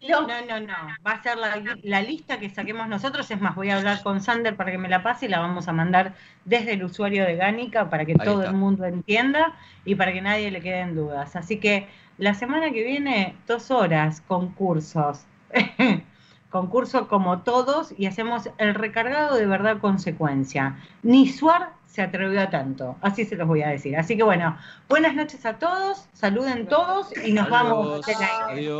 No, 0.01 0.47
no, 0.47 0.61
no. 0.61 0.75
Va 1.05 1.11
a 1.11 1.23
ser 1.25 1.37
la, 1.37 1.61
la 1.83 2.03
lista 2.03 2.39
que 2.39 2.49
saquemos 2.51 2.87
nosotros. 2.87 3.29
Es 3.33 3.41
más, 3.41 3.57
voy 3.57 3.71
a 3.71 3.79
hablar 3.79 4.01
con 4.05 4.21
Sander 4.21 4.55
para 4.55 4.71
que 4.71 4.79
me 4.79 4.89
la 4.89 5.03
pase 5.03 5.27
y 5.27 5.29
la 5.29 5.41
vamos 5.41 5.66
a 5.66 5.73
mandar 5.73 6.14
desde 6.45 6.75
el 6.75 6.85
usuario 6.85 7.25
de 7.25 7.35
Gánica 7.35 7.91
para 7.91 8.05
que 8.05 8.12
Ahí 8.12 8.25
todo 8.25 8.39
está. 8.43 8.51
el 8.53 8.57
mundo 8.57 8.85
entienda 8.85 9.57
y 9.85 9.97
para 9.97 10.12
que 10.12 10.21
nadie 10.23 10.53
le 10.53 10.61
queden 10.62 10.95
dudas. 10.95 11.35
Así 11.35 11.59
que 11.59 11.89
la 12.16 12.35
semana 12.35 12.71
que 12.71 12.85
viene, 12.85 13.35
dos 13.49 13.73
horas, 13.73 14.21
concursos. 14.21 15.27
Concurso 16.51 17.09
como 17.09 17.41
todos 17.41 17.93
y 17.99 18.07
hacemos 18.07 18.49
el 18.57 18.75
recargado 18.75 19.37
de 19.37 19.47
verdad 19.47 19.79
consecuencia. 19.81 20.77
Ni 21.03 21.29
Suar 21.29 21.73
se 21.87 22.01
atrevió 22.01 22.41
a 22.41 22.49
tanto, 22.49 22.97
así 23.03 23.25
se 23.25 23.37
los 23.37 23.47
voy 23.47 23.63
a 23.63 23.69
decir. 23.69 23.97
Así 23.97 24.17
que 24.17 24.23
bueno, 24.23 24.57
buenas 24.89 25.15
noches 25.15 25.45
a 25.45 25.59
todos, 25.59 26.09
saluden 26.13 26.67
todos 26.67 27.13
y 27.25 27.33
nos 27.33 27.51
vamos. 27.51 27.87
Adiós. 27.87 28.07
del 28.07 28.17
aire. 28.17 28.71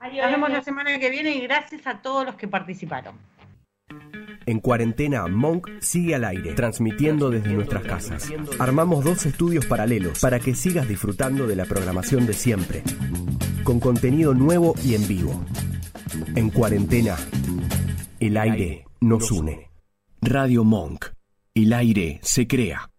Adiós. 0.00 0.22
Nos 0.22 0.30
vemos 0.30 0.50
la 0.50 0.62
semana 0.62 0.98
que 0.98 1.10
viene 1.10 1.30
y 1.34 1.40
gracias 1.40 1.86
a 1.86 2.02
todos 2.02 2.26
los 2.26 2.34
que 2.34 2.48
participaron. 2.48 3.14
En 4.46 4.60
cuarentena, 4.60 5.26
Monk 5.26 5.68
sigue 5.80 6.14
al 6.14 6.24
aire, 6.24 6.54
transmitiendo 6.54 7.30
desde 7.30 7.52
nuestras 7.52 7.84
casas. 7.84 8.32
Armamos 8.58 9.04
dos 9.04 9.24
estudios 9.26 9.66
paralelos 9.66 10.18
para 10.20 10.40
que 10.40 10.54
sigas 10.54 10.88
disfrutando 10.88 11.46
de 11.46 11.56
la 11.56 11.66
programación 11.66 12.26
de 12.26 12.32
siempre, 12.32 12.82
con 13.64 13.80
contenido 13.80 14.34
nuevo 14.34 14.74
y 14.82 14.94
en 14.94 15.06
vivo. 15.06 15.44
En 16.34 16.50
cuarentena, 16.50 17.16
el 18.18 18.36
aire 18.36 18.84
nos 19.00 19.30
une. 19.30 19.70
Radio 20.20 20.64
Monk. 20.64 21.06
El 21.54 21.72
aire 21.72 22.20
se 22.22 22.46
crea. 22.46 22.89